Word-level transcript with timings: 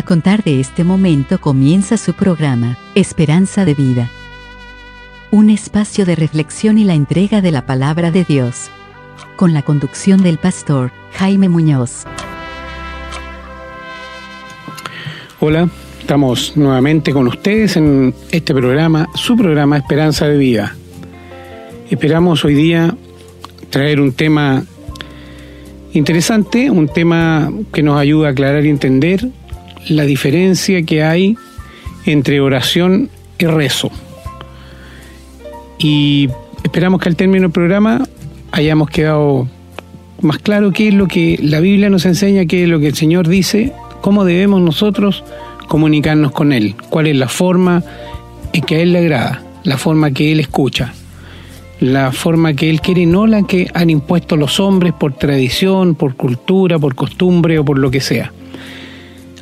A 0.00 0.02
contar 0.02 0.42
de 0.42 0.60
este 0.60 0.82
momento 0.82 1.38
comienza 1.42 1.98
su 1.98 2.14
programa, 2.14 2.78
Esperanza 2.94 3.66
de 3.66 3.74
Vida. 3.74 4.08
Un 5.30 5.50
espacio 5.50 6.06
de 6.06 6.16
reflexión 6.16 6.78
y 6.78 6.84
la 6.84 6.94
entrega 6.94 7.42
de 7.42 7.50
la 7.50 7.66
palabra 7.66 8.10
de 8.10 8.24
Dios. 8.24 8.70
Con 9.36 9.52
la 9.52 9.60
conducción 9.60 10.22
del 10.22 10.38
pastor 10.38 10.90
Jaime 11.12 11.50
Muñoz. 11.50 12.04
Hola, 15.38 15.68
estamos 16.00 16.56
nuevamente 16.56 17.12
con 17.12 17.28
ustedes 17.28 17.76
en 17.76 18.14
este 18.30 18.54
programa, 18.54 19.06
su 19.14 19.36
programa 19.36 19.76
Esperanza 19.76 20.26
de 20.26 20.38
Vida. 20.38 20.76
Esperamos 21.90 22.42
hoy 22.46 22.54
día 22.54 22.96
traer 23.68 24.00
un 24.00 24.14
tema 24.14 24.64
interesante, 25.92 26.70
un 26.70 26.88
tema 26.88 27.52
que 27.70 27.82
nos 27.82 27.98
ayuda 27.98 28.28
a 28.28 28.30
aclarar 28.30 28.64
y 28.64 28.70
entender 28.70 29.28
la 29.88 30.04
diferencia 30.04 30.82
que 30.82 31.02
hay 31.02 31.36
entre 32.06 32.40
oración 32.40 33.10
y 33.38 33.46
rezo. 33.46 33.90
Y 35.78 36.28
esperamos 36.62 37.00
que 37.00 37.08
al 37.08 37.16
término 37.16 37.42
del 37.42 37.52
programa 37.52 38.06
hayamos 38.52 38.90
quedado 38.90 39.48
más 40.20 40.38
claro 40.38 40.72
qué 40.72 40.88
es 40.88 40.94
lo 40.94 41.08
que 41.08 41.38
la 41.42 41.60
Biblia 41.60 41.88
nos 41.88 42.04
enseña, 42.04 42.44
qué 42.46 42.64
es 42.64 42.68
lo 42.68 42.78
que 42.80 42.88
el 42.88 42.94
Señor 42.94 43.28
dice, 43.28 43.72
cómo 44.00 44.24
debemos 44.24 44.60
nosotros 44.60 45.24
comunicarnos 45.68 46.32
con 46.32 46.52
Él, 46.52 46.74
cuál 46.90 47.06
es 47.06 47.16
la 47.16 47.28
forma 47.28 47.82
en 48.52 48.62
que 48.62 48.76
a 48.76 48.80
Él 48.80 48.92
le 48.92 48.98
agrada, 48.98 49.42
la 49.62 49.78
forma 49.78 50.10
que 50.10 50.32
Él 50.32 50.40
escucha, 50.40 50.92
la 51.80 52.12
forma 52.12 52.52
que 52.54 52.68
Él 52.68 52.80
quiere, 52.80 53.06
no 53.06 53.26
la 53.26 53.42
que 53.44 53.70
han 53.72 53.88
impuesto 53.88 54.36
los 54.36 54.60
hombres 54.60 54.92
por 54.92 55.14
tradición, 55.14 55.94
por 55.94 56.16
cultura, 56.16 56.78
por 56.78 56.94
costumbre 56.94 57.58
o 57.58 57.64
por 57.64 57.78
lo 57.78 57.90
que 57.90 58.00
sea. 58.00 58.32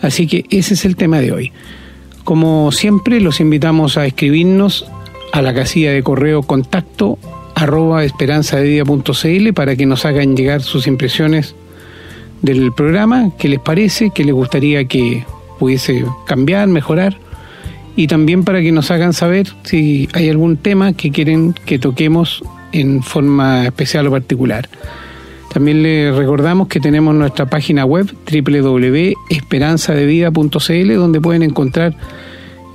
Así 0.03 0.27
que 0.27 0.45
ese 0.51 0.75
es 0.75 0.85
el 0.85 0.97
tema 0.97 1.21
de 1.21 1.33
hoy. 1.33 1.53
Como 2.25 2.73
siempre, 2.73 3.21
los 3.21 3.41
invitamos 3.41 3.97
a 3.97 4.07
escribirnos 4.07 4.87
a 5.33 5.43
la 5.43 5.55
casilla 5.55 5.93
de 5.93 6.03
correo 6.03 6.43
contacto 6.43 7.19
arroba 7.55 8.05
esperanzadevida.cl 8.05 9.53
para 9.53 9.77
que 9.77 9.87
nos 9.87 10.05
hagan 10.05 10.37
llegar 10.37 10.63
sus 10.63 10.87
impresiones 10.87 11.55
del 12.43 12.73
programa, 12.73 13.33
qué 13.39 13.49
les 13.49 13.59
parece, 13.59 14.11
qué 14.15 14.25
les 14.25 14.35
gustaría 14.35 14.85
que 14.85 15.25
pudiese 15.59 16.05
cambiar, 16.27 16.69
mejorar, 16.69 17.17
y 17.97 18.07
también 18.07 18.45
para 18.45 18.61
que 18.61 18.71
nos 18.71 18.93
hagan 18.93 19.13
saber 19.13 19.49
si 19.65 20.09
hay 20.13 20.29
algún 20.29 20.57
tema 20.57 20.93
que 20.93 21.11
quieren 21.11 21.53
que 21.53 21.81
toquemos 21.81 22.45
en 22.71 23.03
forma 23.03 23.65
especial 23.65 24.07
o 24.07 24.13
particular. 24.13 24.69
También 25.53 25.83
les 25.83 26.15
recordamos 26.15 26.69
que 26.69 26.79
tenemos 26.79 27.13
nuestra 27.15 27.47
página 27.47 27.85
web 27.85 28.09
www.esperanzadevida.cl 28.31 30.95
donde 30.95 31.21
pueden 31.21 31.43
encontrar 31.43 31.97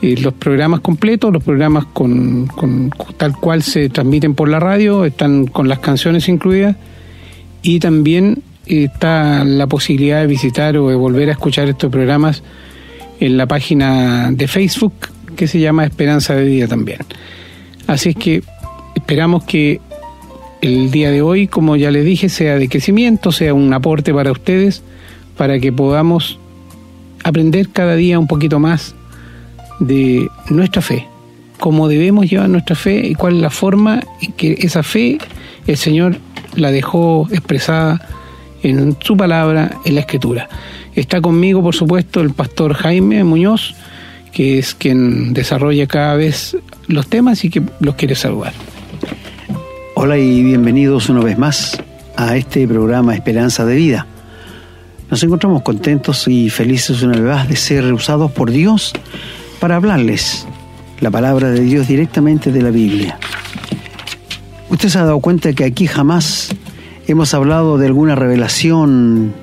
eh, 0.02 0.17
los 0.19 0.33
programas 0.33 0.81
completos, 0.81 1.31
los 1.31 1.41
programas 1.44 1.85
con, 1.85 2.49
tal 3.17 3.38
cual 3.38 3.63
se 3.63 3.88
transmiten 3.89 4.35
por 4.35 4.49
la 4.49 4.59
radio, 4.59 5.05
están 5.05 5.47
con 5.47 5.69
las 5.69 5.79
canciones 5.79 6.27
incluidas 6.27 6.75
y 7.61 7.79
también 7.79 8.44
está 8.66 9.45
la 9.45 9.67
posibilidad 9.67 10.19
de 10.21 10.27
visitar 10.27 10.75
o 10.77 10.89
de 10.89 10.95
volver 10.95 11.29
a 11.29 11.33
escuchar 11.33 11.69
estos 11.69 11.91
programas 11.91 12.41
en 13.19 13.38
la 13.38 13.45
página 13.45 14.31
de 14.31 14.47
Facebook 14.47 14.94
que 15.35 15.47
se 15.47 15.59
llama 15.59 15.85
Esperanza 15.85 16.33
de 16.35 16.45
Vida 16.45 16.67
también. 16.67 16.99
Así 17.88 18.09
es 18.09 18.16
que 18.16 18.44
esperamos 18.95 19.44
que 19.44 19.81
el 20.64 20.92
día 20.92 21.11
de 21.11 21.22
hoy, 21.22 21.47
como 21.47 21.75
ya 21.75 21.92
les 21.92 22.06
dije, 22.06 22.30
sea 22.30 22.56
de 22.58 22.69
crecimiento, 22.69 23.33
sea 23.33 23.53
un 23.53 23.73
aporte 23.73 24.14
para 24.14 24.31
ustedes, 24.31 24.81
para 25.36 25.59
que 25.59 25.73
podamos 25.73 26.39
aprender 27.25 27.67
cada 27.67 27.97
día 27.97 28.17
un 28.17 28.28
poquito 28.28 28.59
más 28.59 28.95
de 29.81 30.29
nuestra 30.50 30.81
fe, 30.81 31.06
cómo 31.59 31.90
debemos 31.90 32.29
llevar 32.29 32.50
nuestra 32.50 32.78
fe 32.78 33.06
y 33.06 33.13
cuál 33.13 33.35
es 33.35 33.41
la 33.41 33.50
forma 33.50 34.00
en 34.22 34.31
que 34.31 34.53
esa 34.59 34.84
fe 34.84 35.18
el 35.68 35.75
Señor 35.75 36.16
la 36.56 36.72
dejó 36.72 37.28
expresada 37.30 38.00
en 38.62 38.95
su 39.01 39.18
palabra, 39.18 39.81
en 39.84 39.95
la 39.95 40.01
escritura. 40.01 40.47
Está 40.95 41.19
conmigo, 41.19 41.62
por 41.62 41.75
supuesto, 41.75 42.22
el 42.22 42.31
pastor 42.31 42.74
Jaime 42.74 43.25
Muñoz, 43.25 43.75
que 44.31 44.59
es 44.59 44.74
quien 44.74 45.34
desarrolla 45.34 45.88
cada 45.88 46.16
vez 46.16 46.56
los 46.88 47.07
temas 47.07 47.44
y 47.44 47.50
que 47.50 47.62
los 47.81 47.95
quiere 47.95 48.16
saludar. 48.16 48.53
Hola 50.06 50.18
y 50.18 50.44
bienvenidos 50.44 51.08
una 51.08 51.22
vez 51.22 51.38
más 51.38 51.81
a 52.18 52.36
este 52.36 52.68
programa 52.68 53.16
Esperanza 53.16 53.64
de 53.64 53.78
Vida. 53.78 54.06
Nos 55.09 55.24
encontramos 55.24 55.62
contentos 55.62 56.28
y 56.28 56.50
felices 56.50 57.02
una 57.03 57.14
vez 57.14 57.24
más 57.24 57.47
de 57.47 57.56
ser 57.56 57.94
usados 57.94 58.30
por 58.30 58.52
Dios 58.52 58.92
para 59.62 59.78
hablarles 59.78 60.46
la 61.00 61.09
palabra 61.09 61.52
de 61.52 61.62
Dios 61.62 61.88
directamente 61.88 62.52
de 62.52 62.62
la 62.62 62.69
Biblia. 62.69 63.18
Usted 64.69 64.90
se 64.90 65.00
ha 65.00 65.06
dado 65.06 65.22
cuenta 65.22 65.53
que 65.53 65.63
aquí 65.63 65.88
jamás 65.88 66.53
hemos 67.08 67.34
hablado 67.34 67.78
de 67.78 67.88
alguna 67.88 68.16
revelación 68.16 69.34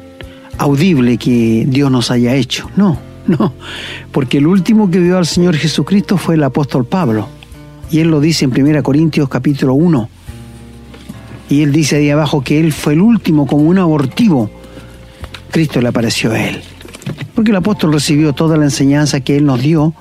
audible 0.58 1.16
que 1.16 1.64
Dios 1.68 1.90
nos 1.90 2.10
haya 2.10 2.34
hecho. 2.34 2.68
No, 2.76 2.98
no, 3.26 3.54
porque 4.12 4.36
el 4.36 4.46
último 4.46 4.90
que 4.90 4.98
vio 4.98 5.16
al 5.16 5.24
Señor 5.24 5.56
Jesucristo 5.56 6.18
fue 6.18 6.34
el 6.34 6.44
apóstol 6.44 6.84
Pablo. 6.84 7.28
Y 7.90 8.00
él 8.00 8.08
lo 8.10 8.20
dice 8.20 8.44
en 8.44 8.52
1 8.52 8.82
Corintios 8.82 9.26
capítulo 9.30 9.72
1, 9.72 10.10
y 11.50 11.62
él 11.62 11.72
dice 11.72 11.96
ahí 11.96 12.08
abajo 12.08 12.42
que 12.42 12.60
él 12.60 12.72
fue 12.72 12.94
el 12.94 13.00
último 13.00 13.46
como 13.46 13.64
un 13.64 13.78
abortivo. 13.78 14.48
Cristo 15.50 15.80
le 15.80 15.88
apareció 15.88 16.30
a 16.30 16.40
él. 16.40 16.62
Porque 17.34 17.50
el 17.50 17.56
apóstol 17.56 17.92
recibió 17.92 18.32
toda 18.32 18.56
la 18.56 18.64
enseñanza 18.64 19.20
que 19.20 19.36
él 19.36 19.44
nos 19.44 19.60
dio 19.60 19.92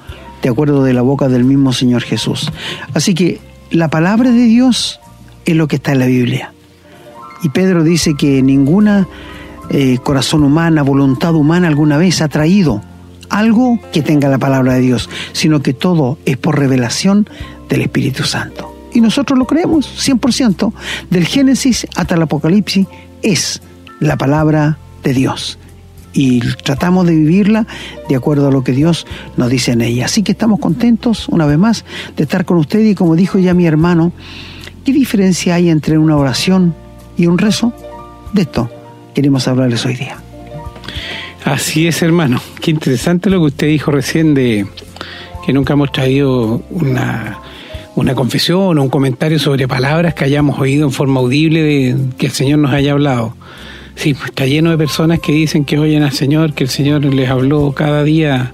de 0.43 0.49
acuerdo 0.49 0.83
de 0.83 0.93
la 0.93 1.01
boca 1.01 1.27
del 1.27 1.43
mismo 1.43 1.73
Señor 1.73 2.03
Jesús. 2.03 2.51
Así 2.93 3.15
que 3.15 3.41
la 3.71 3.89
palabra 3.89 4.29
de 4.29 4.43
Dios 4.43 4.99
es 5.45 5.55
lo 5.55 5.67
que 5.67 5.77
está 5.77 5.91
en 5.91 5.99
la 5.99 6.05
Biblia. 6.05 6.53
Y 7.41 7.49
Pedro 7.49 7.83
dice 7.83 8.13
que 8.13 8.43
ninguna 8.43 9.07
eh, 9.71 9.97
corazón 10.03 10.43
humana, 10.43 10.83
voluntad 10.83 11.33
humana 11.33 11.67
alguna 11.67 11.97
vez 11.97 12.21
ha 12.21 12.27
traído 12.27 12.83
algo 13.31 13.79
que 13.91 14.03
tenga 14.03 14.29
la 14.29 14.37
palabra 14.37 14.75
de 14.75 14.81
Dios, 14.81 15.09
sino 15.31 15.63
que 15.63 15.73
todo 15.73 16.19
es 16.25 16.37
por 16.37 16.59
revelación 16.59 17.27
del 17.69 17.81
Espíritu 17.81 18.23
Santo 18.23 18.78
y 18.93 19.01
nosotros 19.01 19.37
lo 19.37 19.45
creemos 19.45 19.85
100%, 20.07 20.73
del 21.09 21.25
Génesis 21.25 21.87
hasta 21.95 22.15
el 22.15 22.21
Apocalipsis, 22.21 22.87
es 23.21 23.61
la 23.99 24.17
palabra 24.17 24.77
de 25.03 25.13
Dios. 25.13 25.57
Y 26.11 26.39
tratamos 26.63 27.05
de 27.05 27.15
vivirla 27.15 27.67
de 28.07 28.15
acuerdo 28.15 28.47
a 28.47 28.51
lo 28.51 28.63
que 28.63 28.71
Dios 28.71 29.05
nos 29.37 29.49
dice 29.49 29.71
en 29.71 29.81
ella. 29.81 30.05
Así 30.05 30.23
que 30.23 30.31
estamos 30.31 30.59
contentos, 30.59 31.29
una 31.29 31.45
vez 31.45 31.57
más, 31.57 31.85
de 32.17 32.23
estar 32.23 32.45
con 32.45 32.57
usted 32.57 32.79
y 32.79 32.95
como 32.95 33.15
dijo 33.15 33.37
ya 33.37 33.53
mi 33.53 33.67
hermano, 33.67 34.11
¿qué 34.83 34.91
diferencia 34.91 35.55
hay 35.55 35.69
entre 35.69 35.97
una 35.97 36.17
oración 36.17 36.73
y 37.15 37.27
un 37.27 37.37
rezo? 37.37 37.73
De 38.33 38.43
esto 38.43 38.69
queremos 39.13 39.47
hablarles 39.47 39.85
hoy 39.85 39.95
día. 39.95 40.17
Así 41.45 41.87
es, 41.87 42.01
hermano. 42.01 42.41
Qué 42.61 42.71
interesante 42.71 43.29
lo 43.29 43.39
que 43.39 43.45
usted 43.45 43.67
dijo 43.67 43.91
recién 43.91 44.33
de 44.33 44.67
que 45.45 45.53
nunca 45.53 45.73
hemos 45.73 45.91
traído 45.91 46.63
una 46.69 47.37
una 47.95 48.15
confesión 48.15 48.77
o 48.77 48.81
un 48.81 48.89
comentario 48.89 49.39
sobre 49.39 49.67
palabras 49.67 50.13
que 50.13 50.23
hayamos 50.23 50.59
oído 50.59 50.85
en 50.85 50.91
forma 50.91 51.19
audible 51.19 51.61
de 51.61 51.95
que 52.17 52.27
el 52.27 52.31
Señor 52.31 52.59
nos 52.59 52.71
haya 52.71 52.93
hablado. 52.93 53.35
Sí, 53.95 54.13
pues 54.13 54.29
está 54.29 54.45
lleno 54.45 54.71
de 54.71 54.77
personas 54.77 55.19
que 55.19 55.31
dicen 55.31 55.65
que 55.65 55.77
oyen 55.77 56.03
al 56.03 56.13
Señor, 56.13 56.53
que 56.53 56.63
el 56.63 56.69
Señor 56.69 57.03
les 57.03 57.29
habló 57.29 57.73
cada 57.73 58.03
día, 58.03 58.53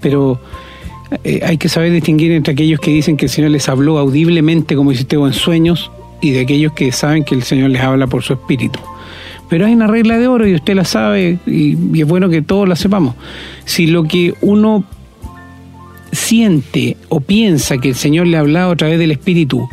pero 0.00 0.38
eh, 1.24 1.40
hay 1.42 1.56
que 1.56 1.68
saber 1.68 1.92
distinguir 1.92 2.32
entre 2.32 2.52
aquellos 2.52 2.80
que 2.80 2.90
dicen 2.90 3.16
que 3.16 3.26
el 3.26 3.30
Señor 3.30 3.50
les 3.50 3.68
habló 3.68 3.98
audiblemente, 3.98 4.76
como 4.76 4.90
dice 4.90 5.06
en 5.10 5.32
sueños, 5.32 5.90
y 6.20 6.32
de 6.32 6.40
aquellos 6.40 6.72
que 6.72 6.92
saben 6.92 7.24
que 7.24 7.34
el 7.34 7.42
Señor 7.42 7.70
les 7.70 7.82
habla 7.82 8.06
por 8.06 8.22
su 8.22 8.34
espíritu. 8.34 8.78
Pero 9.48 9.66
hay 9.66 9.74
una 9.74 9.86
regla 9.86 10.18
de 10.18 10.26
oro 10.26 10.46
y 10.46 10.54
usted 10.54 10.74
la 10.74 10.84
sabe 10.84 11.38
y 11.46 12.00
es 12.00 12.08
bueno 12.08 12.28
que 12.28 12.42
todos 12.42 12.68
la 12.68 12.76
sepamos. 12.76 13.14
Si 13.66 13.86
lo 13.86 14.04
que 14.04 14.34
uno 14.40 14.84
siente 16.14 16.96
o 17.08 17.20
piensa 17.20 17.78
que 17.78 17.90
el 17.90 17.94
Señor 17.94 18.26
le 18.26 18.36
ha 18.36 18.40
hablado 18.40 18.72
a 18.72 18.76
través 18.76 18.98
del 18.98 19.10
Espíritu 19.10 19.68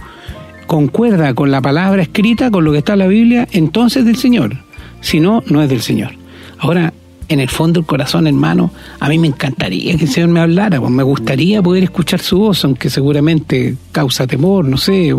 concuerda 0.71 1.33
con 1.33 1.51
la 1.51 1.59
palabra 1.59 2.01
escrita, 2.01 2.49
con 2.49 2.63
lo 2.63 2.71
que 2.71 2.77
está 2.77 2.93
en 2.93 2.99
la 2.99 3.07
Biblia, 3.07 3.45
entonces 3.51 4.05
del 4.05 4.15
Señor. 4.15 4.55
Si 5.01 5.19
no, 5.19 5.43
no 5.47 5.61
es 5.61 5.67
del 5.67 5.81
Señor. 5.81 6.13
Ahora, 6.59 6.93
en 7.27 7.41
el 7.41 7.49
fondo 7.49 7.81
del 7.81 7.85
corazón, 7.85 8.25
hermano, 8.25 8.71
a 8.97 9.09
mí 9.09 9.19
me 9.19 9.27
encantaría 9.27 9.97
que 9.97 10.05
el 10.05 10.09
Señor 10.09 10.29
me 10.29 10.39
hablara, 10.39 10.79
pues 10.79 10.89
me 10.89 11.03
gustaría 11.03 11.61
poder 11.61 11.83
escuchar 11.83 12.21
su 12.21 12.39
voz, 12.39 12.63
aunque 12.63 12.89
seguramente 12.89 13.75
causa 13.91 14.25
temor, 14.25 14.63
no 14.63 14.77
sé, 14.77 15.13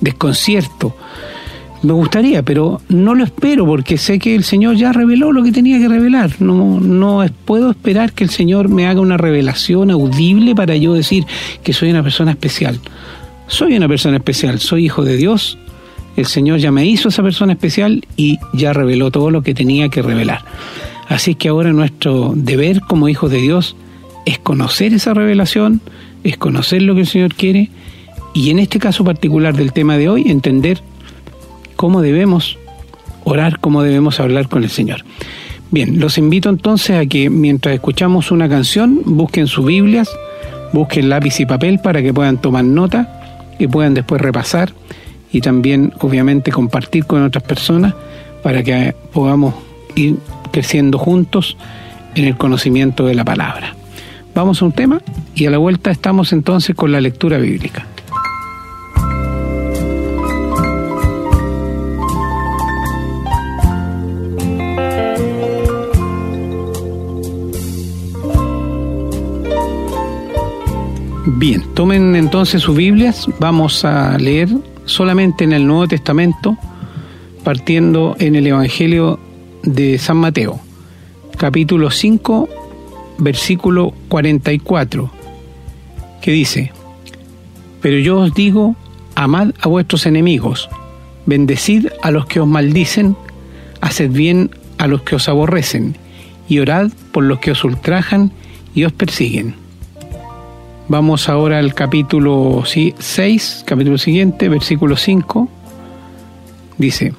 desconcierto. 0.00 0.96
Me 1.82 1.92
gustaría, 1.92 2.42
pero 2.42 2.80
no 2.88 3.14
lo 3.14 3.22
espero 3.22 3.64
porque 3.64 3.98
sé 3.98 4.18
que 4.18 4.34
el 4.34 4.42
Señor 4.42 4.76
ya 4.76 4.92
reveló 4.92 5.32
lo 5.32 5.44
que 5.44 5.52
tenía 5.52 5.78
que 5.78 5.88
revelar. 5.88 6.30
No, 6.40 7.24
puedo 7.44 7.70
esperar 7.70 8.12
que 8.12 8.24
el 8.24 8.30
Señor 8.30 8.68
me 8.68 8.86
haga 8.88 9.00
una 9.00 9.16
revelación 9.16 9.90
audible 9.90 10.56
para 10.56 10.76
yo 10.76 10.94
decir 10.94 11.24
que 11.62 11.72
soy 11.72 11.90
una 11.90 12.02
persona 12.02 12.32
especial. 12.32 12.80
Soy 13.46 13.76
una 13.76 13.86
persona 13.86 14.16
especial, 14.16 14.58
soy 14.58 14.86
hijo 14.86 15.04
de 15.04 15.16
Dios. 15.16 15.56
El 16.16 16.26
Señor 16.26 16.58
ya 16.58 16.72
me 16.72 16.84
hizo 16.84 17.10
esa 17.10 17.22
persona 17.22 17.52
especial 17.52 18.04
y 18.16 18.38
ya 18.52 18.72
reveló 18.72 19.12
todo 19.12 19.30
lo 19.30 19.42
que 19.42 19.54
tenía 19.54 19.88
que 19.88 20.02
revelar. 20.02 20.44
Así 21.08 21.36
que 21.36 21.48
ahora 21.48 21.72
nuestro 21.72 22.32
deber 22.34 22.80
como 22.80 23.08
hijos 23.08 23.30
de 23.30 23.40
Dios 23.40 23.76
es 24.26 24.38
conocer 24.40 24.92
esa 24.92 25.14
revelación, 25.14 25.80
es 26.24 26.36
conocer 26.36 26.82
lo 26.82 26.94
que 26.94 27.02
el 27.02 27.06
Señor 27.06 27.34
quiere 27.34 27.70
y 28.34 28.50
en 28.50 28.58
este 28.58 28.80
caso 28.80 29.04
particular 29.04 29.56
del 29.56 29.72
tema 29.72 29.96
de 29.96 30.08
hoy 30.08 30.28
entender 30.28 30.82
cómo 31.78 32.02
debemos 32.02 32.58
orar, 33.22 33.60
cómo 33.60 33.84
debemos 33.84 34.18
hablar 34.18 34.48
con 34.48 34.64
el 34.64 34.70
Señor. 34.70 35.04
Bien, 35.70 36.00
los 36.00 36.18
invito 36.18 36.48
entonces 36.48 36.96
a 36.98 37.06
que 37.06 37.30
mientras 37.30 37.72
escuchamos 37.72 38.32
una 38.32 38.48
canción 38.48 39.00
busquen 39.04 39.46
sus 39.46 39.64
Biblias, 39.64 40.10
busquen 40.72 41.08
lápiz 41.08 41.38
y 41.38 41.46
papel 41.46 41.78
para 41.78 42.02
que 42.02 42.12
puedan 42.12 42.38
tomar 42.38 42.64
nota 42.64 43.54
y 43.60 43.68
puedan 43.68 43.94
después 43.94 44.20
repasar 44.20 44.72
y 45.30 45.40
también 45.40 45.92
obviamente 46.00 46.50
compartir 46.50 47.04
con 47.04 47.22
otras 47.22 47.44
personas 47.44 47.94
para 48.42 48.64
que 48.64 48.96
podamos 49.12 49.54
ir 49.94 50.16
creciendo 50.50 50.98
juntos 50.98 51.56
en 52.16 52.24
el 52.24 52.36
conocimiento 52.36 53.06
de 53.06 53.14
la 53.14 53.24
palabra. 53.24 53.76
Vamos 54.34 54.62
a 54.62 54.64
un 54.64 54.72
tema 54.72 55.00
y 55.36 55.46
a 55.46 55.50
la 55.50 55.58
vuelta 55.58 55.92
estamos 55.92 56.32
entonces 56.32 56.74
con 56.74 56.90
la 56.90 57.00
lectura 57.00 57.38
bíblica. 57.38 57.86
Bien, 71.36 71.62
tomen 71.74 72.16
entonces 72.16 72.62
sus 72.62 72.74
Biblias, 72.74 73.28
vamos 73.38 73.84
a 73.84 74.16
leer 74.16 74.48
solamente 74.86 75.44
en 75.44 75.52
el 75.52 75.66
Nuevo 75.66 75.86
Testamento, 75.86 76.56
partiendo 77.44 78.16
en 78.18 78.34
el 78.34 78.46
Evangelio 78.46 79.20
de 79.62 79.98
San 79.98 80.16
Mateo, 80.16 80.58
capítulo 81.36 81.90
5, 81.90 82.48
versículo 83.18 83.92
44, 84.08 85.10
que 86.22 86.30
dice, 86.32 86.72
Pero 87.82 87.98
yo 87.98 88.20
os 88.20 88.32
digo, 88.32 88.74
amad 89.14 89.50
a 89.60 89.68
vuestros 89.68 90.06
enemigos, 90.06 90.70
bendecid 91.26 91.88
a 92.02 92.10
los 92.10 92.24
que 92.24 92.40
os 92.40 92.48
maldicen, 92.48 93.16
haced 93.82 94.10
bien 94.10 94.50
a 94.78 94.86
los 94.86 95.02
que 95.02 95.16
os 95.16 95.28
aborrecen, 95.28 95.98
y 96.48 96.60
orad 96.60 96.90
por 97.12 97.24
los 97.24 97.38
que 97.38 97.50
os 97.50 97.62
ultrajan 97.64 98.32
y 98.74 98.84
os 98.84 98.92
persiguen. 98.92 99.57
Vamos 100.90 101.28
ahora 101.28 101.58
al 101.58 101.74
capítulo 101.74 102.62
6, 102.64 103.64
capítulo 103.66 103.98
siguiente, 103.98 104.48
versículo 104.48 104.96
5. 104.96 105.46
Dice, 106.78 107.12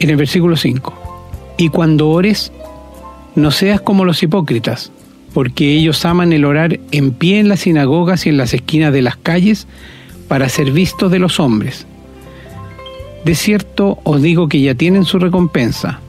en 0.00 0.08
el 0.08 0.16
versículo 0.16 0.56
5, 0.56 0.94
y 1.58 1.68
cuando 1.68 2.08
ores, 2.08 2.52
no 3.34 3.50
seas 3.50 3.82
como 3.82 4.06
los 4.06 4.22
hipócritas, 4.22 4.92
porque 5.34 5.74
ellos 5.74 6.06
aman 6.06 6.32
el 6.32 6.46
orar 6.46 6.80
en 6.90 7.12
pie 7.12 7.38
en 7.38 7.50
las 7.50 7.60
sinagogas 7.60 8.24
y 8.24 8.30
en 8.30 8.38
las 8.38 8.54
esquinas 8.54 8.94
de 8.94 9.02
las 9.02 9.16
calles 9.16 9.66
para 10.26 10.48
ser 10.48 10.70
vistos 10.70 11.12
de 11.12 11.18
los 11.18 11.40
hombres. 11.40 11.86
De 13.26 13.34
cierto 13.34 13.98
os 14.04 14.22
digo 14.22 14.48
que 14.48 14.62
ya 14.62 14.74
tienen 14.74 15.04
su 15.04 15.18
recompensa. 15.18 16.00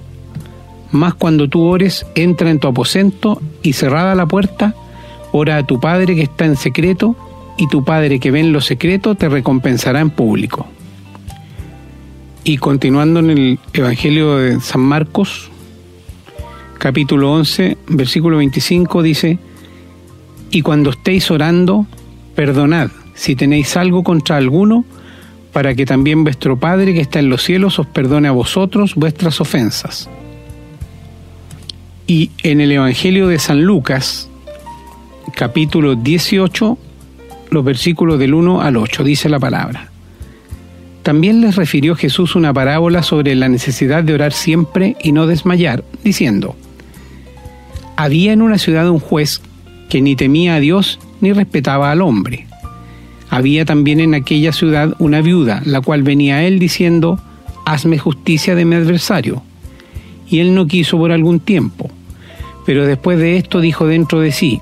Mas 0.93 1.15
cuando 1.15 1.49
tú 1.49 1.63
ores, 1.63 2.05
entra 2.15 2.49
en 2.49 2.59
tu 2.59 2.69
aposento 2.69 3.41
y 3.61 3.73
cerrada 3.73 4.15
la 4.15 4.25
puerta, 4.25 4.73
ora 5.37 5.57
a 5.57 5.63
tu 5.63 5.81
Padre 5.81 6.15
que 6.15 6.21
está 6.21 6.45
en 6.45 6.55
secreto, 6.55 7.15
y 7.57 7.67
tu 7.67 7.83
Padre 7.83 8.19
que 8.21 8.31
ve 8.31 8.39
en 8.39 8.53
lo 8.53 8.61
secreto 8.61 9.15
te 9.15 9.27
recompensará 9.27 9.99
en 9.99 10.09
público. 10.09 10.65
Y 12.45 12.57
continuando 12.57 13.19
en 13.19 13.29
el 13.31 13.59
Evangelio 13.73 14.37
de 14.37 14.61
San 14.61 14.79
Marcos, 14.79 15.49
capítulo 16.77 17.33
11, 17.33 17.77
versículo 17.87 18.37
25, 18.37 19.01
dice, 19.01 19.37
Y 20.51 20.61
cuando 20.61 20.91
estéis 20.91 21.29
orando, 21.29 21.85
perdonad 22.33 22.89
si 23.13 23.35
tenéis 23.35 23.75
algo 23.75 24.03
contra 24.03 24.37
alguno, 24.37 24.85
para 25.51 25.75
que 25.75 25.85
también 25.85 26.23
vuestro 26.23 26.57
Padre 26.57 26.93
que 26.93 27.01
está 27.01 27.19
en 27.19 27.29
los 27.29 27.43
cielos 27.43 27.77
os 27.79 27.87
perdone 27.87 28.29
a 28.29 28.31
vosotros 28.31 28.95
vuestras 28.95 29.41
ofensas. 29.41 30.09
Y 32.07 32.31
en 32.43 32.61
el 32.61 32.71
Evangelio 32.71 33.27
de 33.27 33.39
San 33.39 33.63
Lucas, 33.63 34.29
capítulo 35.35 35.95
18, 35.95 36.77
los 37.51 37.65
versículos 37.65 38.17
del 38.17 38.33
1 38.33 38.61
al 38.61 38.77
8, 38.77 39.03
dice 39.03 39.27
la 39.27 39.37
palabra. 39.37 39.89
También 41.03 41.41
les 41.41 41.57
refirió 41.57 41.95
Jesús 41.95 42.35
una 42.35 42.53
parábola 42.53 43.03
sobre 43.03 43.35
la 43.35 43.49
necesidad 43.49 44.01
de 44.03 44.13
orar 44.13 44.31
siempre 44.31 44.95
y 45.03 45.11
no 45.11 45.27
desmayar, 45.27 45.83
diciendo, 46.03 46.55
Había 47.97 48.31
en 48.31 48.41
una 48.41 48.57
ciudad 48.57 48.89
un 48.89 48.99
juez 48.99 49.41
que 49.89 50.01
ni 50.01 50.15
temía 50.15 50.55
a 50.55 50.59
Dios 50.61 50.99
ni 51.19 51.33
respetaba 51.33 51.91
al 51.91 52.01
hombre. 52.01 52.47
Había 53.29 53.65
también 53.65 53.99
en 53.99 54.15
aquella 54.15 54.53
ciudad 54.53 54.95
una 54.99 55.21
viuda, 55.21 55.61
la 55.65 55.81
cual 55.81 56.01
venía 56.01 56.37
a 56.37 56.43
él 56.43 56.59
diciendo, 56.59 57.19
Hazme 57.65 57.99
justicia 57.99 58.55
de 58.55 58.63
mi 58.63 58.75
adversario. 58.75 59.43
Y 60.29 60.39
él 60.39 60.55
no 60.55 60.65
quiso 60.65 60.97
por 60.97 61.11
algún 61.11 61.41
tiempo. 61.41 61.91
Pero 62.65 62.87
después 62.87 63.19
de 63.19 63.37
esto 63.37 63.59
dijo 63.59 63.85
dentro 63.85 64.21
de 64.21 64.31
sí, 64.31 64.61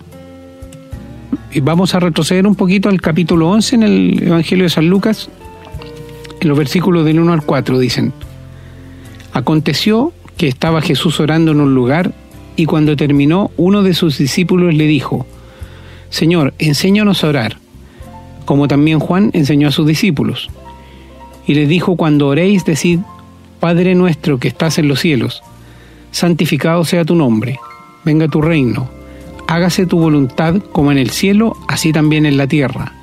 Vamos 1.61 1.95
a 1.95 1.99
retroceder 1.99 2.47
un 2.47 2.55
poquito 2.55 2.89
al 2.89 3.01
capítulo 3.01 3.49
11 3.49 3.75
en 3.75 3.83
el 3.83 4.23
Evangelio 4.23 4.65
de 4.65 4.69
San 4.69 4.87
Lucas, 4.87 5.29
en 6.39 6.47
los 6.47 6.57
versículos 6.57 7.05
del 7.05 7.19
1 7.19 7.33
al 7.33 7.43
4 7.43 7.79
dicen, 7.79 8.13
Aconteció 9.33 10.11
que 10.37 10.47
estaba 10.47 10.81
Jesús 10.81 11.19
orando 11.19 11.51
en 11.51 11.61
un 11.61 11.75
lugar 11.75 12.13
y 12.55 12.65
cuando 12.65 12.95
terminó 12.95 13.51
uno 13.57 13.83
de 13.83 13.93
sus 13.93 14.17
discípulos 14.17 14.73
le 14.73 14.87
dijo, 14.87 15.25
Señor, 16.09 16.53
enséñanos 16.57 17.23
a 17.23 17.27
orar, 17.27 17.57
como 18.45 18.67
también 18.67 18.99
Juan 18.99 19.29
enseñó 19.33 19.67
a 19.67 19.71
sus 19.71 19.87
discípulos. 19.87 20.49
Y 21.47 21.53
les 21.53 21.69
dijo, 21.69 21.95
cuando 21.95 22.27
oréis, 22.27 22.65
decid, 22.65 22.99
Padre 23.59 23.95
nuestro 23.95 24.39
que 24.39 24.47
estás 24.47 24.77
en 24.79 24.87
los 24.87 24.99
cielos, 24.99 25.43
santificado 26.11 26.83
sea 26.85 27.05
tu 27.05 27.15
nombre, 27.15 27.59
venga 28.03 28.27
tu 28.27 28.41
reino 28.41 29.00
hágase 29.51 29.85
tu 29.85 29.99
voluntad 29.99 30.55
como 30.71 30.93
en 30.93 30.97
el 30.97 31.09
cielo, 31.09 31.57
así 31.67 31.91
también 31.91 32.25
en 32.25 32.37
la 32.37 32.47
tierra. 32.47 32.93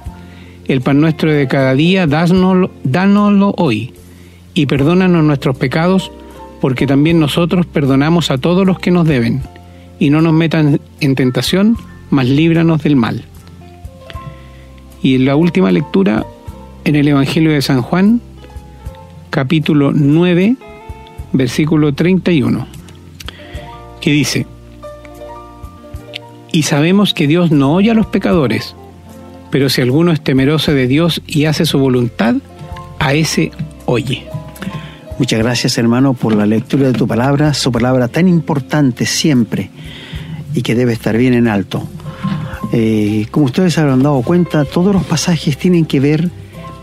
El 0.67 0.81
pan 0.81 0.99
nuestro 0.99 1.31
de 1.31 1.47
cada 1.47 1.75
día, 1.75 2.07
dánoslo, 2.07 3.55
hoy, 3.59 3.93
y 4.55 4.65
perdónanos 4.65 5.23
nuestros 5.25 5.59
pecados, 5.59 6.11
porque 6.63 6.87
también 6.87 7.21
nosotros 7.21 7.67
perdonamos 7.67 8.31
a 8.31 8.39
todos 8.39 8.67
los 8.67 8.79
que 8.79 8.91
nos 8.91 9.07
deben, 9.07 9.43
y 9.99 10.09
no 10.09 10.23
nos 10.23 10.33
metan 10.33 10.81
en 11.01 11.15
tentación, 11.17 11.77
mas 12.09 12.27
líbranos 12.27 12.83
del 12.83 12.97
mal. 12.97 13.27
Y 15.03 15.17
en 15.17 15.27
la 15.27 15.37
última 15.37 15.71
lectura, 15.71 16.25
en 16.87 16.97
el 16.97 17.09
Evangelio 17.09 17.53
de 17.53 17.61
San 17.61 17.83
Juan, 17.83 18.23
capítulo 19.29 19.93
9, 19.93 20.57
versículo 21.35 21.93
31, 21.93 22.67
que 24.01 24.13
dice, 24.13 24.47
y 26.53 26.63
sabemos 26.63 27.15
que 27.15 27.27
Dios 27.27 27.51
no 27.51 27.75
oye 27.75 27.91
a 27.91 27.95
los 27.95 28.07
pecadores, 28.07 28.75
pero 29.51 29.69
si 29.69 29.81
alguno 29.81 30.13
es 30.13 30.21
temeroso 30.21 30.73
de 30.73 30.87
Dios 30.87 31.23
y 31.27 31.47
hace 31.47 31.67
su 31.67 31.79
voluntad, 31.79 32.37
a 32.99 33.15
ese 33.15 33.51
oye. 33.87 34.27
Muchas 35.19 35.41
gracias 35.41 35.79
hermano 35.79 36.15
por 36.15 36.35
la 36.35 36.47
lectura 36.47 36.87
de 36.87 36.93
tu 36.93 37.07
palabra, 37.07 37.55
su 37.55 37.73
palabra 37.73 38.09
tan 38.09 38.29
importante 38.29 39.07
siempre 39.07 39.71
y 40.55 40.63
que 40.63 40.75
debe 40.75 40.93
estar 40.93 41.17
bien 41.17 41.35
en 41.35 41.49
alto. 41.49 41.89
Eh, 42.73 43.27
como 43.31 43.47
ustedes 43.47 43.79
habrán 43.79 44.03
dado 44.03 44.23
cuenta, 44.23 44.65
todos 44.65 44.95
los 44.95 45.05
pasajes 45.05 45.57
tienen 45.57 45.87
que 45.87 46.01
ver 46.01 46.31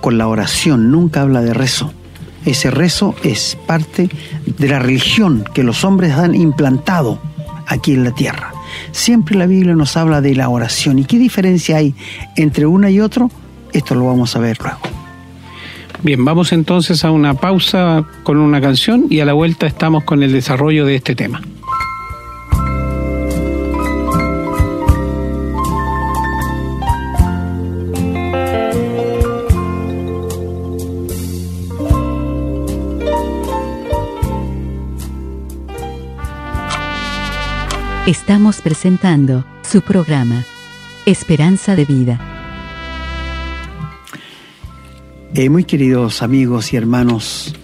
con 0.01 0.17
la 0.17 0.27
oración, 0.27 0.91
nunca 0.91 1.21
habla 1.21 1.41
de 1.41 1.53
rezo. 1.53 1.93
Ese 2.45 2.69
rezo 2.71 3.15
es 3.23 3.57
parte 3.65 4.09
de 4.45 4.67
la 4.67 4.79
religión 4.79 5.45
que 5.53 5.63
los 5.63 5.83
hombres 5.83 6.13
han 6.13 6.35
implantado 6.35 7.19
aquí 7.67 7.93
en 7.93 8.03
la 8.03 8.11
tierra. 8.11 8.54
Siempre 8.91 9.35
la 9.35 9.47
Biblia 9.47 9.75
nos 9.75 9.97
habla 9.97 10.21
de 10.21 10.35
la 10.35 10.49
oración. 10.49 10.99
¿Y 10.99 11.05
qué 11.05 11.17
diferencia 11.17 11.77
hay 11.77 11.95
entre 12.35 12.65
una 12.65 12.89
y 12.89 12.99
otro? 12.99 13.29
Esto 13.73 13.95
lo 13.95 14.05
vamos 14.05 14.35
a 14.35 14.39
ver 14.39 14.57
luego. 14.61 14.79
Bien, 16.03 16.23
vamos 16.23 16.51
entonces 16.53 17.03
a 17.03 17.11
una 17.11 17.33
pausa 17.33 18.05
con 18.23 18.37
una 18.37 18.61
canción 18.61 19.05
y 19.09 19.21
a 19.21 19.25
la 19.25 19.33
vuelta 19.33 19.65
estamos 19.65 20.03
con 20.03 20.23
el 20.23 20.31
desarrollo 20.31 20.85
de 20.85 20.95
este 20.95 21.15
tema. 21.15 21.41
Estamos 38.07 38.61
presentando 38.61 39.43
su 39.63 39.81
programa, 39.81 40.45
Esperanza 41.07 41.75
de 41.75 41.85
Vida. 41.85 42.19
Eh, 45.33 45.49
muy 45.49 45.63
queridos 45.63 46.21
amigos 46.21 46.71
y 46.71 46.77
hermanos, 46.77 47.55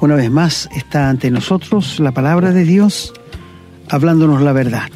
una 0.00 0.16
vez 0.16 0.32
más 0.32 0.68
está 0.74 1.08
ante 1.08 1.30
nosotros 1.30 2.00
la 2.00 2.10
palabra 2.10 2.50
de 2.50 2.64
Dios 2.64 3.14
hablándonos 3.88 4.42
la 4.42 4.52
verdad. 4.52 4.90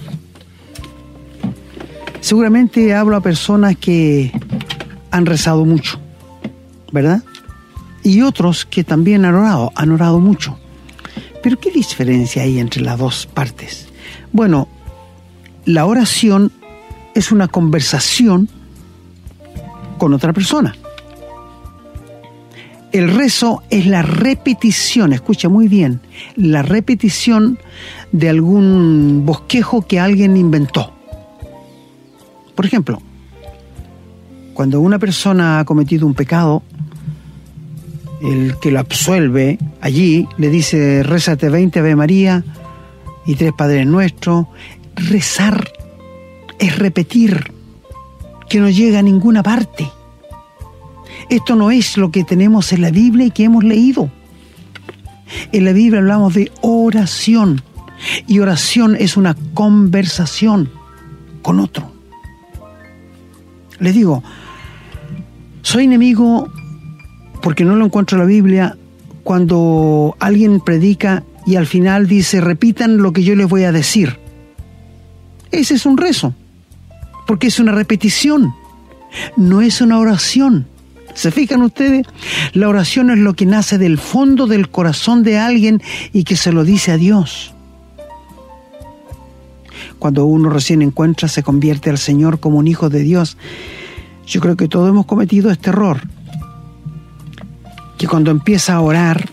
Seguramente 2.20 2.92
hablo 2.92 3.14
a 3.14 3.20
personas 3.20 3.76
que 3.76 4.32
han 5.12 5.26
rezado 5.26 5.64
mucho, 5.64 6.00
¿verdad? 6.90 7.22
Y 8.02 8.22
otros 8.22 8.66
que 8.66 8.82
también 8.82 9.26
han 9.26 9.36
orado, 9.36 9.70
han 9.76 9.92
orado 9.92 10.18
mucho. 10.18 10.58
Pero 11.40 11.60
¿qué 11.60 11.70
diferencia 11.70 12.42
hay 12.42 12.58
entre 12.58 12.82
las 12.82 12.98
dos 12.98 13.28
partes? 13.32 13.91
Bueno, 14.32 14.66
la 15.66 15.84
oración 15.84 16.50
es 17.14 17.32
una 17.32 17.48
conversación 17.48 18.48
con 19.98 20.14
otra 20.14 20.32
persona. 20.32 20.74
El 22.92 23.14
rezo 23.14 23.62
es 23.70 23.86
la 23.86 24.02
repetición, 24.02 25.12
escucha 25.12 25.48
muy 25.48 25.68
bien, 25.68 26.00
la 26.36 26.62
repetición 26.62 27.58
de 28.10 28.28
algún 28.28 29.22
bosquejo 29.24 29.82
que 29.86 29.98
alguien 29.98 30.36
inventó. 30.36 30.92
Por 32.54 32.66
ejemplo, 32.66 33.00
cuando 34.52 34.80
una 34.80 34.98
persona 34.98 35.60
ha 35.60 35.64
cometido 35.64 36.06
un 36.06 36.14
pecado, 36.14 36.62
el 38.22 38.56
que 38.60 38.70
lo 38.70 38.80
absuelve 38.80 39.58
allí 39.80 40.28
le 40.36 40.50
dice, 40.50 41.02
rézate 41.02 41.48
20 41.48 41.80
Ave 41.80 41.96
María 41.96 42.44
y 43.26 43.34
tres 43.34 43.52
Padres 43.52 43.86
Nuestros, 43.86 44.46
rezar 44.96 45.72
es 46.58 46.78
repetir, 46.78 47.52
que 48.48 48.60
no 48.60 48.68
llega 48.68 48.98
a 48.98 49.02
ninguna 49.02 49.42
parte. 49.42 49.90
Esto 51.30 51.56
no 51.56 51.70
es 51.70 51.96
lo 51.96 52.10
que 52.10 52.24
tenemos 52.24 52.72
en 52.72 52.82
la 52.82 52.90
Biblia 52.90 53.26
y 53.26 53.30
que 53.30 53.44
hemos 53.44 53.64
leído. 53.64 54.10
En 55.52 55.64
la 55.64 55.72
Biblia 55.72 56.00
hablamos 56.00 56.34
de 56.34 56.52
oración 56.60 57.62
y 58.26 58.40
oración 58.40 58.96
es 58.96 59.16
una 59.16 59.34
conversación 59.54 60.70
con 61.40 61.60
otro. 61.60 61.90
Les 63.78 63.94
digo, 63.94 64.22
soy 65.62 65.84
enemigo 65.84 66.48
porque 67.40 67.64
no 67.64 67.76
lo 67.76 67.86
encuentro 67.86 68.16
en 68.16 68.20
la 68.20 68.26
Biblia 68.26 68.76
cuando 69.24 70.16
alguien 70.20 70.60
predica 70.60 71.24
y 71.46 71.56
al 71.56 71.66
final 71.66 72.06
dice, 72.06 72.40
repitan 72.40 72.98
lo 72.98 73.12
que 73.12 73.22
yo 73.22 73.34
les 73.34 73.48
voy 73.48 73.64
a 73.64 73.72
decir. 73.72 74.18
Ese 75.50 75.74
es 75.74 75.86
un 75.86 75.98
rezo, 75.98 76.34
porque 77.26 77.48
es 77.48 77.58
una 77.58 77.72
repetición, 77.72 78.54
no 79.36 79.60
es 79.60 79.80
una 79.80 79.98
oración. 79.98 80.66
¿Se 81.14 81.30
fijan 81.30 81.62
ustedes? 81.62 82.06
La 82.54 82.68
oración 82.68 83.10
es 83.10 83.18
lo 83.18 83.34
que 83.34 83.44
nace 83.44 83.76
del 83.76 83.98
fondo 83.98 84.46
del 84.46 84.70
corazón 84.70 85.22
de 85.22 85.38
alguien 85.38 85.82
y 86.12 86.24
que 86.24 86.36
se 86.36 86.52
lo 86.52 86.64
dice 86.64 86.92
a 86.92 86.96
Dios. 86.96 87.52
Cuando 89.98 90.24
uno 90.24 90.48
recién 90.48 90.82
encuentra, 90.82 91.28
se 91.28 91.42
convierte 91.42 91.90
al 91.90 91.98
Señor 91.98 92.40
como 92.40 92.58
un 92.58 92.66
hijo 92.66 92.88
de 92.88 93.00
Dios. 93.00 93.36
Yo 94.26 94.40
creo 94.40 94.56
que 94.56 94.68
todos 94.68 94.88
hemos 94.88 95.06
cometido 95.06 95.50
este 95.50 95.70
error. 95.70 96.00
Que 97.98 98.08
cuando 98.08 98.30
empieza 98.30 98.74
a 98.74 98.80
orar, 98.80 99.28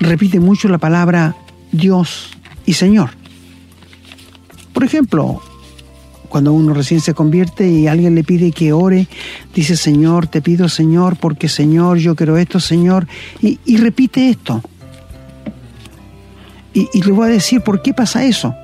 repite 0.00 0.40
mucho 0.40 0.68
la 0.68 0.78
palabra 0.78 1.36
Dios 1.72 2.30
y 2.66 2.74
Señor. 2.74 3.10
Por 4.72 4.84
ejemplo, 4.84 5.42
cuando 6.28 6.52
uno 6.52 6.74
recién 6.74 7.00
se 7.00 7.14
convierte 7.14 7.68
y 7.68 7.86
alguien 7.86 8.14
le 8.14 8.24
pide 8.24 8.52
que 8.52 8.72
ore, 8.72 9.08
dice, 9.54 9.76
Señor, 9.76 10.26
te 10.26 10.42
pido, 10.42 10.68
Señor, 10.68 11.16
porque 11.16 11.48
Señor, 11.48 11.98
yo 11.98 12.14
quiero 12.14 12.36
esto, 12.36 12.60
Señor, 12.60 13.06
y, 13.40 13.76
repite 13.78 14.28
esto. 14.28 14.62
Y, 16.74 16.88
y 16.92 17.02
le 17.02 17.12
voy 17.12 17.28
a 17.28 17.32
decir, 17.32 17.62
¿por 17.62 17.82
qué 17.82 17.94
pasa 17.94 18.24
eso? 18.24 18.54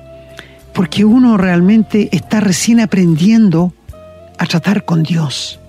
Porque 0.73 1.05
uno 1.05 1.37
realmente 1.37 2.09
está 2.11 2.39
recién 2.39 2.79
aprendiendo 2.79 3.73
a 4.37 4.45
tratar 4.45 4.85
con 4.85 5.03
Dios. 5.03 5.59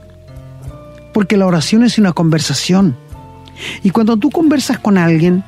Porque 1.13 1.37
la 1.37 1.47
oración 1.47 1.83
es 1.83 1.99
una 1.99 2.13
conversación. 2.13 2.97
Y 3.83 3.91
cuando 3.91 4.17
tú 4.17 4.31
conversas 4.31 4.79
con 4.79 4.99
alguien, 4.99 5.43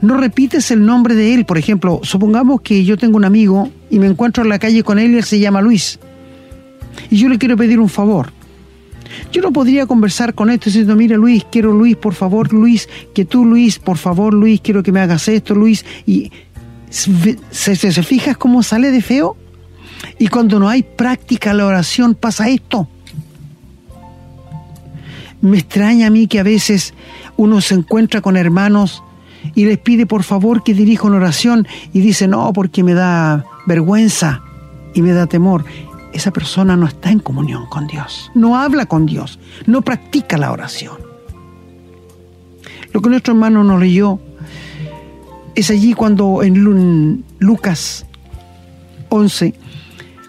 no 0.00 0.16
repites 0.16 0.70
el 0.70 0.84
nombre 0.84 1.14
de 1.14 1.34
él. 1.34 1.44
Por 1.44 1.58
ejemplo, 1.58 2.00
supongamos 2.02 2.60
que 2.62 2.84
yo 2.84 2.96
tengo 2.96 3.16
un 3.16 3.24
amigo 3.24 3.70
y 3.90 3.98
me 3.98 4.06
encuentro 4.06 4.42
en 4.42 4.48
la 4.48 4.58
calle 4.58 4.82
con 4.82 4.98
él 4.98 5.12
y 5.12 5.16
él 5.18 5.24
se 5.24 5.38
llama 5.38 5.60
Luis. 5.60 5.98
Y 7.10 7.16
yo 7.16 7.28
le 7.28 7.38
quiero 7.38 7.56
pedir 7.56 7.80
un 7.80 7.88
favor. 7.88 8.32
Yo 9.32 9.42
no 9.42 9.52
podría 9.52 9.86
conversar 9.86 10.34
con 10.34 10.50
esto 10.50 10.66
diciendo, 10.66 10.96
mira 10.96 11.16
Luis, 11.16 11.44
quiero 11.50 11.72
Luis, 11.72 11.96
por 11.96 12.14
favor 12.14 12.52
Luis, 12.52 12.88
que 13.14 13.24
tú 13.24 13.44
Luis, 13.44 13.78
por 13.78 13.98
favor 13.98 14.32
Luis, 14.32 14.60
quiero 14.60 14.82
que 14.82 14.92
me 14.92 15.00
hagas 15.00 15.28
esto 15.28 15.54
Luis. 15.54 15.84
Y 16.06 16.30
se, 16.90 17.36
se, 17.76 18.02
fijas 18.02 18.36
cómo 18.36 18.62
sale 18.62 18.90
de 18.90 19.02
feo. 19.02 19.36
Y 20.18 20.28
cuando 20.28 20.58
no 20.58 20.68
hay 20.68 20.82
práctica 20.82 21.52
la 21.54 21.66
oración 21.66 22.14
pasa 22.14 22.48
esto. 22.48 22.88
Me 25.40 25.58
extraña 25.58 26.08
a 26.08 26.10
mí 26.10 26.26
que 26.26 26.38
a 26.38 26.42
veces 26.42 26.94
uno 27.36 27.60
se 27.60 27.74
encuentra 27.74 28.20
con 28.20 28.36
hermanos 28.36 29.02
y 29.54 29.64
les 29.64 29.78
pide 29.78 30.06
por 30.06 30.22
favor 30.22 30.62
que 30.62 30.74
dirija 30.74 31.06
una 31.06 31.16
oración 31.16 31.66
y 31.92 32.00
dice, 32.00 32.28
no, 32.28 32.52
porque 32.52 32.82
me 32.82 32.94
da 32.94 33.44
vergüenza 33.66 34.42
y 34.94 35.02
me 35.02 35.12
da 35.12 35.26
temor. 35.26 35.64
Esa 36.12 36.32
persona 36.32 36.76
no 36.76 36.86
está 36.86 37.10
en 37.10 37.20
comunión 37.20 37.66
con 37.66 37.86
Dios, 37.86 38.30
no 38.34 38.56
habla 38.56 38.86
con 38.86 39.06
Dios, 39.06 39.38
no 39.66 39.82
practica 39.82 40.36
la 40.36 40.52
oración. 40.52 40.96
Lo 42.92 43.00
que 43.00 43.08
nuestro 43.08 43.34
hermano 43.34 43.62
nos 43.62 43.80
leyó 43.80 44.18
es 45.54 45.70
allí 45.70 45.94
cuando 45.94 46.42
en 46.42 47.24
Lucas 47.38 48.06
11, 49.08 49.54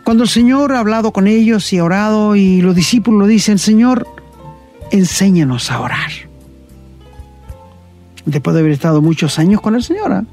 cuando 0.04 0.24
el 0.24 0.30
Señor 0.30 0.74
ha 0.74 0.80
hablado 0.80 1.12
con 1.12 1.28
ellos 1.28 1.72
y 1.74 1.80
ha 1.80 1.84
orado 1.84 2.36
y 2.36 2.62
los 2.62 2.76
discípulos 2.76 3.28
dicen, 3.28 3.58
Señor, 3.58 4.08
enséñanos 4.92 5.72
a 5.72 5.80
orar 5.80 6.31
después 8.26 8.54
de 8.54 8.62
haber 8.62 8.72
estado 8.72 9.02
muchos 9.02 9.40
años 9.40 9.62
con 9.62 9.76
el 9.76 9.84
Señor. 9.84 10.26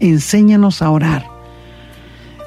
Enséñanos 0.00 0.82
a 0.82 0.90
orar. 0.90 1.26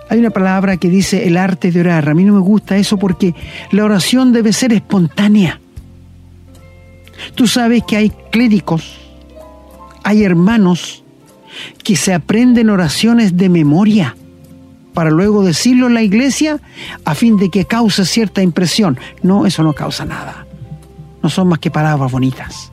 Hay 0.10 0.20
una 0.20 0.30
palabra 0.30 0.78
que 0.78 0.90
dice 0.90 1.28
el 1.28 1.38
arte 1.38 1.72
de 1.72 1.82
orar. 1.82 2.10
A 2.10 2.14
mí 2.14 2.24
no 2.24 2.34
me 2.34 2.40
gusta 2.40 2.78
eso 2.78 2.98
porque 2.98 3.36
la 3.72 3.84
oración 3.84 4.32
debe 4.32 4.54
ser 4.54 4.74
espontánea. 4.74 5.60
Tú 7.36 7.48
sabes 7.48 7.84
que 7.88 7.98
hay 7.98 8.12
clérigos, 8.32 9.00
hay 10.04 10.24
hermanos 10.24 11.04
que 11.84 11.96
se 11.96 12.14
aprenden 12.14 12.70
oraciones 12.70 13.36
de 13.36 13.50
memoria 13.50 14.16
para 14.94 15.10
luego 15.10 15.44
decirlo 15.44 15.88
en 15.88 15.94
la 15.94 16.04
iglesia 16.04 16.60
a 17.06 17.16
fin 17.16 17.38
de 17.38 17.50
que 17.50 17.66
cause 17.66 18.06
cierta 18.06 18.42
impresión. 18.42 18.98
No, 19.22 19.46
eso 19.46 19.64
no 19.64 19.74
causa 19.74 20.06
nada. 20.06 20.48
No 21.22 21.30
son 21.30 21.50
más 21.50 21.60
que 21.60 21.72
palabras 21.72 22.12
bonitas. 22.12 22.72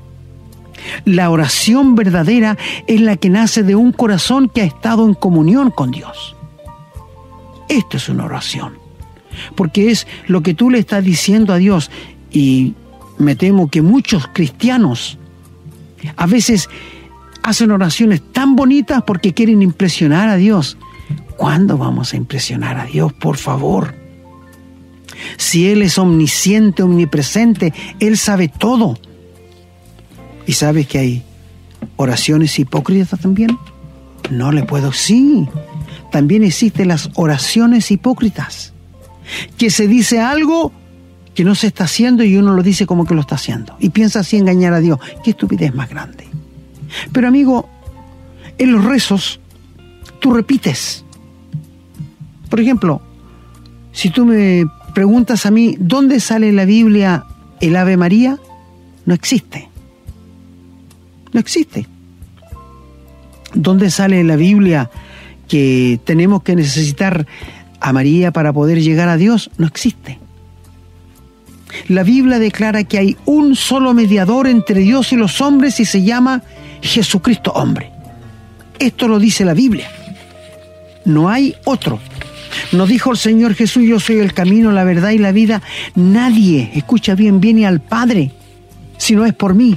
La 1.05 1.31
oración 1.31 1.95
verdadera 1.95 2.57
es 2.87 3.01
la 3.01 3.17
que 3.17 3.31
nace 3.31 3.63
de 3.63 3.77
un 3.77 3.93
corazón 3.93 4.49
que 4.49 4.63
ha 4.63 4.65
estado 4.65 5.07
en 5.07 5.15
comunión 5.15 5.71
con 5.71 5.91
Dios. 5.91 6.37
Esto 7.69 7.97
es 7.97 8.09
una 8.09 8.25
oración, 8.25 8.75
porque 9.55 9.91
es 9.91 10.07
lo 10.27 10.43
que 10.43 10.55
tú 10.55 10.71
le 10.71 10.79
estás 10.79 11.05
diciendo 11.05 11.53
a 11.53 11.59
Dios 11.59 11.91
y 12.31 12.75
me 13.19 13.37
temo 13.37 13.71
que 13.71 13.83
muchos 13.83 14.29
cristianos 14.33 15.19
a 16.17 16.27
veces 16.27 16.69
hacen 17.43 17.71
oraciones 17.71 18.23
tan 18.33 18.57
bonitas 18.57 19.03
porque 19.07 19.33
quieren 19.33 19.63
impresionar 19.63 20.29
a 20.29 20.37
Dios. 20.37 20.77
¿Cuándo 21.37 21.79
vamos 21.79 22.13
a 22.13 22.17
impresionar 22.17 22.79
a 22.79 22.85
Dios, 22.85 23.13
por 23.13 23.37
favor? 23.37 23.95
Si 25.37 25.69
Él 25.69 25.83
es 25.83 25.99
omnisciente, 25.99 26.83
omnipresente, 26.83 27.73
Él 28.01 28.17
sabe 28.17 28.49
todo. 28.49 28.99
¿Y 30.47 30.53
sabes 30.53 30.87
que 30.87 30.99
hay 30.99 31.23
oraciones 31.97 32.59
hipócritas 32.59 33.19
también? 33.21 33.57
No 34.31 34.53
le 34.53 34.63
puedo. 34.63 34.93
Sí, 34.93 35.47
también 36.11 36.45
existen 36.45 36.89
las 36.89 37.11
oraciones 37.15 37.91
hipócritas. 37.91 38.73
Que 39.57 39.71
se 39.71 39.89
dice 39.89 40.21
algo 40.21 40.73
que 41.35 41.45
no 41.45 41.55
se 41.55 41.67
está 41.67 41.85
haciendo 41.85 42.23
y 42.25 42.37
uno 42.37 42.55
lo 42.55 42.63
dice 42.63 42.87
como 42.87 43.07
que 43.07 43.15
lo 43.15 43.21
está 43.21 43.35
haciendo. 43.35 43.77
Y 43.81 43.91
piensa 43.91 44.21
así 44.21 44.37
engañar 44.37 44.73
a 44.73 44.81
Dios. 44.81 44.99
Qué 45.23 45.31
estupidez 45.31 45.75
más 45.75 45.89
grande. 45.89 46.27
Pero 47.13 47.29
amigo, 47.29 47.69
en 48.59 48.73
los 48.73 48.85
rezos 48.85 49.41
tú 50.21 50.33
repites. 50.33 51.05
Por 52.49 52.61
ejemplo, 52.61 53.03
si 53.93 54.11
tú 54.11 54.25
me 54.25 54.65
preguntas 54.95 55.47
a 55.47 55.51
mí, 55.51 55.77
¿dónde 55.79 56.21
sale 56.21 56.49
en 56.49 56.57
la 56.57 56.65
Biblia 56.65 57.25
el 57.61 57.77
Ave 57.77 57.97
María? 57.97 58.39
No 59.07 59.15
existe. 59.15 59.69
No 61.35 61.41
existe. 61.41 61.87
¿Dónde 63.53 63.91
sale 63.91 64.19
en 64.21 64.29
la 64.29 64.37
Biblia 64.37 64.91
que 65.47 66.01
tenemos 66.05 66.43
que 66.43 66.57
necesitar 66.57 67.27
a 67.85 67.93
María 67.93 68.33
para 68.33 68.53
poder 68.53 68.81
llegar 68.81 69.11
a 69.11 69.19
Dios 69.19 69.51
no 69.59 69.67
existe. 69.67 70.19
La 71.89 72.03
Biblia 72.03 72.39
declara 72.39 72.85
que 72.85 72.99
hay 72.99 73.17
un 73.27 73.57
solo 73.57 73.93
mediador 73.93 74.47
entre 74.47 74.81
Dios 74.81 75.13
y 75.13 75.17
los 75.17 75.43
hombres 75.43 75.81
y 75.81 75.85
se 75.85 76.03
llama 76.03 76.43
Jesucristo 76.81 77.53
hombre. 77.53 77.91
Esto 78.79 79.07
lo 79.07 79.19
dice 79.19 79.45
la 79.45 79.53
Biblia. 79.53 79.91
No 81.05 81.29
hay 81.29 81.55
otro. 81.65 82.01
Nos 82.73 82.89
dijo 82.89 83.11
el 83.11 83.19
Señor 83.19 83.55
Jesús, 83.55 83.83
yo 83.83 84.01
soy 84.01 84.19
el 84.19 84.33
camino, 84.33 84.73
la 84.73 84.85
verdad 84.85 85.11
y 85.11 85.19
la 85.19 85.33
vida. 85.33 85.61
Nadie, 85.95 86.71
escucha 86.75 87.15
bien, 87.15 87.39
viene 87.39 87.67
al 87.67 87.81
Padre 87.83 88.31
si 88.97 89.15
no 89.15 89.27
es 89.27 89.35
por 89.35 89.55
mí. 89.55 89.77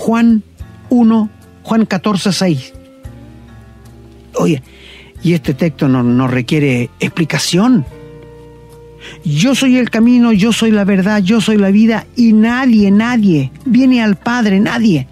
Juan 0.00 0.42
1, 0.88 1.30
Juan 1.62 1.84
14, 1.84 2.32
6. 2.32 2.72
Oye, 4.36 4.62
y 5.22 5.34
este 5.34 5.52
texto 5.52 5.88
no, 5.88 6.02
no 6.02 6.26
requiere 6.26 6.88
explicación. 7.00 7.84
Yo 9.26 9.54
soy 9.54 9.76
el 9.76 9.90
camino, 9.90 10.32
yo 10.32 10.54
soy 10.54 10.70
la 10.70 10.84
verdad, 10.84 11.22
yo 11.22 11.42
soy 11.42 11.58
la 11.58 11.70
vida 11.70 12.06
y 12.16 12.32
nadie, 12.32 12.90
nadie 12.90 13.52
viene 13.66 14.02
al 14.02 14.16
Padre, 14.16 14.58
nadie. 14.58 15.06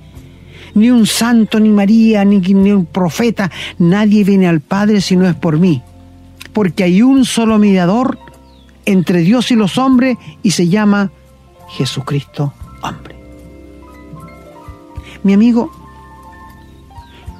Ni 0.72 0.90
un 0.90 1.06
santo, 1.06 1.60
ni 1.60 1.68
María, 1.68 2.24
ni, 2.24 2.38
ni 2.38 2.72
un 2.72 2.86
profeta, 2.86 3.50
nadie 3.78 4.24
viene 4.24 4.48
al 4.48 4.62
Padre 4.62 5.02
si 5.02 5.16
no 5.16 5.28
es 5.28 5.34
por 5.34 5.58
mí. 5.58 5.82
Porque 6.54 6.84
hay 6.84 7.02
un 7.02 7.26
solo 7.26 7.58
mediador 7.58 8.18
entre 8.86 9.20
Dios 9.20 9.50
y 9.50 9.54
los 9.54 9.76
hombres 9.76 10.16
y 10.42 10.52
se 10.52 10.68
llama 10.68 11.10
Jesucristo 11.76 12.54
hombre. 12.80 13.17
Mi 15.22 15.32
amigo, 15.32 15.70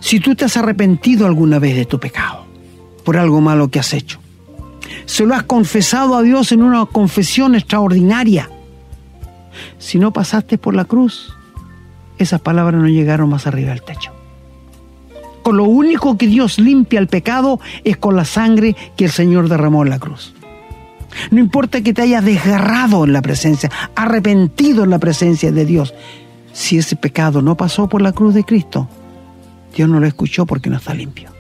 si 0.00 0.20
tú 0.20 0.34
te 0.34 0.44
has 0.44 0.56
arrepentido 0.56 1.26
alguna 1.26 1.58
vez 1.58 1.76
de 1.76 1.84
tu 1.84 1.98
pecado, 1.98 2.46
por 3.04 3.16
algo 3.16 3.40
malo 3.40 3.68
que 3.68 3.78
has 3.78 3.92
hecho, 3.94 4.20
se 5.06 5.24
lo 5.24 5.34
has 5.34 5.44
confesado 5.44 6.16
a 6.16 6.22
Dios 6.22 6.52
en 6.52 6.62
una 6.62 6.84
confesión 6.86 7.54
extraordinaria, 7.54 8.50
si 9.78 9.98
no 9.98 10.12
pasaste 10.12 10.58
por 10.58 10.74
la 10.74 10.84
cruz, 10.84 11.34
esas 12.18 12.40
palabras 12.40 12.80
no 12.80 12.88
llegaron 12.88 13.28
más 13.28 13.46
arriba 13.46 13.70
del 13.70 13.82
techo. 13.82 14.12
Con 15.42 15.56
lo 15.56 15.64
único 15.64 16.18
que 16.18 16.26
Dios 16.26 16.58
limpia 16.58 17.00
el 17.00 17.06
pecado 17.06 17.60
es 17.84 17.96
con 17.96 18.16
la 18.16 18.24
sangre 18.24 18.76
que 18.96 19.06
el 19.06 19.10
Señor 19.10 19.48
derramó 19.48 19.82
en 19.82 19.90
la 19.90 19.98
cruz. 19.98 20.34
No 21.30 21.38
importa 21.38 21.80
que 21.80 21.94
te 21.94 22.02
hayas 22.02 22.24
desgarrado 22.24 23.04
en 23.04 23.12
la 23.12 23.22
presencia, 23.22 23.70
arrepentido 23.94 24.84
en 24.84 24.90
la 24.90 24.98
presencia 24.98 25.50
de 25.50 25.64
Dios. 25.64 25.94
Si 26.52 26.78
ese 26.78 26.96
pecado 26.96 27.42
no 27.42 27.56
pasó 27.56 27.88
por 27.88 28.02
la 28.02 28.12
cruz 28.12 28.34
de 28.34 28.44
Cristo, 28.44 28.88
Dios 29.74 29.88
no 29.88 30.00
lo 30.00 30.06
escuchó 30.06 30.46
porque 30.46 30.70
no 30.70 30.76
está 30.76 30.94
limpio. 30.94 31.30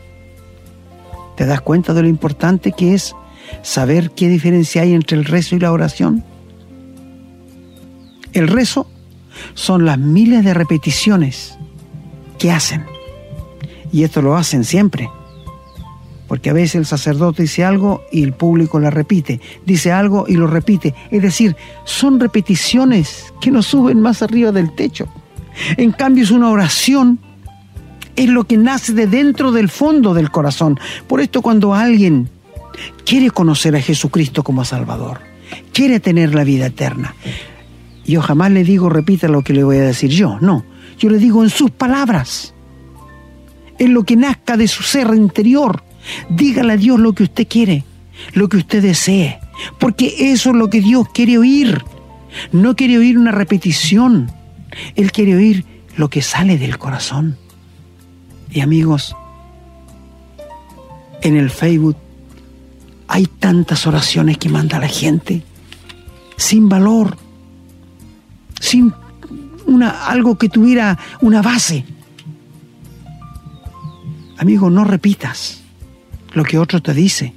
¿Te 1.36 1.46
das 1.46 1.60
cuenta 1.60 1.94
de 1.94 2.02
lo 2.02 2.08
importante 2.08 2.72
que 2.72 2.94
es 2.94 3.14
saber 3.62 4.10
qué 4.10 4.28
diferencia 4.28 4.82
hay 4.82 4.94
entre 4.94 5.16
el 5.16 5.24
rezo 5.24 5.56
y 5.56 5.60
la 5.60 5.72
oración? 5.72 6.24
El 8.32 8.48
rezo 8.48 8.90
son 9.54 9.84
las 9.84 9.98
miles 9.98 10.44
de 10.44 10.54
repeticiones 10.54 11.58
que 12.38 12.50
hacen. 12.50 12.84
Y 13.92 14.02
esto 14.02 14.20
lo 14.20 14.36
hacen 14.36 14.64
siempre 14.64 15.08
porque 16.28 16.50
a 16.50 16.52
veces 16.52 16.74
el 16.76 16.86
sacerdote 16.86 17.42
dice 17.42 17.64
algo 17.64 18.04
y 18.12 18.22
el 18.22 18.34
público 18.34 18.78
la 18.78 18.90
repite, 18.90 19.40
dice 19.64 19.90
algo 19.90 20.26
y 20.28 20.34
lo 20.34 20.46
repite. 20.46 20.94
Es 21.10 21.22
decir, 21.22 21.56
son 21.84 22.20
repeticiones 22.20 23.32
que 23.40 23.50
nos 23.50 23.66
suben 23.66 24.00
más 24.00 24.22
arriba 24.22 24.52
del 24.52 24.74
techo. 24.74 25.08
En 25.78 25.90
cambio 25.90 26.22
es 26.22 26.30
una 26.30 26.50
oración, 26.50 27.18
es 28.14 28.28
lo 28.28 28.44
que 28.44 28.58
nace 28.58 28.92
de 28.92 29.06
dentro 29.06 29.50
del 29.50 29.70
fondo 29.70 30.12
del 30.12 30.30
corazón. 30.30 30.78
Por 31.06 31.22
esto 31.22 31.40
cuando 31.40 31.74
alguien 31.74 32.28
quiere 33.06 33.30
conocer 33.30 33.74
a 33.74 33.80
Jesucristo 33.80 34.44
como 34.44 34.66
Salvador, 34.66 35.20
quiere 35.72 35.98
tener 35.98 36.34
la 36.34 36.44
vida 36.44 36.66
eterna, 36.66 37.14
yo 38.04 38.20
jamás 38.22 38.50
le 38.52 38.64
digo 38.64 38.88
repita 38.88 39.28
lo 39.28 39.42
que 39.42 39.54
le 39.54 39.64
voy 39.64 39.76
a 39.76 39.82
decir 39.82 40.10
yo, 40.10 40.38
no, 40.40 40.64
yo 40.98 41.10
le 41.10 41.18
digo 41.18 41.42
en 41.42 41.50
sus 41.50 41.70
palabras, 41.70 42.54
en 43.78 43.94
lo 43.94 44.04
que 44.04 44.16
nazca 44.16 44.56
de 44.56 44.68
su 44.68 44.82
ser 44.82 45.08
interior 45.14 45.87
Dígale 46.28 46.74
a 46.74 46.76
Dios 46.76 46.98
lo 46.98 47.12
que 47.12 47.24
usted 47.24 47.46
quiere, 47.48 47.84
lo 48.32 48.48
que 48.48 48.58
usted 48.58 48.82
desee, 48.82 49.38
porque 49.78 50.32
eso 50.32 50.50
es 50.50 50.56
lo 50.56 50.70
que 50.70 50.80
Dios 50.80 51.08
quiere 51.12 51.38
oír. 51.38 51.82
No 52.52 52.76
quiere 52.76 52.98
oír 52.98 53.18
una 53.18 53.32
repetición, 53.32 54.30
Él 54.94 55.12
quiere 55.12 55.34
oír 55.34 55.64
lo 55.96 56.08
que 56.08 56.22
sale 56.22 56.58
del 56.58 56.78
corazón. 56.78 57.36
Y 58.50 58.60
amigos, 58.60 59.16
en 61.22 61.36
el 61.36 61.50
Facebook 61.50 61.96
hay 63.08 63.26
tantas 63.26 63.86
oraciones 63.86 64.38
que 64.38 64.48
manda 64.48 64.78
la 64.78 64.88
gente 64.88 65.42
sin 66.36 66.68
valor, 66.68 67.16
sin 68.60 68.92
una, 69.66 70.06
algo 70.06 70.38
que 70.38 70.48
tuviera 70.48 70.98
una 71.20 71.42
base. 71.42 71.84
Amigo, 74.38 74.70
no 74.70 74.84
repitas 74.84 75.62
lo 76.32 76.44
que 76.44 76.58
otro 76.58 76.80
te 76.80 76.94
dice. 76.94 77.32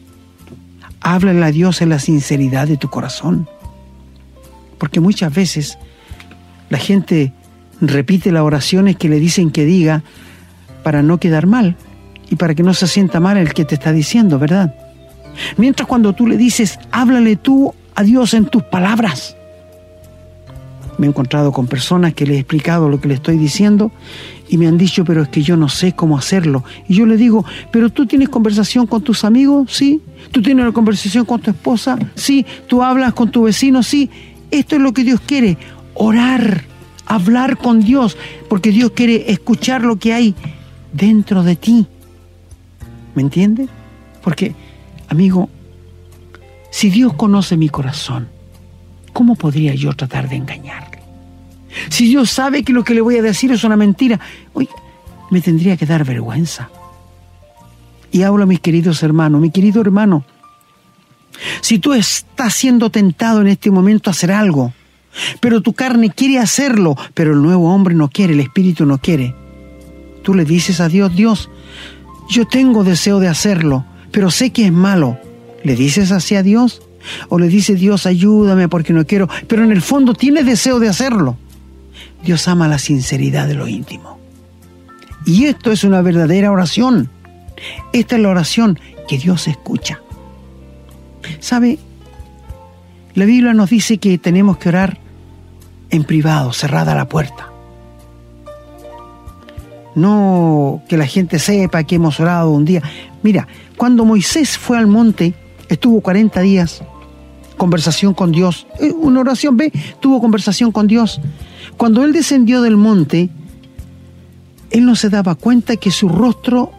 Háblale 1.02 1.44
a 1.44 1.52
Dios 1.52 1.82
en 1.82 1.90
la 1.90 2.00
sinceridad 2.00 2.68
de 2.68 2.78
tu 2.78 2.90
corazón. 2.90 3.48
Porque 4.78 5.00
muchas 5.00 5.34
veces 5.34 5.78
la 6.70 6.78
gente 6.78 7.34
repite 7.82 8.32
las 8.32 8.44
oraciones 8.44 8.96
que 8.96 9.10
le 9.10 9.20
dicen 9.20 9.52
que 9.52 9.66
diga 9.66 10.04
para 10.84 11.02
no 11.02 11.20
quedar 11.20 11.48
mal 11.48 11.76
y 12.30 12.36
para 12.36 12.56
que 12.56 12.64
no 12.64 12.74
se 12.74 12.88
sienta 12.88 13.20
mal 13.20 13.38
el 13.38 13.54
que 13.54 13.66
te 13.66 13.76
está 13.76 13.92
diciendo, 13.92 14.40
¿verdad? 14.40 14.74
Mientras 15.58 15.88
cuando 15.88 16.14
tú 16.14 16.28
le 16.28 16.38
dices, 16.38 16.80
háblale 16.92 17.36
tú 17.36 17.74
a 17.96 18.04
Dios 18.04 18.34
en 18.34 18.46
tus 18.46 18.64
palabras. 18.64 19.36
Me 20.98 21.08
he 21.08 21.10
encontrado 21.10 21.52
con 21.52 21.68
personas 21.68 22.14
que 22.14 22.26
le 22.26 22.36
he 22.36 22.40
explicado 22.40 22.90
lo 22.90 23.02
que 23.02 23.08
le 23.08 23.16
estoy 23.16 23.38
diciendo 23.38 23.92
y 24.52 24.58
me 24.58 24.68
han 24.68 24.78
dicho, 24.78 25.06
pero 25.06 25.24
es 25.24 25.30
que 25.30 25.42
yo 25.42 25.56
no 25.56 25.70
sé 25.70 25.94
cómo 25.94 26.18
hacerlo. 26.18 26.66
Y 26.90 26.96
yo 26.96 27.06
le 27.06 27.16
digo, 27.16 27.46
pero 27.72 27.90
tú 27.90 28.06
tienes 28.06 28.28
conversación 28.28 28.86
con 28.86 29.02
tus 29.02 29.24
amigos, 29.24 29.72
sí. 29.72 30.02
Tú 30.32 30.42
tienes 30.42 30.64
una 30.64 30.74
conversación 30.74 31.24
con 31.24 31.40
tu 31.40 31.52
esposa, 31.52 31.98
sí. 32.16 32.46
Tú 32.68 32.84
hablas 32.84 33.14
con 33.14 33.32
tu 33.32 33.44
vecino, 33.44 33.82
sí. 33.82 34.10
Esto 34.52 34.76
es 34.76 34.82
lo 34.82 34.94
que 34.94 35.06
Dios 35.06 35.22
quiere, 35.22 35.58
orar, 35.94 36.66
hablar 37.06 37.60
con 37.60 37.80
Dios, 37.80 38.18
porque 38.50 38.72
Dios 38.72 38.92
quiere 38.92 39.32
escuchar 39.32 39.84
lo 39.84 39.96
que 39.96 40.14
hay 40.14 40.36
dentro 40.92 41.44
de 41.44 41.56
ti. 41.56 41.88
¿Me 43.16 43.22
entiendes? 43.22 43.70
Porque, 44.22 44.54
amigo, 45.08 45.50
si 46.72 46.90
Dios 46.90 47.14
conoce 47.14 47.56
mi 47.56 47.70
corazón, 47.70 48.28
¿cómo 49.14 49.36
podría 49.36 49.74
yo 49.76 49.94
tratar 49.94 50.28
de 50.28 50.36
engañar? 50.36 50.91
Si 51.90 52.06
Dios 52.08 52.30
sabe 52.30 52.64
que 52.64 52.74
lo 52.74 52.84
que 52.84 52.94
le 52.94 53.02
voy 53.02 53.18
a 53.18 53.22
decir 53.22 53.52
es 53.52 53.64
una 53.64 53.78
mentira, 53.78 54.20
me 55.30 55.42
tendría 55.42 55.78
que 55.78 55.86
dar 55.86 56.04
vergüenza. 56.04 56.70
Y 58.12 58.24
hablo 58.24 58.44
a 58.44 58.48
mis 58.48 58.60
queridos 58.60 59.02
hermanos, 59.04 59.40
mi 59.40 59.52
querido 59.52 59.82
hermano, 59.82 60.26
si 61.62 61.80
tú 61.80 61.94
estás 61.94 62.54
siendo 62.54 62.90
tentado 62.90 63.42
en 63.42 63.48
este 63.48 63.72
momento 63.72 64.10
a 64.10 64.12
hacer 64.12 64.32
algo, 64.32 64.74
pero 65.40 65.62
tu 65.62 65.74
carne 65.74 66.10
quiere 66.10 66.40
hacerlo, 66.40 66.96
pero 67.14 67.34
el 67.34 67.42
nuevo 67.42 67.74
hombre 67.74 67.96
no 67.96 68.10
quiere, 68.10 68.34
el 68.34 68.42
espíritu 68.42 68.86
no 68.86 68.98
quiere, 68.98 69.34
tú 70.24 70.34
le 70.34 70.46
dices 70.46 70.82
a 70.82 70.90
Dios, 70.90 71.16
Dios, 71.16 71.50
yo 72.30 72.46
tengo 72.46 72.84
deseo 72.84 73.20
de 73.20 73.28
hacerlo, 73.28 73.86
pero 74.12 74.30
sé 74.32 74.52
que 74.52 74.66
es 74.66 74.72
malo. 74.72 75.18
¿Le 75.64 75.76
dices 75.76 76.12
así 76.12 76.36
a 76.36 76.44
Dios? 76.44 76.82
¿O 77.30 77.40
le 77.40 77.48
dice 77.48 77.76
Dios, 77.76 78.06
ayúdame 78.06 78.68
porque 78.68 78.94
no 78.94 79.06
quiero? 79.06 79.28
Pero 79.48 79.64
en 79.64 79.72
el 79.72 79.82
fondo 79.82 80.14
tiene 80.14 80.44
deseo 80.44 80.80
de 80.80 80.90
hacerlo. 80.90 81.38
Dios 82.24 82.48
ama 82.48 82.68
la 82.68 82.80
sinceridad 82.80 83.48
de 83.48 83.56
lo 83.56 83.68
íntimo. 83.68 84.20
Y 85.26 85.46
esto 85.46 85.72
es 85.72 85.84
una 85.84 86.02
verdadera 86.02 86.52
oración. 86.52 87.10
Esta 87.94 88.16
es 88.16 88.22
la 88.22 88.30
oración 88.30 88.80
que 89.08 89.18
Dios 89.18 89.48
escucha. 89.48 90.02
¿Sabe? 91.40 91.80
La 93.14 93.26
Biblia 93.26 93.54
nos 93.54 93.70
dice 93.70 93.98
que 93.98 94.18
tenemos 94.18 94.58
que 94.58 94.70
orar 94.70 94.98
en 95.90 96.04
privado, 96.04 96.54
cerrada 96.54 96.96
la 96.96 97.08
puerta. 97.08 97.50
No 99.94 100.82
que 100.88 100.98
la 100.98 101.06
gente 101.06 101.38
sepa 101.38 101.84
que 101.84 101.96
hemos 101.96 102.20
orado 102.20 102.52
un 102.52 102.64
día. 102.64 102.82
Mira, 103.24 103.48
cuando 103.76 104.06
Moisés 104.06 104.58
fue 104.58 104.78
al 104.78 104.88
monte, 104.88 105.34
estuvo 105.68 106.02
40 106.02 106.40
días, 106.42 106.82
conversación 107.58 108.14
con 108.14 108.32
Dios, 108.32 108.66
eh, 108.80 108.92
una 108.92 109.20
oración, 109.20 109.58
ve, 109.58 109.72
tuvo 110.00 110.22
conversación 110.22 110.72
con 110.72 110.88
Dios. 110.88 111.20
Cuando 111.82 112.04
él 112.04 112.14
descendió 112.14 112.62
del 112.62 112.78
monte, 112.78 113.32
él 114.70 114.86
no 114.86 114.96
se 114.96 115.10
daba 115.10 115.34
cuenta 115.34 115.78
que 115.78 115.90
su 115.90 116.10
rostro 116.10 116.72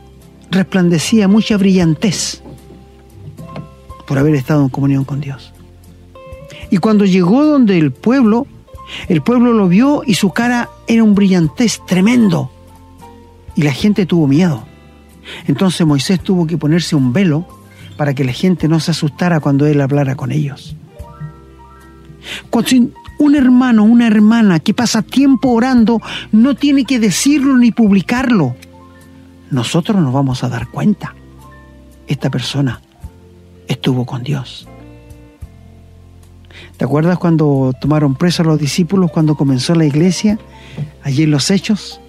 resplandecía 0.48 1.26
mucha 1.26 1.56
brillantez 1.56 2.40
por 4.06 4.16
haber 4.16 4.36
estado 4.36 4.62
en 4.62 4.68
comunión 4.68 5.02
con 5.02 5.20
Dios. 5.20 5.52
Y 6.70 6.76
cuando 6.76 7.04
llegó 7.04 7.44
donde 7.44 7.78
el 7.78 7.90
pueblo, 7.90 8.46
el 9.08 9.22
pueblo 9.22 9.52
lo 9.52 9.66
vio 9.66 10.04
y 10.06 10.14
su 10.14 10.30
cara 10.30 10.68
era 10.86 11.02
un 11.02 11.16
brillantez 11.16 11.80
tremendo. 11.84 12.52
Y 13.56 13.62
la 13.62 13.72
gente 13.72 14.06
tuvo 14.06 14.28
miedo. 14.28 14.62
Entonces 15.48 15.84
Moisés 15.84 16.20
tuvo 16.20 16.46
que 16.46 16.58
ponerse 16.58 16.94
un 16.94 17.12
velo 17.12 17.44
para 17.96 18.14
que 18.14 18.22
la 18.22 18.32
gente 18.32 18.68
no 18.68 18.78
se 18.78 18.92
asustara 18.92 19.40
cuando 19.40 19.66
él 19.66 19.80
hablara 19.80 20.14
con 20.14 20.30
ellos. 20.30 20.76
Un 23.22 23.36
hermano, 23.36 23.84
una 23.84 24.06
hermana 24.06 24.58
que 24.58 24.74
pasa 24.74 25.02
tiempo 25.02 25.50
orando, 25.50 26.00
no 26.32 26.54
tiene 26.54 26.84
que 26.84 26.98
decirlo 26.98 27.56
ni 27.56 27.70
publicarlo. 27.70 28.56
Nosotros 29.50 30.00
nos 30.02 30.12
vamos 30.12 30.42
a 30.44 30.48
dar 30.48 30.68
cuenta. 30.68 31.14
Esta 32.06 32.30
persona 32.30 32.80
estuvo 33.68 34.04
con 34.04 34.22
Dios. 34.22 34.66
¿Te 36.76 36.84
acuerdas 36.84 37.18
cuando 37.18 37.72
tomaron 37.80 38.16
presos 38.16 38.40
a 38.40 38.48
los 38.48 38.58
discípulos 38.58 39.10
cuando 39.10 39.36
comenzó 39.36 39.74
la 39.74 39.84
iglesia? 39.84 40.38
Allí 41.04 41.22
en 41.22 41.30
los 41.30 41.50
hechos. 41.50 42.00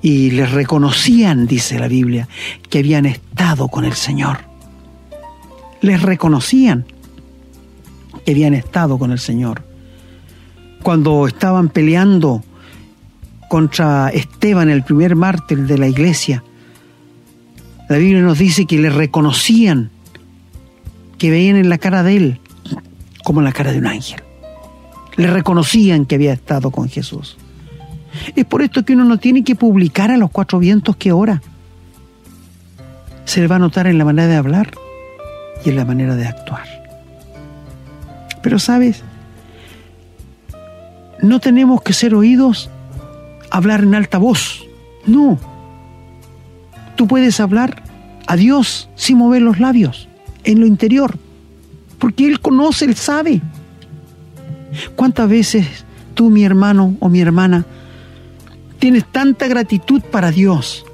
Y 0.00 0.30
les 0.30 0.50
reconocían, 0.50 1.46
dice 1.46 1.78
la 1.78 1.88
Biblia, 1.88 2.26
que 2.70 2.78
habían 2.78 3.06
estado 3.06 3.68
con 3.68 3.84
el 3.84 3.92
Señor. 3.92 4.38
Les 5.80 6.00
reconocían 6.00 6.86
que 8.24 8.32
habían 8.32 8.54
estado 8.54 8.98
con 8.98 9.12
el 9.12 9.18
Señor. 9.18 9.62
Cuando 10.82 11.26
estaban 11.26 11.68
peleando 11.68 12.42
contra 13.48 14.08
Esteban, 14.08 14.70
el 14.70 14.82
primer 14.82 15.14
mártir 15.14 15.66
de 15.66 15.78
la 15.78 15.88
iglesia, 15.88 16.42
la 17.88 17.98
Biblia 17.98 18.22
nos 18.22 18.38
dice 18.38 18.66
que 18.66 18.78
le 18.78 18.90
reconocían, 18.90 19.90
que 21.18 21.30
veían 21.30 21.56
en 21.56 21.68
la 21.68 21.78
cara 21.78 22.02
de 22.02 22.16
él 22.16 22.40
como 23.22 23.40
en 23.40 23.44
la 23.44 23.52
cara 23.52 23.72
de 23.72 23.78
un 23.78 23.86
ángel. 23.86 24.22
Le 25.16 25.26
reconocían 25.26 26.06
que 26.06 26.16
había 26.16 26.32
estado 26.32 26.70
con 26.70 26.88
Jesús. 26.88 27.36
Es 28.34 28.44
por 28.44 28.62
esto 28.62 28.84
que 28.84 28.94
uno 28.94 29.04
no 29.04 29.18
tiene 29.18 29.44
que 29.44 29.54
publicar 29.54 30.10
a 30.10 30.16
los 30.16 30.30
cuatro 30.30 30.58
vientos 30.58 30.96
que 30.96 31.12
ora. 31.12 31.42
Se 33.24 33.40
le 33.40 33.46
va 33.46 33.56
a 33.56 33.60
notar 33.60 33.86
en 33.86 33.98
la 33.98 34.04
manera 34.04 34.28
de 34.28 34.36
hablar 34.36 34.72
y 35.64 35.70
en 35.70 35.76
la 35.76 35.84
manera 35.84 36.16
de 36.16 36.26
actuar. 36.26 36.81
Pero 38.42 38.58
sabes, 38.58 39.02
no 41.20 41.40
tenemos 41.40 41.82
que 41.82 41.92
ser 41.92 42.14
oídos 42.14 42.68
hablar 43.50 43.82
en 43.82 43.94
alta 43.94 44.18
voz. 44.18 44.66
No. 45.06 45.38
Tú 46.96 47.06
puedes 47.06 47.38
hablar 47.40 47.82
a 48.26 48.36
Dios 48.36 48.88
sin 48.94 49.18
mover 49.18 49.42
los 49.42 49.60
labios, 49.60 50.08
en 50.44 50.60
lo 50.60 50.66
interior, 50.66 51.16
porque 51.98 52.26
Él 52.26 52.40
conoce, 52.40 52.84
Él 52.84 52.96
sabe. 52.96 53.40
¿Cuántas 54.96 55.28
veces 55.28 55.84
tú, 56.14 56.30
mi 56.30 56.44
hermano 56.44 56.96
o 57.00 57.08
mi 57.08 57.20
hermana, 57.20 57.64
tienes 58.78 59.04
tanta 59.04 59.46
gratitud 59.48 60.02
para 60.02 60.30
Dios 60.30 60.84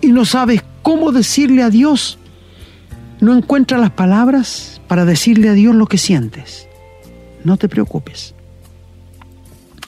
y 0.00 0.08
no 0.08 0.24
sabes 0.24 0.64
cómo 0.82 1.12
decirle 1.12 1.62
a 1.62 1.70
Dios, 1.70 2.18
no 3.20 3.36
encuentras 3.36 3.80
las 3.80 3.90
palabras 3.90 4.71
para 4.92 5.06
decirle 5.06 5.48
a 5.48 5.54
Dios 5.54 5.74
lo 5.74 5.86
que 5.86 5.96
sientes. 5.96 6.68
No 7.44 7.56
te 7.56 7.66
preocupes. 7.66 8.34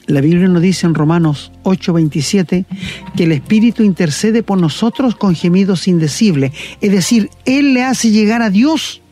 La 0.06 0.22
Biblia 0.22 0.48
nos 0.48 0.62
dice 0.62 0.86
en 0.86 0.94
Romanos 0.94 1.52
8:27 1.64 2.64
que 3.14 3.24
el 3.24 3.32
Espíritu 3.32 3.82
intercede 3.82 4.42
por 4.42 4.58
nosotros 4.58 5.14
con 5.14 5.34
gemidos 5.34 5.88
indecibles. 5.88 6.52
Es 6.80 6.90
decir, 6.90 7.28
Él 7.44 7.74
le 7.74 7.84
hace 7.84 8.12
llegar 8.12 8.40
a 8.40 8.48
Dios 8.48 9.02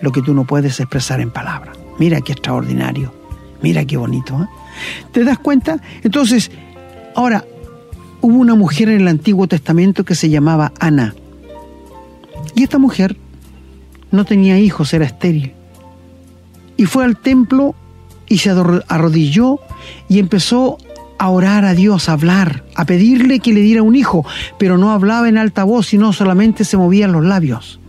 lo 0.00 0.10
que 0.10 0.22
tú 0.22 0.32
no 0.32 0.46
puedes 0.46 0.80
expresar 0.80 1.20
en 1.20 1.30
palabras. 1.30 1.76
Mira 1.98 2.22
qué 2.22 2.32
extraordinario, 2.32 3.12
mira 3.60 3.84
qué 3.84 3.98
bonito. 3.98 4.42
¿eh? 4.42 4.46
¿Te 5.12 5.22
das 5.22 5.38
cuenta? 5.38 5.82
Entonces, 6.02 6.50
Ahora, 7.14 7.44
hubo 8.22 8.38
una 8.38 8.54
mujer 8.54 8.88
en 8.88 9.02
el 9.02 9.08
Antiguo 9.08 9.46
Testamento 9.46 10.02
que 10.02 10.14
se 10.14 10.30
llamaba 10.30 10.72
Ana. 10.80 11.14
Y 12.54 12.62
esta 12.62 12.78
mujer 12.78 13.18
no 14.10 14.24
tenía 14.24 14.58
hijos, 14.58 14.92
era 14.92 15.04
estéril. 15.04 15.54
Y 16.76 16.86
fue 16.86 17.04
al 17.04 17.16
templo 17.16 17.74
y 18.28 18.38
se 18.38 18.50
arrodilló 18.50 19.60
y 20.08 20.18
empezó 20.18 20.78
a 21.18 21.28
orar 21.28 21.64
a 21.64 21.74
Dios, 21.74 22.08
a 22.08 22.12
hablar, 22.12 22.64
a 22.74 22.84
pedirle 22.84 23.40
que 23.40 23.52
le 23.52 23.60
diera 23.60 23.82
un 23.82 23.96
hijo, 23.96 24.24
pero 24.58 24.78
no 24.78 24.90
hablaba 24.90 25.28
en 25.28 25.36
alta 25.36 25.64
voz, 25.64 25.88
sino 25.88 26.12
solamente 26.12 26.64
se 26.64 26.76
movían 26.76 27.12
los 27.12 27.24
labios. 27.24 27.80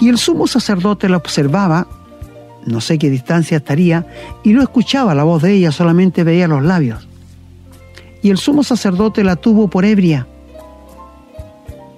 Y 0.00 0.08
el 0.08 0.18
sumo 0.18 0.46
sacerdote 0.46 1.08
la 1.08 1.18
observaba, 1.18 1.86
no 2.66 2.80
sé 2.80 2.98
qué 2.98 3.10
distancia 3.10 3.58
estaría, 3.58 4.06
y 4.42 4.52
no 4.52 4.62
escuchaba 4.62 5.14
la 5.14 5.24
voz 5.24 5.42
de 5.42 5.52
ella, 5.52 5.72
solamente 5.72 6.24
veía 6.24 6.48
los 6.48 6.62
labios 6.62 7.08
y 8.22 8.30
el 8.30 8.38
sumo 8.38 8.62
sacerdote 8.62 9.24
la 9.24 9.36
tuvo 9.36 9.68
por 9.68 9.84
ebria. 9.84 10.26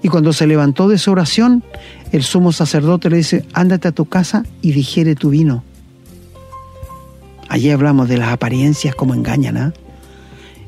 Y 0.04 0.10
cuando 0.10 0.34
se 0.34 0.46
levantó 0.46 0.86
de 0.86 0.98
su 0.98 1.10
oración, 1.10 1.64
el 2.12 2.24
sumo 2.24 2.52
sacerdote 2.52 3.08
le 3.08 3.16
dice, 3.16 3.46
ándate 3.54 3.88
a 3.88 3.92
tu 3.92 4.04
casa 4.04 4.44
y 4.60 4.72
digiere 4.72 5.14
tu 5.14 5.30
vino. 5.30 5.64
Allí 7.48 7.70
hablamos 7.70 8.06
de 8.10 8.18
las 8.18 8.28
apariencias 8.28 8.94
como 8.94 9.14
engañan, 9.14 9.56
¿ah? 9.56 9.72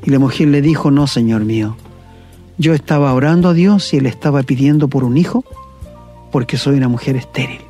Y 0.03 0.09
la 0.09 0.17
mujer 0.17 0.47
le 0.47 0.63
dijo, 0.63 0.89
no, 0.89 1.05
Señor 1.05 1.45
mío, 1.45 1.77
yo 2.57 2.73
estaba 2.73 3.13
orando 3.13 3.49
a 3.49 3.53
Dios 3.53 3.93
y 3.93 3.97
él 3.97 4.07
estaba 4.07 4.41
pidiendo 4.41 4.87
por 4.87 5.03
un 5.03 5.17
hijo 5.17 5.45
porque 6.31 6.57
soy 6.57 6.75
una 6.75 6.87
mujer 6.87 7.15
estéril. 7.15 7.61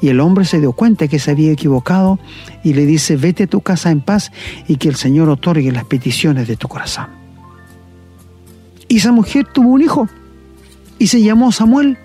Y 0.00 0.10
el 0.10 0.20
hombre 0.20 0.44
se 0.44 0.60
dio 0.60 0.70
cuenta 0.70 1.08
que 1.08 1.18
se 1.18 1.32
había 1.32 1.50
equivocado 1.50 2.20
y 2.62 2.74
le 2.74 2.86
dice, 2.86 3.16
vete 3.16 3.42
a 3.42 3.48
tu 3.48 3.60
casa 3.60 3.90
en 3.90 4.02
paz 4.02 4.30
y 4.68 4.76
que 4.76 4.88
el 4.88 4.94
Señor 4.94 5.30
otorgue 5.30 5.72
las 5.72 5.84
peticiones 5.84 6.46
de 6.46 6.56
tu 6.56 6.68
corazón. 6.68 7.08
Y 8.86 8.98
esa 8.98 9.10
mujer 9.10 9.48
tuvo 9.52 9.70
un 9.70 9.82
hijo 9.82 10.08
y 10.98 11.08
se 11.08 11.22
llamó 11.22 11.52
Samuel 11.52 11.98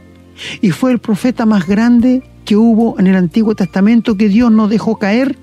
y 0.61 0.71
fue 0.71 0.91
el 0.91 0.99
profeta 0.99 1.45
más 1.45 1.67
grande 1.67 2.23
que 2.45 2.55
hubo 2.55 2.99
en 2.99 3.07
el 3.07 3.15
Antiguo 3.15 3.55
Testamento 3.55 4.17
que 4.17 4.27
Dios 4.27 4.51
no 4.51 4.67
dejó 4.67 4.97
caer 4.97 5.37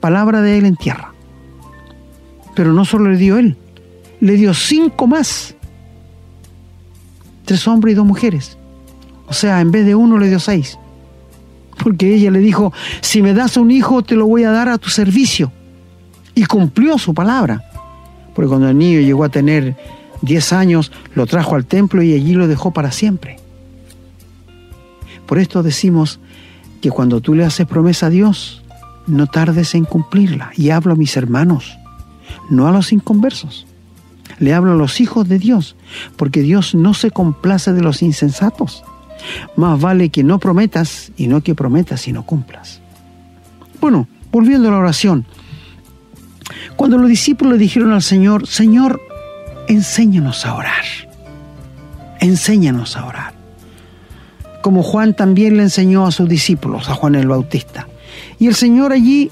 palabra 0.00 0.40
de 0.40 0.58
él 0.58 0.64
en 0.64 0.76
tierra. 0.76 1.12
Pero 2.54 2.72
no 2.72 2.84
solo 2.84 3.10
le 3.10 3.16
dio 3.16 3.38
él, 3.38 3.56
le 4.20 4.34
dio 4.34 4.54
cinco 4.54 5.06
más. 5.06 5.54
Tres 7.44 7.66
hombres 7.68 7.92
y 7.92 7.96
dos 7.96 8.06
mujeres. 8.06 8.56
O 9.26 9.32
sea, 9.32 9.60
en 9.60 9.70
vez 9.70 9.86
de 9.86 9.94
uno 9.94 10.18
le 10.18 10.28
dio 10.28 10.40
seis 10.40 10.78
porque 11.82 12.14
ella 12.14 12.30
le 12.30 12.40
dijo, 12.40 12.72
si 13.00 13.22
me 13.22 13.34
das 13.34 13.56
un 13.56 13.70
hijo 13.70 14.02
te 14.02 14.14
lo 14.14 14.26
voy 14.26 14.44
a 14.44 14.50
dar 14.50 14.68
a 14.68 14.78
tu 14.78 14.90
servicio. 14.90 15.52
Y 16.34 16.44
cumplió 16.44 16.98
su 16.98 17.12
palabra. 17.12 17.64
Porque 18.34 18.48
cuando 18.48 18.68
el 18.68 18.78
niño 18.78 19.00
llegó 19.00 19.24
a 19.24 19.28
tener 19.28 19.76
10 20.22 20.52
años, 20.52 20.92
lo 21.14 21.26
trajo 21.26 21.54
al 21.54 21.66
templo 21.66 22.02
y 22.02 22.14
allí 22.14 22.34
lo 22.34 22.46
dejó 22.46 22.72
para 22.72 22.92
siempre. 22.92 23.38
Por 25.26 25.38
esto 25.38 25.62
decimos 25.62 26.20
que 26.80 26.90
cuando 26.90 27.20
tú 27.20 27.34
le 27.34 27.44
haces 27.44 27.66
promesa 27.66 28.06
a 28.06 28.10
Dios, 28.10 28.62
no 29.06 29.26
tardes 29.26 29.74
en 29.74 29.84
cumplirla. 29.84 30.50
Y 30.56 30.70
hablo 30.70 30.92
a 30.92 30.96
mis 30.96 31.16
hermanos, 31.16 31.76
no 32.48 32.66
a 32.66 32.72
los 32.72 32.92
inconversos. 32.92 33.66
Le 34.38 34.54
hablo 34.54 34.72
a 34.72 34.76
los 34.76 35.00
hijos 35.00 35.28
de 35.28 35.38
Dios, 35.38 35.76
porque 36.16 36.42
Dios 36.42 36.74
no 36.74 36.94
se 36.94 37.10
complace 37.10 37.72
de 37.72 37.82
los 37.82 38.02
insensatos. 38.02 38.82
Más 39.56 39.80
vale 39.80 40.08
que 40.08 40.24
no 40.24 40.38
prometas 40.38 41.12
y 41.16 41.26
no 41.26 41.42
que 41.42 41.54
prometas 41.54 42.08
y 42.08 42.12
no 42.12 42.24
cumplas. 42.24 42.80
Bueno, 43.80 44.08
volviendo 44.32 44.68
a 44.68 44.72
la 44.72 44.78
oración. 44.78 45.26
Cuando 46.76 46.96
los 46.96 47.08
discípulos 47.08 47.58
dijeron 47.58 47.92
al 47.92 48.02
Señor, 48.02 48.46
Señor, 48.46 49.00
enséñanos 49.70 50.44
a 50.46 50.54
orar. 50.54 50.84
Enséñanos 52.18 52.96
a 52.96 53.06
orar. 53.06 53.34
Como 54.62 54.82
Juan 54.82 55.14
también 55.14 55.56
le 55.56 55.62
enseñó 55.62 56.06
a 56.06 56.10
sus 56.10 56.28
discípulos, 56.28 56.88
a 56.88 56.94
Juan 56.94 57.14
el 57.14 57.28
Bautista. 57.28 57.86
Y 58.38 58.48
el 58.48 58.56
Señor 58.56 58.92
allí 58.92 59.30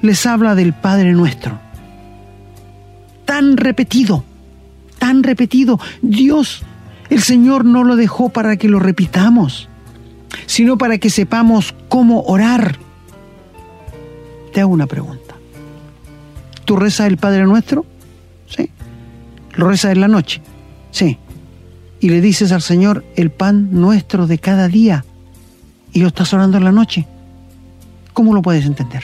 les 0.00 0.24
habla 0.24 0.54
del 0.54 0.72
Padre 0.72 1.12
nuestro. 1.12 1.58
Tan 3.26 3.58
repetido, 3.58 4.24
tan 4.98 5.22
repetido. 5.22 5.78
Dios 6.00 6.62
el 7.10 7.22
Señor 7.22 7.64
no 7.64 7.84
lo 7.84 7.96
dejó 7.96 8.30
para 8.30 8.56
que 8.56 8.68
lo 8.68 8.78
repitamos, 8.78 9.68
sino 10.46 10.78
para 10.78 10.96
que 10.96 11.10
sepamos 11.10 11.74
cómo 11.88 12.22
orar. 12.22 12.78
Te 14.52 14.62
hago 14.62 14.72
una 14.72 14.86
pregunta. 14.86 15.34
¿Tú 16.64 16.76
rezas 16.76 17.06
el 17.06 17.18
Padre 17.18 17.44
Nuestro? 17.44 17.84
¿Lo 19.58 19.66
rezas 19.66 19.90
en 19.90 20.00
la 20.00 20.06
noche? 20.06 20.40
Sí. 20.92 21.18
Y 21.98 22.10
le 22.10 22.20
dices 22.20 22.52
al 22.52 22.62
Señor 22.62 23.04
el 23.16 23.32
pan 23.32 23.70
nuestro 23.72 24.28
de 24.28 24.38
cada 24.38 24.68
día 24.68 25.04
y 25.92 26.00
lo 26.00 26.08
estás 26.08 26.32
orando 26.32 26.58
en 26.58 26.64
la 26.64 26.70
noche. 26.70 27.08
¿Cómo 28.12 28.34
lo 28.34 28.40
puedes 28.40 28.64
entender? 28.66 29.02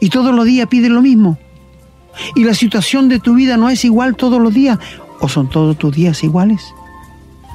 Y 0.00 0.10
todos 0.10 0.34
los 0.34 0.44
días 0.44 0.66
pide 0.66 0.88
lo 0.88 1.00
mismo. 1.00 1.38
Y 2.34 2.42
la 2.42 2.54
situación 2.54 3.08
de 3.08 3.20
tu 3.20 3.34
vida 3.34 3.56
no 3.56 3.70
es 3.70 3.84
igual 3.84 4.16
todos 4.16 4.42
los 4.42 4.52
días. 4.52 4.80
¿O 5.20 5.28
son 5.28 5.48
todos 5.48 5.78
tus 5.78 5.94
días 5.94 6.24
iguales? 6.24 6.74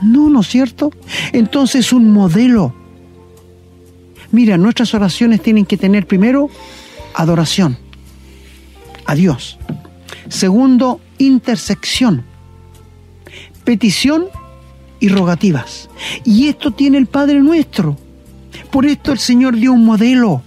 No, 0.01 0.29
¿no 0.29 0.39
es 0.39 0.47
cierto? 0.47 0.93
Entonces 1.33 1.91
un 1.91 2.09
modelo. 2.13 2.73
Mira, 4.31 4.57
nuestras 4.57 4.93
oraciones 4.93 5.41
tienen 5.41 5.65
que 5.65 5.75
tener 5.75 6.07
primero 6.07 6.49
adoración 7.13 7.77
a 9.05 9.13
Dios. 9.13 9.59
Segundo, 10.33 10.99
intersección. 11.19 12.25
petición 13.63 14.25
y 14.99 15.07
rogativas. 15.09 15.89
Y 16.25 16.47
esto 16.47 16.71
tiene 16.71 16.97
el 16.97 17.05
Padre 17.05 17.39
nuestro. 17.39 17.97
Por 18.71 18.87
esto 18.87 19.11
el 19.11 19.19
Señor 19.19 19.55
dio 19.55 19.73
un 19.73 19.85
modelo, 19.85 20.41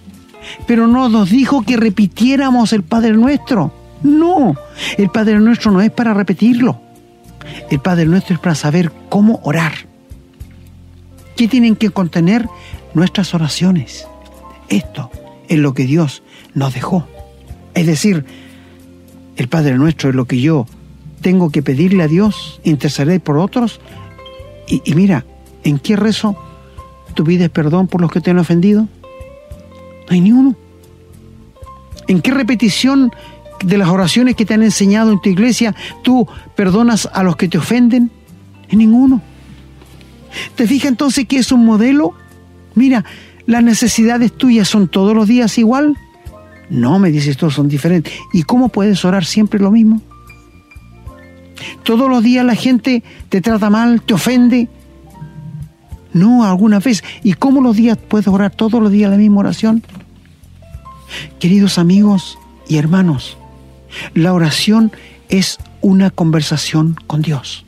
pero 0.66 0.88
no 0.88 1.08
nos 1.08 1.30
dijo 1.30 1.62
que 1.62 1.76
repitiéramos 1.76 2.72
el 2.72 2.82
Padre 2.82 3.12
nuestro. 3.12 3.72
No, 4.02 4.56
el 4.98 5.08
Padre 5.08 5.38
nuestro 5.38 5.70
no 5.70 5.80
es 5.80 5.92
para 5.92 6.12
repetirlo. 6.12 6.80
El 7.70 7.78
Padre 7.78 8.06
nuestro 8.06 8.34
es 8.34 8.40
para 8.40 8.56
saber 8.56 8.90
cómo 9.08 9.40
orar. 9.44 9.72
¿Qué 11.36 11.46
tienen 11.46 11.76
que 11.76 11.90
contener 11.90 12.48
nuestras 12.92 13.34
oraciones? 13.34 14.08
Esto 14.68 15.12
es 15.48 15.58
lo 15.58 15.74
que 15.74 15.84
Dios 15.84 16.24
nos 16.54 16.74
dejó. 16.74 17.06
Es 17.72 17.86
decir, 17.86 18.26
el 19.36 19.48
Padre 19.48 19.76
nuestro 19.76 20.10
es 20.10 20.14
lo 20.14 20.24
que 20.24 20.40
yo 20.40 20.66
tengo 21.20 21.50
que 21.50 21.62
pedirle 21.62 22.02
a 22.02 22.08
Dios, 22.08 22.60
interceder 22.64 23.20
por 23.20 23.38
otros. 23.38 23.80
Y, 24.68 24.94
mira, 24.94 25.24
¿en 25.64 25.78
qué 25.78 25.96
rezo 25.96 26.36
tú 27.14 27.24
pides 27.24 27.50
perdón 27.50 27.86
por 27.86 28.00
los 28.00 28.10
que 28.10 28.20
te 28.20 28.30
han 28.30 28.38
ofendido? 28.38 28.82
No 28.82 30.10
hay 30.10 30.20
ni 30.20 30.32
uno. 30.32 30.56
¿En 32.08 32.20
qué 32.20 32.30
repetición 32.30 33.10
de 33.64 33.78
las 33.78 33.88
oraciones 33.88 34.36
que 34.36 34.44
te 34.44 34.54
han 34.54 34.62
enseñado 34.62 35.12
en 35.12 35.20
tu 35.20 35.28
iglesia 35.28 35.74
tú 36.02 36.28
perdonas 36.54 37.08
a 37.12 37.22
los 37.22 37.36
que 37.36 37.48
te 37.48 37.58
ofenden? 37.58 38.10
En 38.68 38.78
ninguno. 38.78 39.22
¿Te 40.54 40.66
fijas 40.66 40.90
entonces 40.90 41.26
que 41.26 41.38
es 41.38 41.52
un 41.52 41.64
modelo? 41.64 42.14
Mira, 42.74 43.04
las 43.46 43.62
necesidades 43.62 44.32
tuyas 44.32 44.68
son 44.68 44.88
todos 44.88 45.14
los 45.14 45.26
días 45.28 45.56
igual. 45.58 45.96
No, 46.68 46.98
me 46.98 47.10
dices, 47.10 47.36
todos 47.36 47.54
son 47.54 47.68
diferentes. 47.68 48.12
¿Y 48.32 48.42
cómo 48.42 48.68
puedes 48.68 49.04
orar 49.04 49.24
siempre 49.24 49.60
lo 49.60 49.70
mismo? 49.70 50.00
Todos 51.82 52.10
los 52.10 52.22
días 52.22 52.44
la 52.44 52.54
gente 52.54 53.02
te 53.28 53.40
trata 53.40 53.70
mal, 53.70 54.02
te 54.02 54.14
ofende. 54.14 54.68
No, 56.12 56.44
alguna 56.44 56.80
vez. 56.80 57.04
¿Y 57.22 57.34
cómo 57.34 57.60
los 57.60 57.76
días 57.76 57.96
puedes 57.96 58.26
orar 58.26 58.50
todos 58.50 58.82
los 58.82 58.90
días 58.90 59.10
la 59.10 59.16
misma 59.16 59.40
oración? 59.40 59.82
Queridos 61.38 61.78
amigos 61.78 62.38
y 62.68 62.78
hermanos, 62.78 63.36
la 64.14 64.32
oración 64.32 64.92
es 65.28 65.58
una 65.80 66.10
conversación 66.10 66.96
con 67.06 67.22
Dios. 67.22 67.64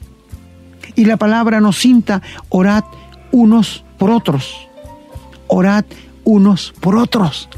Y 0.97 1.05
la 1.05 1.17
palabra 1.17 1.61
nos 1.61 1.79
cinta, 1.79 2.23
orad 2.49 2.85
unos 3.31 3.85
por 3.99 4.11
otros. 4.11 4.69
Orad 5.47 5.85
unos 6.25 6.75
por 6.81 6.97
otros. 6.97 7.49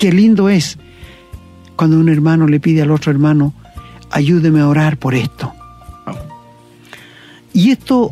Qué 0.00 0.10
lindo 0.10 0.48
es 0.48 0.78
cuando 1.76 2.00
un 2.00 2.08
hermano 2.08 2.46
le 2.46 2.58
pide 2.58 2.80
al 2.80 2.90
otro 2.90 3.12
hermano, 3.12 3.52
ayúdeme 4.10 4.60
a 4.60 4.66
orar 4.66 4.96
por 4.96 5.14
esto. 5.14 5.52
Y 7.52 7.70
esto 7.70 8.10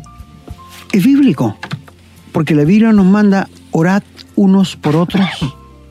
es 0.91 1.03
bíblico, 1.03 1.57
porque 2.31 2.53
la 2.53 2.63
Biblia 2.63 2.93
nos 2.93 3.07
manda 3.07 3.49
orad 3.71 4.03
unos 4.35 4.75
por 4.75 4.95
otros 4.95 5.27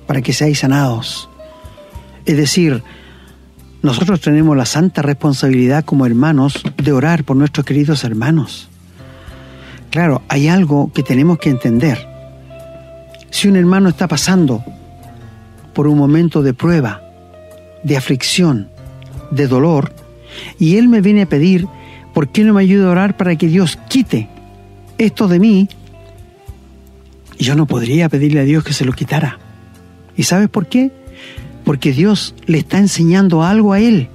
para 0.07 0.23
que 0.23 0.33
seáis 0.33 0.61
sanados. 0.61 1.29
Es 2.27 2.37
decir, 2.37 2.85
nosotros 3.83 4.21
tenemos 4.21 4.57
la 4.57 4.67
santa 4.67 5.03
responsabilidad 5.03 5.85
como 5.85 6.07
hermanos 6.07 6.63
de 6.77 6.93
orar 6.93 7.25
por 7.25 7.37
nuestros 7.37 7.67
queridos 7.67 8.05
hermanos. 8.05 8.69
Claro, 9.91 10.23
hay 10.29 10.47
algo 10.47 10.93
que 10.93 11.03
tenemos 11.03 11.39
que 11.39 11.51
entender. 11.51 12.07
Si 13.31 13.49
un 13.49 13.57
hermano 13.57 13.89
está 13.89 14.07
pasando 14.07 14.63
por 15.79 15.87
un 15.87 15.97
momento 15.97 16.43
de 16.43 16.55
prueba, 16.55 17.03
de 17.85 17.97
aflicción, 17.97 18.69
de 19.31 19.47
dolor, 19.47 19.93
y 20.59 20.77
él 20.77 20.89
me 20.89 21.01
viene 21.01 21.23
a 21.23 21.29
pedir, 21.29 21.69
¿por 22.13 22.31
qué 22.31 22.43
no 22.43 22.55
me 22.55 22.63
ayuda 22.63 22.89
a 22.89 22.91
orar 22.91 23.17
para 23.17 23.37
que 23.37 23.47
Dios 23.47 23.79
quite 23.89 24.29
esto 24.99 25.29
de 25.29 25.39
mí? 25.39 25.69
Yo 27.39 27.55
no 27.55 27.67
podría 27.67 28.09
pedirle 28.09 28.41
a 28.41 28.43
Dios 28.43 28.65
que 28.65 28.73
se 28.73 28.85
lo 28.85 28.93
quitara. 28.93 29.39
¿Y 30.17 30.25
sabes 30.25 30.49
por 30.49 30.67
qué? 30.67 30.91
Porque 31.63 31.93
Dios 31.93 32.35
le 32.47 32.59
está 32.59 32.79
enseñando 32.79 33.45
algo 33.45 33.73
a 33.73 33.79
él. 33.79 34.09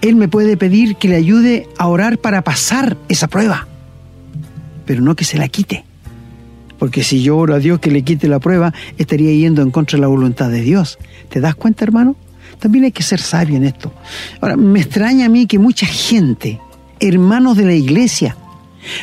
Él 0.00 0.16
me 0.16 0.28
puede 0.28 0.56
pedir 0.56 0.96
que 0.96 1.08
le 1.08 1.16
ayude 1.16 1.68
a 1.76 1.86
orar 1.86 2.16
para 2.16 2.44
pasar 2.44 2.96
esa 3.10 3.28
prueba, 3.28 3.68
pero 4.86 5.02
no 5.02 5.16
que 5.16 5.24
se 5.24 5.36
la 5.36 5.48
quite. 5.48 5.84
Porque 6.82 7.04
si 7.04 7.22
yo 7.22 7.36
oro 7.36 7.54
a 7.54 7.60
Dios 7.60 7.78
que 7.78 7.92
le 7.92 8.02
quite 8.02 8.26
la 8.26 8.40
prueba, 8.40 8.74
estaría 8.98 9.30
yendo 9.30 9.62
en 9.62 9.70
contra 9.70 9.96
de 9.96 10.00
la 10.00 10.08
voluntad 10.08 10.50
de 10.50 10.62
Dios. 10.62 10.98
¿Te 11.28 11.40
das 11.40 11.54
cuenta, 11.54 11.84
hermano? 11.84 12.16
También 12.58 12.82
hay 12.82 12.90
que 12.90 13.04
ser 13.04 13.20
sabio 13.20 13.54
en 13.54 13.62
esto. 13.62 13.94
Ahora, 14.40 14.56
me 14.56 14.80
extraña 14.80 15.26
a 15.26 15.28
mí 15.28 15.46
que 15.46 15.60
mucha 15.60 15.86
gente, 15.86 16.60
hermanos 16.98 17.56
de 17.56 17.66
la 17.66 17.74
iglesia, 17.74 18.36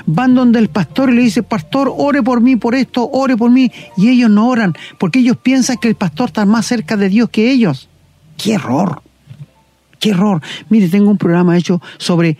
van 0.06 0.36
donde 0.36 0.60
el 0.60 0.68
pastor 0.68 1.10
y 1.10 1.16
le 1.16 1.22
dice, 1.22 1.42
pastor, 1.42 1.90
ore 1.96 2.22
por 2.22 2.42
mí, 2.42 2.58
por 2.58 2.76
esto, 2.76 3.10
ore 3.14 3.38
por 3.38 3.50
mí, 3.50 3.72
y 3.96 4.10
ellos 4.10 4.30
no 4.30 4.50
oran, 4.50 4.74
porque 4.98 5.20
ellos 5.20 5.38
piensan 5.38 5.78
que 5.78 5.88
el 5.88 5.96
pastor 5.96 6.28
está 6.28 6.44
más 6.44 6.66
cerca 6.66 6.98
de 6.98 7.08
Dios 7.08 7.30
que 7.30 7.50
ellos. 7.50 7.88
¡Qué 8.36 8.56
error! 8.56 9.02
¡Qué 10.02 10.10
error! 10.10 10.42
Mire, 10.68 10.90
tengo 10.90 11.10
un 11.10 11.18
programa 11.18 11.58
hecho 11.58 11.82
sobre 11.98 12.38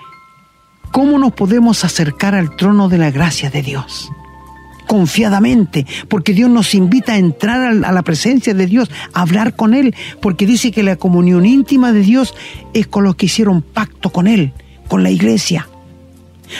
cómo 0.92 1.18
nos 1.18 1.32
podemos 1.32 1.86
acercar 1.86 2.36
al 2.36 2.58
trono 2.58 2.90
de 2.90 2.98
la 2.98 3.10
gracia 3.10 3.50
de 3.50 3.62
Dios 3.62 4.12
confiadamente, 4.90 5.86
porque 6.08 6.34
Dios 6.34 6.50
nos 6.50 6.74
invita 6.74 7.14
a 7.14 7.18
entrar 7.20 7.86
a 7.86 7.92
la 7.92 8.02
presencia 8.02 8.56
de 8.56 8.66
Dios, 8.66 8.90
a 9.14 9.22
hablar 9.22 9.56
con 9.56 9.76
Él, 9.76 9.94
porque 10.20 10.48
dice 10.48 10.72
que 10.72 10.82
la 10.82 10.96
comunión 10.96 11.46
íntima 11.46 11.94
de 11.94 12.00
Dios 12.00 12.34
es 12.74 12.88
con 12.88 13.04
los 13.04 13.14
que 13.14 13.28
hicieron 13.28 13.62
pacto 13.62 14.10
con 14.10 14.26
Él, 14.26 14.52
con 14.88 15.04
la 15.04 15.12
iglesia. 15.12 15.70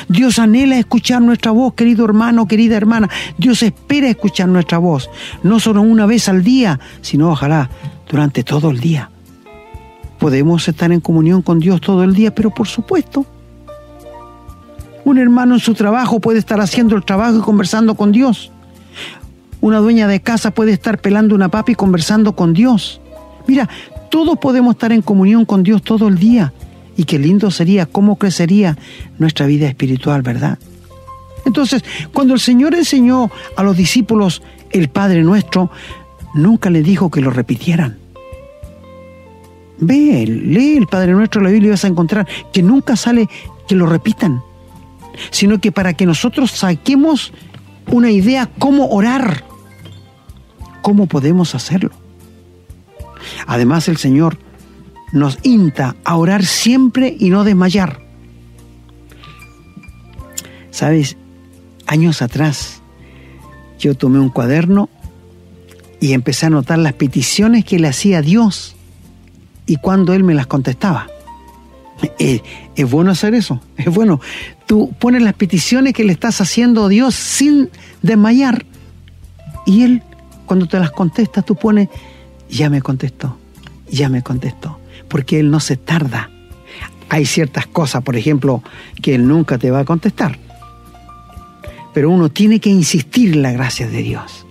Dios 0.10 0.38
anhela 0.38 0.78
escuchar 0.78 1.24
nuestra 1.24 1.50
voz, 1.50 1.74
querido 1.74 2.06
hermano, 2.06 2.48
querida 2.48 2.78
hermana. 2.78 3.10
Dios 3.40 3.64
espera 3.64 4.08
escuchar 4.10 4.48
nuestra 4.48 4.78
voz, 4.78 5.10
no 5.42 5.60
solo 5.60 5.82
una 5.82 6.06
vez 6.06 6.30
al 6.30 6.44
día, 6.44 6.80
sino 7.02 7.32
ojalá 7.32 7.68
durante 8.08 8.44
todo 8.44 8.70
el 8.70 8.80
día. 8.80 9.10
Podemos 10.20 10.68
estar 10.68 10.92
en 10.92 11.02
comunión 11.02 11.42
con 11.42 11.60
Dios 11.60 11.82
todo 11.82 12.04
el 12.04 12.14
día, 12.14 12.36
pero 12.36 12.52
por 12.52 12.68
supuesto, 12.68 13.26
un 15.10 15.18
hermano 15.18 15.56
en 15.56 15.60
su 15.60 15.74
trabajo 15.74 16.20
puede 16.20 16.40
estar 16.40 16.62
haciendo 16.62 16.96
el 16.96 17.04
trabajo 17.04 17.40
y 17.40 17.42
conversando 17.42 17.96
con 17.96 18.12
Dios. 18.12 18.52
Una 19.62 19.80
dueña 19.80 20.08
de 20.08 20.22
casa 20.22 20.52
puede 20.52 20.72
estar 20.72 21.00
pelando 21.00 21.36
una 21.36 21.50
papa 21.50 21.72
y 21.72 21.76
conversando 21.76 22.34
con 22.34 22.54
Dios. 22.54 23.02
Mira, 23.48 23.68
todos 24.10 24.38
podemos 24.38 24.76
estar 24.76 24.92
en 24.92 25.02
comunión 25.02 25.46
con 25.46 25.64
Dios 25.64 25.82
todo 25.82 26.08
el 26.08 26.18
día. 26.18 26.54
Y 26.96 27.06
qué 27.06 27.18
lindo 27.18 27.50
sería, 27.50 27.86
cómo 27.86 28.18
crecería 28.18 28.78
nuestra 29.18 29.46
vida 29.48 29.68
espiritual, 29.68 30.22
¿verdad? 30.22 30.60
Entonces, 31.46 31.84
cuando 32.14 32.34
el 32.34 32.40
Señor 32.40 32.76
enseñó 32.76 33.32
a 33.56 33.64
los 33.64 33.76
discípulos 33.76 34.42
el 34.72 34.90
Padre 34.90 35.24
nuestro, 35.24 35.72
nunca 36.34 36.70
le 36.70 36.84
dijo 36.84 37.10
que 37.10 37.22
lo 37.22 37.32
repitieran. 37.32 37.98
Ve, 39.80 40.26
lee 40.28 40.78
el 40.78 40.88
Padre 40.88 41.14
nuestro 41.14 41.40
en 41.40 41.46
la 41.46 41.52
Biblia 41.52 41.70
y 41.70 41.72
vas 41.72 41.86
a 41.86 41.88
encontrar 41.88 42.28
que 42.52 42.62
nunca 42.62 42.96
sale 42.96 43.28
que 43.68 43.76
lo 43.76 43.86
repitan 43.86 44.44
sino 45.32 45.60
que 45.60 45.72
para 45.72 45.94
que 45.94 46.06
nosotros 46.06 46.52
saquemos 46.52 47.34
una 47.92 48.12
idea 48.12 48.50
cómo 48.60 48.90
orar, 48.90 49.44
cómo 50.82 51.08
podemos 51.08 51.56
hacerlo. 51.56 51.92
Además 53.48 53.88
el 53.88 53.98
Señor 53.98 54.38
nos 55.12 55.40
insta 55.44 55.96
a 56.04 56.16
orar 56.16 56.46
siempre 56.46 57.16
y 57.20 57.30
no 57.30 57.44
desmayar. 57.44 58.00
Sabes, 60.72 61.18
años 61.88 62.22
atrás 62.22 62.82
yo 63.80 63.96
tomé 63.96 64.20
un 64.20 64.30
cuaderno 64.30 64.90
y 66.00 66.14
empecé 66.14 66.46
a 66.46 66.48
anotar 66.48 66.80
las 66.80 66.94
peticiones 66.94 67.66
que 67.66 67.80
le 67.80 67.88
hacía 67.88 68.20
a 68.20 68.22
Dios 68.22 68.76
y 69.66 69.78
cuando 69.78 70.14
Él 70.14 70.24
me 70.24 70.34
las 70.34 70.48
contestaba. 70.48 71.08
Es, 72.18 72.42
es, 72.76 72.90
bueno 72.90 73.12
hacer 73.12 73.34
eso, 73.34 73.62
es 73.76 73.88
bueno 73.94 74.22
tú 74.66 74.94
pones 75.00 75.22
las 75.22 75.34
peticiones 75.34 75.94
que 75.94 76.06
le 76.06 76.14
estás 76.14 76.40
haciendo 76.40 76.86
a 76.86 76.90
Dios 76.90 77.14
sin 77.16 77.70
desmayar 78.02 78.66
y 79.66 79.84
Él 79.84 80.04
cuando 80.50 80.66
te 80.66 80.80
las 80.80 80.90
contesta 80.90 81.44
tú 81.44 81.54
pones, 81.54 81.90
ya 82.50 82.72
me 82.72 82.82
contestó, 82.82 83.38
ya 83.92 84.10
me 84.10 84.24
contestó, 84.24 84.80
porque 85.08 85.40
Él 85.40 85.52
no 85.52 85.60
se 85.60 85.78
tarda. 85.78 86.32
Hay 87.08 87.28
ciertas 87.28 87.68
cosas, 87.68 88.04
por 88.04 88.16
ejemplo, 88.16 88.64
que 89.00 89.14
Él 89.14 89.28
nunca 89.28 89.60
te 89.60 89.70
va 89.70 89.82
a 89.82 89.86
contestar, 89.86 90.40
pero 91.94 92.10
uno 92.10 92.30
tiene 92.30 92.60
que 92.60 92.72
insistir 92.72 93.34
en 93.34 93.44
la 93.44 93.52
gracia 93.52 93.88
de 93.88 94.02
Dios. 94.02 94.48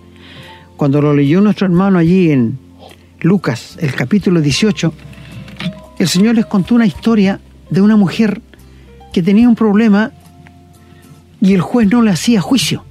Cuando 0.77 1.01
lo 1.01 1.13
leyó 1.13 1.41
nuestro 1.41 1.65
hermano 1.65 1.99
allí 1.99 2.31
en 2.31 2.57
Lucas, 3.19 3.77
el 3.81 3.93
capítulo 3.93 4.39
18, 4.39 4.93
el 5.99 6.07
Señor 6.07 6.35
les 6.35 6.45
contó 6.45 6.75
una 6.75 6.87
historia 6.87 7.39
de 7.69 7.81
una 7.81 7.95
mujer 7.95 8.41
que 9.13 9.21
tenía 9.21 9.47
un 9.47 9.55
problema 9.55 10.11
y 11.39 11.53
el 11.53 11.61
juez 11.61 11.87
no 11.89 12.01
le 12.01 12.11
hacía 12.11 12.41
juicio. 12.41 12.83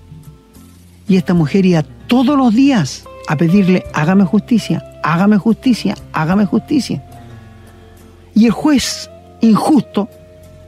Y 1.09 1.17
esta 1.17 1.35
mujer 1.35 1.67
iba 1.67 1.83
todos 1.83 2.37
los 2.37 2.55
días 2.55 3.05
a 3.27 3.37
pedirle, 3.37 3.85
hágame 3.93 4.25
justicia, 4.25 4.85
hágame 5.03 5.39
justicia, 5.39 5.97
hágame 6.13 6.45
justicia. 6.45 7.03
Y 8.35 8.47
el 8.47 8.53
juez 8.53 9.11
injusto 9.41 10.09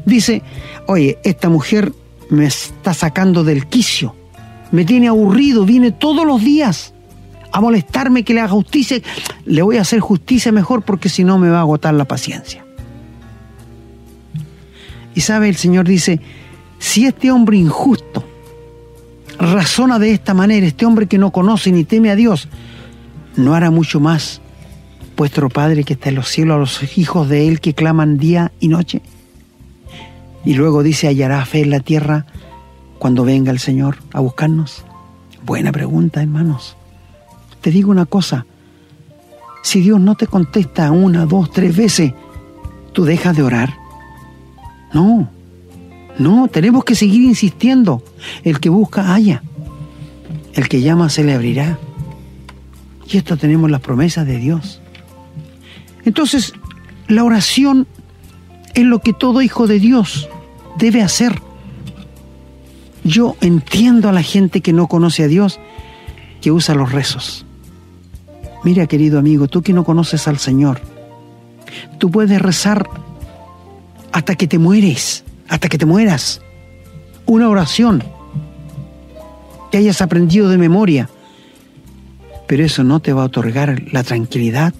Dice, 0.04 0.42
oye, 0.86 1.18
esta 1.24 1.48
mujer 1.48 1.92
me 2.30 2.46
está 2.46 2.94
sacando 2.94 3.44
del 3.44 3.66
quicio, 3.66 4.14
me 4.70 4.84
tiene 4.84 5.08
aburrido, 5.08 5.64
viene 5.64 5.92
todos 5.92 6.26
los 6.26 6.42
días 6.42 6.94
a 7.52 7.60
molestarme 7.60 8.24
que 8.24 8.34
le 8.34 8.40
haga 8.40 8.50
justicia. 8.50 9.00
Le 9.44 9.62
voy 9.62 9.76
a 9.76 9.82
hacer 9.82 10.00
justicia 10.00 10.52
mejor 10.52 10.82
porque 10.82 11.08
si 11.08 11.24
no 11.24 11.38
me 11.38 11.50
va 11.50 11.58
a 11.58 11.62
agotar 11.62 11.94
la 11.94 12.04
paciencia. 12.04 12.64
Y 15.14 15.20
sabe, 15.20 15.48
el 15.48 15.56
Señor 15.56 15.86
dice, 15.86 16.20
si 16.78 17.06
este 17.06 17.30
hombre 17.30 17.56
injusto 17.56 18.24
razona 19.38 19.98
de 19.98 20.12
esta 20.12 20.34
manera, 20.34 20.66
este 20.66 20.86
hombre 20.86 21.06
que 21.06 21.18
no 21.18 21.32
conoce 21.32 21.72
ni 21.72 21.84
teme 21.84 22.10
a 22.10 22.16
Dios, 22.16 22.48
no 23.36 23.54
hará 23.54 23.70
mucho 23.70 24.00
más 24.00 24.40
vuestro 25.16 25.48
Padre 25.48 25.84
que 25.84 25.94
está 25.94 26.08
en 26.08 26.14
los 26.14 26.28
cielos 26.28 26.56
a 26.56 26.58
los 26.58 26.98
hijos 26.98 27.28
de 27.28 27.48
Él 27.48 27.60
que 27.60 27.74
claman 27.74 28.18
día 28.18 28.52
y 28.60 28.68
noche. 28.68 29.02
Y 30.44 30.54
luego 30.54 30.82
dice, 30.82 31.08
hallará 31.08 31.44
fe 31.44 31.60
en 31.60 31.70
la 31.70 31.80
tierra 31.80 32.26
cuando 32.98 33.24
venga 33.24 33.50
el 33.50 33.58
Señor 33.58 33.98
a 34.12 34.20
buscarnos. 34.20 34.84
Buena 35.44 35.72
pregunta, 35.72 36.22
hermanos. 36.22 36.76
Te 37.60 37.70
digo 37.70 37.90
una 37.90 38.06
cosa, 38.06 38.46
si 39.62 39.80
Dios 39.80 40.00
no 40.00 40.14
te 40.14 40.26
contesta 40.26 40.90
una, 40.90 41.26
dos, 41.26 41.50
tres 41.50 41.76
veces, 41.76 42.12
¿tú 42.92 43.04
dejas 43.04 43.36
de 43.36 43.42
orar? 43.42 43.76
No, 44.92 45.28
no, 46.18 46.48
tenemos 46.48 46.84
que 46.84 46.94
seguir 46.94 47.22
insistiendo. 47.22 48.02
El 48.44 48.60
que 48.60 48.68
busca, 48.68 49.14
haya. 49.14 49.42
El 50.54 50.68
que 50.68 50.80
llama, 50.80 51.08
se 51.08 51.24
le 51.24 51.34
abrirá. 51.34 51.78
Y 53.08 53.16
esto 53.16 53.36
tenemos 53.36 53.70
las 53.70 53.80
promesas 53.80 54.26
de 54.26 54.38
Dios. 54.38 54.80
Entonces, 56.04 56.54
la 57.08 57.24
oración 57.24 57.86
es 58.74 58.84
lo 58.84 59.00
que 59.00 59.12
todo 59.12 59.42
hijo 59.42 59.66
de 59.66 59.78
Dios 59.78 60.28
debe 60.76 61.02
hacer. 61.02 61.40
Yo 63.04 63.36
entiendo 63.40 64.08
a 64.08 64.12
la 64.12 64.22
gente 64.22 64.60
que 64.60 64.72
no 64.72 64.86
conoce 64.86 65.24
a 65.24 65.28
Dios, 65.28 65.58
que 66.40 66.52
usa 66.52 66.74
los 66.74 66.92
rezos. 66.92 67.46
Mira, 68.64 68.86
querido 68.86 69.18
amigo, 69.18 69.48
tú 69.48 69.62
que 69.62 69.72
no 69.72 69.84
conoces 69.84 70.28
al 70.28 70.38
Señor, 70.38 70.80
tú 71.98 72.10
puedes 72.10 72.40
rezar 72.40 72.88
hasta 74.12 74.34
que 74.34 74.46
te 74.46 74.58
mueres, 74.58 75.24
hasta 75.48 75.68
que 75.68 75.78
te 75.78 75.86
mueras. 75.86 76.40
Una 77.26 77.48
oración 77.48 78.02
que 79.70 79.78
hayas 79.78 80.02
aprendido 80.02 80.48
de 80.48 80.58
memoria. 80.58 81.08
Pero 82.46 82.64
eso 82.64 82.82
no 82.82 83.00
te 83.00 83.12
va 83.12 83.22
a 83.22 83.26
otorgar 83.26 83.82
la 83.92 84.02
tranquilidad, 84.02 84.74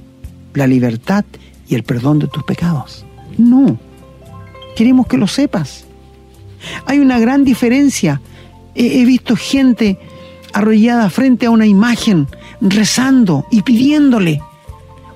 la 0.54 0.66
libertad 0.66 1.24
y 1.68 1.76
el 1.76 1.84
perdón 1.84 2.18
de 2.18 2.26
tus 2.26 2.42
pecados. 2.42 3.04
No. 3.38 3.78
Queremos 4.76 5.06
que 5.06 5.16
lo 5.16 5.28
sepas. 5.28 5.84
Hay 6.86 6.98
una 6.98 7.18
gran 7.18 7.44
diferencia. 7.44 8.20
He, 8.74 9.04
visto 9.04 9.36
gente 9.36 9.98
arrollada 10.52 11.10
frente 11.10 11.46
a 11.46 11.50
una 11.50 11.66
imagen, 11.66 12.26
rezando 12.60 13.46
y 13.50 13.62
pidiéndole. 13.62 14.40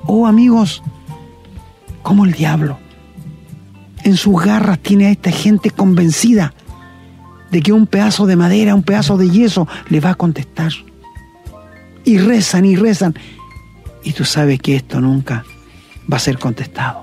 Oh 0.07 0.27
amigos, 0.27 0.83
como 2.03 2.25
el 2.25 2.33
diablo 2.33 2.79
en 4.05 4.17
sus 4.17 4.41
garras 4.41 4.79
tiene 4.79 5.07
a 5.07 5.11
esta 5.11 5.31
gente 5.31 5.71
convencida 5.71 6.53
de 7.51 7.63
que 7.63 7.73
un 7.73 7.87
pedazo 7.87 8.27
de 8.27 8.37
madera, 8.37 8.75
un 8.75 8.83
pedazo 8.83 9.17
de 9.17 9.31
yeso 9.31 9.67
le 9.89 10.01
va 10.01 10.11
a 10.11 10.15
contestar. 10.15 10.73
Y 12.05 12.19
rezan 12.19 12.67
y 12.67 12.77
rezan. 12.77 13.15
Y 14.03 14.13
tú 14.13 14.25
sabes 14.25 14.61
que 14.61 14.77
esto 14.77 15.01
nunca 15.01 15.45
va 16.13 16.19
a 16.19 16.21
ser 16.21 16.39
contestado. 16.39 17.03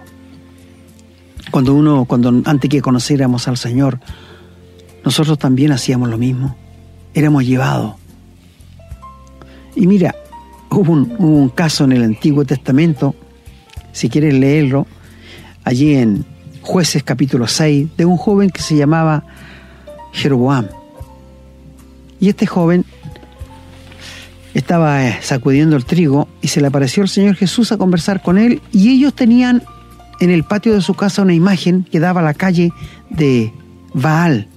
Cuando 1.49 1.73
uno, 1.73 2.05
cuando 2.05 2.29
antes 2.45 2.69
que 2.69 2.81
conociéramos 2.81 3.47
al 3.47 3.57
Señor, 3.57 3.99
nosotros 5.03 5.39
también 5.39 5.71
hacíamos 5.71 6.07
lo 6.07 6.19
mismo. 6.19 6.55
Éramos 7.15 7.45
llevados. 7.45 7.95
Y 9.75 9.87
mira, 9.87 10.15
hubo 10.71 10.93
un, 10.93 11.49
caso 11.49 11.83
en 11.83 11.91
el 11.91 12.03
Antiguo 12.03 12.45
Testamento, 12.45 13.15
si 13.91 14.09
quieres 14.09 14.33
leerlo, 14.33 14.87
allí 15.63 15.95
en, 15.95 16.25
Jueces 16.61 17.03
capítulo 17.03 17.47
6, 17.47 17.97
de 17.97 18.05
un 18.05 18.17
joven 18.17 18.51
que 18.51 18.61
se 18.61 18.75
llamaba 18.75 19.23
Jeroboam. 20.13 20.67
Y 22.19 22.29
este 22.29 22.45
joven 22.45 22.85
estaba 24.53 25.07
eh, 25.07 25.17
sacudiendo 25.21 25.75
el 25.75 25.85
trigo 25.85 26.27
y 26.41 26.49
se 26.49 26.61
le 26.61 26.67
apareció 26.67 27.01
el 27.01 27.09
Señor 27.09 27.35
Jesús 27.35 27.71
a 27.71 27.77
conversar 27.77 28.21
con 28.21 28.37
él 28.37 28.61
y 28.71 28.91
ellos 28.91 29.15
tenían 29.15 29.63
en 30.19 30.29
el 30.29 30.43
patio 30.43 30.73
de 30.73 30.81
su 30.81 30.93
casa 30.93 31.23
una 31.23 31.33
imagen 31.33 31.83
que 31.83 31.99
daba 31.99 32.21
a 32.21 32.23
la 32.23 32.35
calle 32.35 32.71
de 33.09 33.51
Baal. 33.95 34.47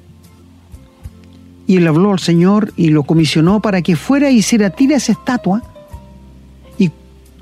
Y 1.67 1.79
él 1.79 1.89
habló 1.89 2.13
al 2.13 2.19
Señor 2.19 2.75
y 2.77 2.91
lo 2.91 3.05
comisionó 3.05 3.63
para 3.63 3.81
que 3.81 3.97
fuera 3.97 4.31
y 4.31 4.37
hiciera 4.37 4.69
tira 4.69 4.97
esa 4.97 5.13
estatua 5.13 5.63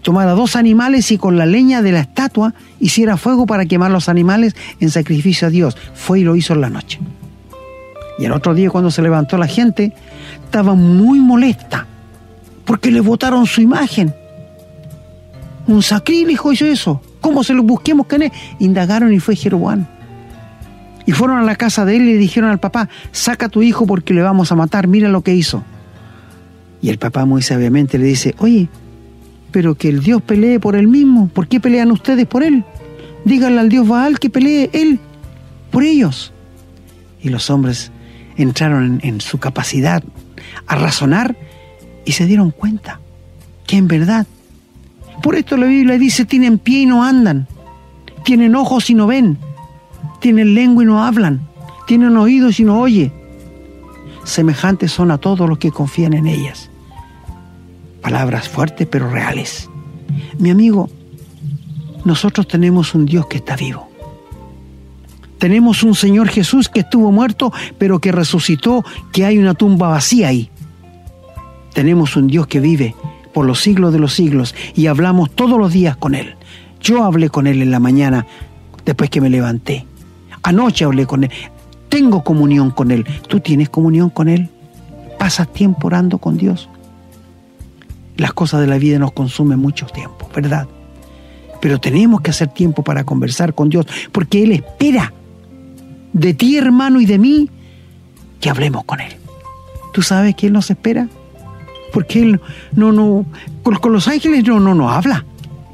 tomara 0.03 0.33
dos 0.33 0.57
animales 0.57 1.11
y 1.11 1.19
con 1.19 1.39
la 1.39 1.47
leña 1.47 1.81
de 1.81 1.93
la 1.93 2.01
estatua 2.01 2.55
hiciera 2.81 3.17
fuego 3.17 3.47
para 3.47 3.67
quemar 3.67 3.91
los 3.91 4.09
animales 4.09 4.55
en 4.81 4.91
sacrificio 4.91 5.49
a 5.49 5.51
Dios. 5.51 5.77
Fue 5.95 6.21
y 6.21 6.25
lo 6.25 6.37
hizo 6.37 6.53
en 6.53 6.61
la 6.61 6.71
noche. 6.71 6.99
Y 8.19 8.25
el 8.25 8.33
otro 8.33 8.55
día 8.55 8.69
cuando 8.69 8.91
se 8.91 9.03
levantó 9.03 9.39
la 9.39 9.47
gente, 9.47 9.95
estaba 10.45 10.75
muy 10.75 11.21
molesta 11.21 11.87
porque 12.65 12.91
le 12.91 13.01
botaron 13.01 13.47
su 13.47 13.61
imagen. 13.61 14.15
Un 15.67 15.83
sacrílego 15.83 16.53
hizo 16.53 16.67
eso. 16.67 17.01
¿Cómo 17.21 17.45
se 17.45 17.55
lo 17.55 17.63
busquemos 17.63 18.07
que 18.07 18.17
es? 18.17 18.33
Indagaron 18.59 19.13
y 19.13 19.21
fue 19.21 19.37
Jeroboam. 19.37 19.87
Y 21.07 21.13
fueron 21.13 21.39
a 21.39 21.43
la 21.43 21.57
casa 21.57 21.85
de 21.85 21.97
él 21.97 22.03
y 22.03 22.13
le 22.13 22.19
dijeron 22.19 22.51
al 22.51 22.61
papá, 22.61 22.89
saca 23.11 23.47
a 23.47 23.49
tu 23.49 23.63
hijo 23.63 23.87
porque 23.87 24.15
le 24.15 24.23
vamos 24.23 24.53
a 24.53 24.57
matar, 24.57 24.87
mira 24.87 25.09
lo 25.09 25.23
que 25.23 25.35
hizo. 25.35 25.63
Y 26.81 26.91
el 26.91 26.99
papá 26.99 27.25
muy 27.25 27.43
sabiamente 27.43 27.99
le 27.99 28.05
dice, 28.05 28.35
oye, 28.39 28.69
pero 29.53 29.75
que 29.75 29.89
el 29.89 30.03
Dios 30.03 30.23
pelee 30.23 30.59
por 30.59 30.75
él 30.75 30.89
mismo. 30.89 31.29
¿Por 31.29 31.47
qué 31.47 31.61
pelean 31.61 31.93
ustedes 31.93 32.27
por 32.27 32.43
él? 32.43 32.65
Díganle 33.25 33.61
al 33.61 33.69
Dios 33.69 33.87
Baal 33.87 34.19
que 34.19 34.31
pelee 34.31 34.71
él 34.73 34.99
por 35.71 35.85
ellos. 35.85 36.33
Y 37.23 37.29
los 37.29 37.51
hombres 37.51 37.93
entraron 38.37 39.01
en, 39.03 39.09
en 39.09 39.21
su 39.21 39.39
capacidad 39.39 40.03
a 40.67 40.75
razonar 40.75 41.37
y 42.05 42.13
se 42.13 42.27
dieron 42.27 42.51
cuenta 42.51 43.01
que 43.67 43.77
en 43.77 43.87
verdad, 43.87 44.27
por 45.23 45.37
esto 45.37 45.57
la 45.57 45.67
Biblia 45.67 45.99
dice, 45.99 46.25
tienen 46.25 46.59
pie 46.59 46.81
y 46.81 46.87
no 46.87 47.05
andan, 47.05 47.47
tienen 48.25 48.57
ojos 48.57 48.91
y 48.91 48.95
no 48.95 49.07
ven, 49.07 49.39
tienen 50.21 50.55
lengua 50.55 50.83
y 50.83 50.87
no 50.87 51.05
hablan, 51.05 51.41
tienen 51.87 52.17
oídos 52.17 52.59
y 52.59 52.65
no 52.65 52.81
oye. 52.81 53.13
Semejantes 54.25 54.93
son 54.93 55.11
a 55.11 55.19
todos 55.19 55.49
los 55.49 55.59
que 55.59 55.71
confían 55.71 56.15
en 56.15 56.27
ellas. 56.27 56.72
Palabras 58.03 58.49
fuertes 58.49 58.87
pero 58.91 59.09
reales. 59.09 59.71
Mi 60.39 60.51
amigo, 60.51 60.91
nosotros 62.05 62.49
tenemos 62.49 62.95
un 62.95 63.07
Dios 63.07 63.27
que 63.27 63.39
está 63.39 63.57
vivo. 63.57 63.89
Tenemos 65.39 65.83
un 65.83 65.95
Señor 65.95 66.29
Jesús 66.29 66.69
que 66.69 66.81
estuvo 66.81 67.11
muerto 67.11 67.53
pero 67.79 68.01
que 68.01 68.13
resucitó, 68.13 68.85
que 69.13 69.25
hay 69.25 69.39
una 69.39 69.55
tumba 69.55 69.89
vacía 69.89 70.29
ahí. 70.29 70.51
Tenemos 71.73 72.17
un 72.17 72.27
Dios 72.27 72.47
que 72.47 72.61
vive 72.61 72.95
por 73.33 73.47
los 73.47 73.61
siglos 73.61 73.93
de 73.93 73.99
los 73.99 74.13
siglos 74.13 74.55
y 74.75 74.87
hablamos 74.87 75.31
todos 75.31 75.59
los 75.59 75.73
días 75.73 75.97
con 75.97 76.15
Él. 76.15 76.37
Yo 76.81 77.05
hablé 77.05 77.31
con 77.31 77.47
Él 77.47 77.63
en 77.63 77.71
la 77.71 77.81
mañana 77.81 78.27
después 78.85 79.11
que 79.11 79.21
me 79.21 79.31
levanté. 79.31 79.87
Anoche 80.43 80.85
hablé 80.85 81.07
con 81.07 81.25
Él. 81.25 81.31
Tengo 81.89 82.25
comunión 82.25 82.71
con 82.71 82.91
Él. 82.91 83.05
¿Tú 83.29 83.41
tienes 83.41 83.69
comunión 83.69 84.11
con 84.11 84.29
Él? 84.29 84.49
¿Pasas 85.19 85.53
tiempo 85.53 85.87
orando 85.87 86.19
con 86.19 86.37
Dios? 86.37 86.69
Las 88.17 88.33
cosas 88.33 88.61
de 88.61 88.67
la 88.67 88.79
vida 88.79 88.99
nos 88.99 89.13
consumen 89.13 89.59
mucho 89.59 89.87
tiempo, 89.87 90.29
¿verdad? 90.35 90.67
Pero 91.61 91.79
tenemos 91.79 92.21
que 92.21 92.31
hacer 92.31 92.49
tiempo 92.49 92.83
para 92.83 93.05
conversar 93.05 93.55
con 93.55 93.69
Dios, 93.69 93.87
porque 94.11 94.43
Él 94.43 94.53
espera 94.53 95.13
de 96.13 96.35
ti, 96.35 96.57
hermano, 96.57 97.01
y 97.01 97.07
de 97.07 97.19
mí, 97.19 97.51
que 98.41 98.51
hablemos 98.51 98.85
con 98.85 99.01
Él. 99.01 99.13
¿Tú 99.93 100.03
sabes 100.03 100.35
que 100.35 100.47
Él 100.47 100.53
nos 100.53 100.71
espera? 100.71 101.09
Porque 101.93 102.23
Él 102.23 102.41
no, 102.73 102.93
no, 102.93 103.25
con, 103.63 103.93
los 103.93 104.09
ángeles 104.09 104.45
no, 104.45 104.61
no 104.61 104.75
nos 104.75 104.93
habla. 104.93 105.25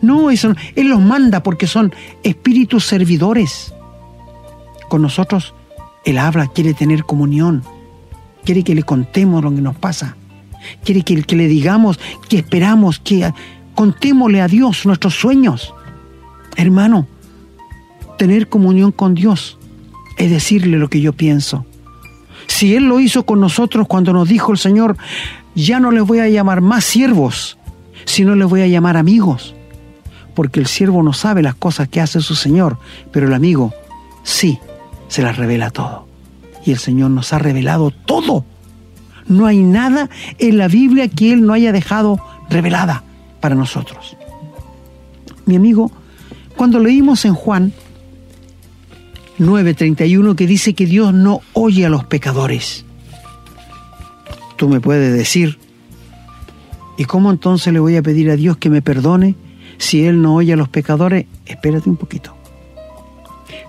No, 0.00 0.30
eso, 0.30 0.54
Él 0.76 0.88
los 0.88 1.00
manda 1.00 1.42
porque 1.42 1.66
son 1.66 1.92
espíritus 2.22 2.84
servidores. 2.84 3.74
Con 4.88 5.02
nosotros 5.02 5.54
Él 6.04 6.18
habla, 6.18 6.46
quiere 6.48 6.74
tener 6.74 7.04
comunión, 7.04 7.62
quiere 8.44 8.62
que 8.62 8.74
le 8.74 8.82
contemos 8.82 9.42
lo 9.42 9.54
que 9.54 9.60
nos 9.60 9.76
pasa. 9.76 10.16
Quiere 10.84 11.02
que, 11.02 11.22
que 11.22 11.36
le 11.36 11.48
digamos, 11.48 11.98
que 12.28 12.38
esperamos, 12.38 12.98
que 12.98 13.32
contémosle 13.74 14.40
a 14.40 14.48
Dios 14.48 14.86
nuestros 14.86 15.14
sueños. 15.14 15.74
Hermano, 16.56 17.06
tener 18.18 18.48
comunión 18.48 18.92
con 18.92 19.14
Dios 19.14 19.58
es 20.18 20.30
decirle 20.30 20.78
lo 20.78 20.88
que 20.88 21.00
yo 21.00 21.12
pienso. 21.12 21.64
Si 22.46 22.74
Él 22.74 22.88
lo 22.88 22.98
hizo 23.00 23.24
con 23.24 23.40
nosotros 23.40 23.86
cuando 23.86 24.12
nos 24.12 24.28
dijo 24.28 24.52
el 24.52 24.58
Señor, 24.58 24.96
ya 25.54 25.80
no 25.80 25.90
les 25.90 26.02
voy 26.02 26.18
a 26.18 26.28
llamar 26.28 26.60
más 26.60 26.84
siervos, 26.84 27.56
sino 28.04 28.34
les 28.34 28.48
voy 28.48 28.62
a 28.62 28.66
llamar 28.66 28.96
amigos. 28.96 29.54
Porque 30.34 30.60
el 30.60 30.66
siervo 30.66 31.02
no 31.02 31.12
sabe 31.12 31.42
las 31.42 31.54
cosas 31.54 31.88
que 31.88 32.00
hace 32.00 32.20
su 32.20 32.34
Señor, 32.34 32.78
pero 33.12 33.26
el 33.26 33.34
amigo 33.34 33.72
sí. 34.24 34.58
se 35.08 35.22
las 35.22 35.36
revela 35.36 35.70
todo. 35.70 36.06
Y 36.64 36.72
el 36.72 36.78
Señor 36.78 37.10
nos 37.10 37.32
ha 37.32 37.38
revelado 37.38 37.90
todo. 37.90 38.44
No 39.28 39.46
hay 39.46 39.58
nada 39.58 40.08
en 40.38 40.58
la 40.58 40.68
Biblia 40.68 41.08
que 41.08 41.32
Él 41.32 41.44
no 41.44 41.52
haya 41.52 41.72
dejado 41.72 42.18
revelada 42.48 43.04
para 43.40 43.54
nosotros. 43.54 44.16
Mi 45.46 45.56
amigo, 45.56 45.90
cuando 46.56 46.78
leímos 46.80 47.24
en 47.24 47.34
Juan 47.34 47.72
9:31 49.38 50.34
que 50.34 50.46
dice 50.46 50.74
que 50.74 50.86
Dios 50.86 51.14
no 51.14 51.40
oye 51.52 51.86
a 51.86 51.88
los 51.88 52.04
pecadores, 52.04 52.84
tú 54.56 54.68
me 54.68 54.80
puedes 54.80 55.12
decir, 55.12 55.58
¿y 56.96 57.04
cómo 57.04 57.30
entonces 57.30 57.72
le 57.72 57.78
voy 57.78 57.96
a 57.96 58.02
pedir 58.02 58.30
a 58.30 58.36
Dios 58.36 58.56
que 58.56 58.70
me 58.70 58.82
perdone 58.82 59.36
si 59.78 60.04
Él 60.04 60.20
no 60.20 60.34
oye 60.34 60.54
a 60.54 60.56
los 60.56 60.68
pecadores? 60.68 61.26
Espérate 61.46 61.88
un 61.88 61.96
poquito. 61.96 62.34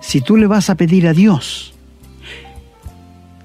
Si 0.01 0.22
tú 0.22 0.38
le 0.38 0.47
vas 0.47 0.70
a 0.70 0.76
pedir 0.76 1.07
a 1.07 1.14
Dios, 1.14 1.74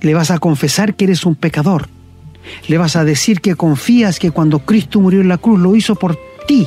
le 0.00 0.14
vas 0.14 0.30
a 0.30 0.38
confesar 0.38 0.94
que 0.94 1.04
eres 1.04 1.26
un 1.26 1.34
pecador, 1.34 1.88
le 2.68 2.78
vas 2.78 2.96
a 2.96 3.04
decir 3.04 3.40
que 3.40 3.54
confías 3.54 4.18
que 4.18 4.30
cuando 4.30 4.60
Cristo 4.60 5.00
murió 5.00 5.20
en 5.20 5.28
la 5.28 5.38
cruz 5.38 5.60
lo 5.60 5.74
hizo 5.76 5.94
por 5.94 6.18
ti 6.46 6.66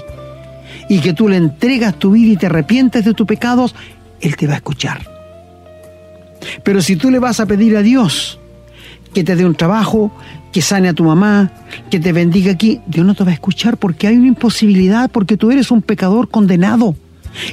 y 0.89 0.99
que 0.99 1.13
tú 1.13 1.27
le 1.27 1.37
entregas 1.37 1.97
tu 1.99 2.11
vida 2.11 2.33
y 2.33 2.37
te 2.37 2.45
arrepientes 2.47 3.03
de 3.05 3.13
tus 3.13 3.27
pecados, 3.27 3.75
Él 4.21 4.35
te 4.35 4.47
va 4.47 4.53
a 4.53 4.57
escuchar. 4.57 5.05
Pero 6.63 6.81
si 6.81 6.95
tú 6.95 7.11
le 7.11 7.19
vas 7.19 7.39
a 7.39 7.45
pedir 7.45 7.75
a 7.77 7.81
Dios 7.81 8.39
que 9.13 9.23
te 9.23 9.35
dé 9.35 9.45
un 9.45 9.55
trabajo, 9.55 10.11
que 10.51 10.61
sane 10.61 10.89
a 10.89 10.93
tu 10.93 11.03
mamá, 11.03 11.51
que 11.89 11.99
te 11.99 12.13
bendiga 12.13 12.51
aquí, 12.51 12.81
Dios 12.87 13.05
no 13.05 13.15
te 13.15 13.23
va 13.23 13.31
a 13.31 13.33
escuchar 13.33 13.77
porque 13.77 14.07
hay 14.07 14.17
una 14.17 14.27
imposibilidad, 14.27 15.09
porque 15.09 15.37
tú 15.37 15.51
eres 15.51 15.71
un 15.71 15.81
pecador 15.81 16.29
condenado 16.29 16.95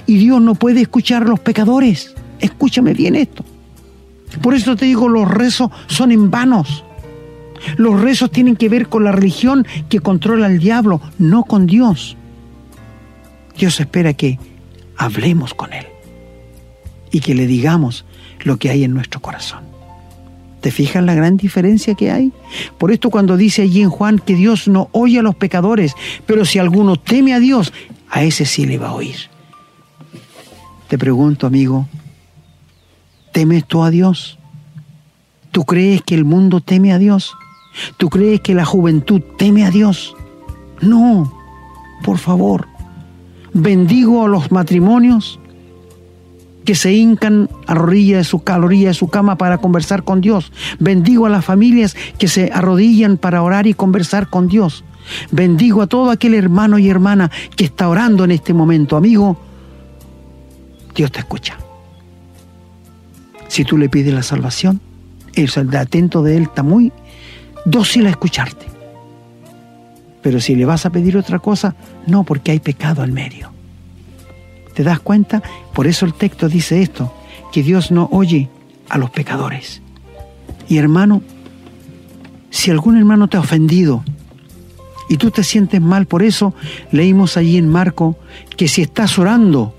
y 0.06 0.16
Dios 0.18 0.40
no 0.40 0.54
puede 0.54 0.82
escuchar 0.82 1.22
a 1.22 1.26
los 1.26 1.40
pecadores. 1.40 2.14
Escúchame 2.40 2.94
bien 2.94 3.14
esto. 3.14 3.44
Por 4.42 4.54
eso 4.54 4.76
te 4.76 4.86
digo, 4.86 5.08
los 5.08 5.28
rezos 5.28 5.70
son 5.86 6.12
en 6.12 6.30
vanos. 6.30 6.84
Los 7.76 8.00
rezos 8.00 8.30
tienen 8.30 8.56
que 8.56 8.68
ver 8.68 8.88
con 8.88 9.04
la 9.04 9.12
religión 9.12 9.66
que 9.88 10.00
controla 10.00 10.46
al 10.46 10.58
diablo, 10.58 11.00
no 11.18 11.44
con 11.44 11.66
Dios. 11.66 12.16
Dios 13.56 13.78
espera 13.80 14.12
que 14.14 14.38
hablemos 14.96 15.54
con 15.54 15.72
Él 15.72 15.86
y 17.10 17.20
que 17.20 17.34
le 17.34 17.46
digamos 17.46 18.04
lo 18.40 18.56
que 18.56 18.70
hay 18.70 18.84
en 18.84 18.92
nuestro 18.92 19.20
corazón. 19.20 19.60
¿Te 20.60 20.70
fijas 20.70 21.04
la 21.04 21.14
gran 21.14 21.36
diferencia 21.36 21.94
que 21.94 22.10
hay? 22.10 22.32
Por 22.78 22.90
esto 22.90 23.10
cuando 23.10 23.36
dice 23.36 23.62
allí 23.62 23.82
en 23.82 23.90
Juan 23.90 24.18
que 24.18 24.34
Dios 24.34 24.66
no 24.66 24.88
oye 24.92 25.18
a 25.18 25.22
los 25.22 25.34
pecadores, 25.34 25.94
pero 26.26 26.44
si 26.44 26.58
alguno 26.58 26.96
teme 26.96 27.34
a 27.34 27.38
Dios, 27.38 27.72
a 28.08 28.22
ese 28.22 28.46
sí 28.46 28.64
le 28.64 28.78
va 28.78 28.88
a 28.88 28.94
oír. 28.94 29.16
Te 30.88 30.96
pregunto, 30.96 31.46
amigo, 31.46 31.86
¿temes 33.32 33.66
tú 33.66 33.82
a 33.82 33.90
Dios? 33.90 34.38
¿Tú 35.50 35.64
crees 35.64 36.02
que 36.02 36.14
el 36.14 36.24
mundo 36.24 36.60
teme 36.60 36.92
a 36.92 36.98
Dios? 36.98 37.34
¿Tú 37.96 38.10
crees 38.10 38.40
que 38.40 38.54
la 38.54 38.64
juventud 38.64 39.20
teme 39.38 39.64
a 39.64 39.70
Dios? 39.70 40.14
No, 40.80 41.32
por 42.02 42.18
favor. 42.18 42.68
Bendigo 43.52 44.24
a 44.24 44.28
los 44.28 44.50
matrimonios 44.50 45.38
que 46.64 46.74
se 46.74 46.92
hincan 46.92 47.48
a 47.66 47.74
rodilla 47.74 48.18
de 48.18 48.24
su 48.24 48.42
caloría 48.42 48.88
de 48.88 48.94
su 48.94 49.08
cama 49.08 49.36
para 49.36 49.58
conversar 49.58 50.02
con 50.02 50.20
Dios. 50.20 50.52
Bendigo 50.78 51.26
a 51.26 51.30
las 51.30 51.44
familias 51.44 51.96
que 52.18 52.28
se 52.28 52.50
arrodillan 52.52 53.16
para 53.16 53.42
orar 53.42 53.66
y 53.66 53.74
conversar 53.74 54.28
con 54.28 54.48
Dios. 54.48 54.84
Bendigo 55.30 55.82
a 55.82 55.86
todo 55.86 56.10
aquel 56.10 56.34
hermano 56.34 56.78
y 56.78 56.88
hermana 56.88 57.30
que 57.56 57.64
está 57.64 57.88
orando 57.88 58.24
en 58.24 58.30
este 58.30 58.54
momento. 58.54 58.96
Amigo, 58.96 59.38
Dios 60.94 61.12
te 61.12 61.20
escucha. 61.20 61.58
Si 63.48 63.64
tú 63.64 63.76
le 63.76 63.88
pides 63.88 64.14
la 64.14 64.22
salvación, 64.22 64.80
saldrá 65.48 65.80
atento 65.82 66.22
de 66.22 66.38
Él, 66.38 66.42
está 66.44 66.62
muy 66.62 66.92
dócil 67.64 68.06
a 68.06 68.10
escucharte. 68.10 68.66
Pero 70.22 70.40
si 70.40 70.54
le 70.54 70.64
vas 70.64 70.86
a 70.86 70.90
pedir 70.90 71.16
otra 71.16 71.38
cosa, 71.38 71.74
no, 72.06 72.24
porque 72.24 72.50
hay 72.50 72.60
pecado 72.60 73.02
al 73.02 73.12
medio. 73.12 73.52
¿Te 74.74 74.82
das 74.82 75.00
cuenta? 75.00 75.42
Por 75.72 75.86
eso 75.86 76.06
el 76.06 76.14
texto 76.14 76.48
dice 76.48 76.82
esto, 76.82 77.12
que 77.52 77.62
Dios 77.62 77.90
no 77.90 78.08
oye 78.10 78.48
a 78.88 78.98
los 78.98 79.10
pecadores. 79.10 79.82
Y 80.68 80.78
hermano, 80.78 81.22
si 82.50 82.70
algún 82.70 82.96
hermano 82.96 83.28
te 83.28 83.36
ha 83.36 83.40
ofendido 83.40 84.02
y 85.08 85.16
tú 85.16 85.30
te 85.30 85.44
sientes 85.44 85.80
mal 85.80 86.06
por 86.06 86.22
eso, 86.22 86.54
leímos 86.90 87.36
allí 87.36 87.58
en 87.58 87.68
Marco 87.68 88.16
que 88.56 88.68
si 88.68 88.82
estás 88.82 89.18
orando 89.18 89.74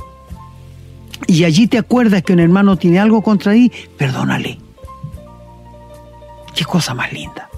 y 1.28 1.44
allí 1.44 1.68
te 1.68 1.78
acuerdas 1.78 2.22
que 2.22 2.34
un 2.34 2.40
hermano 2.40 2.78
tiene 2.78 3.00
algo 3.00 3.22
contra 3.22 3.54
ti, 3.54 3.72
perdónale. 3.98 4.60
Qué 6.54 6.64
cosa 6.64 6.94
más 6.94 7.12
linda. 7.12 7.50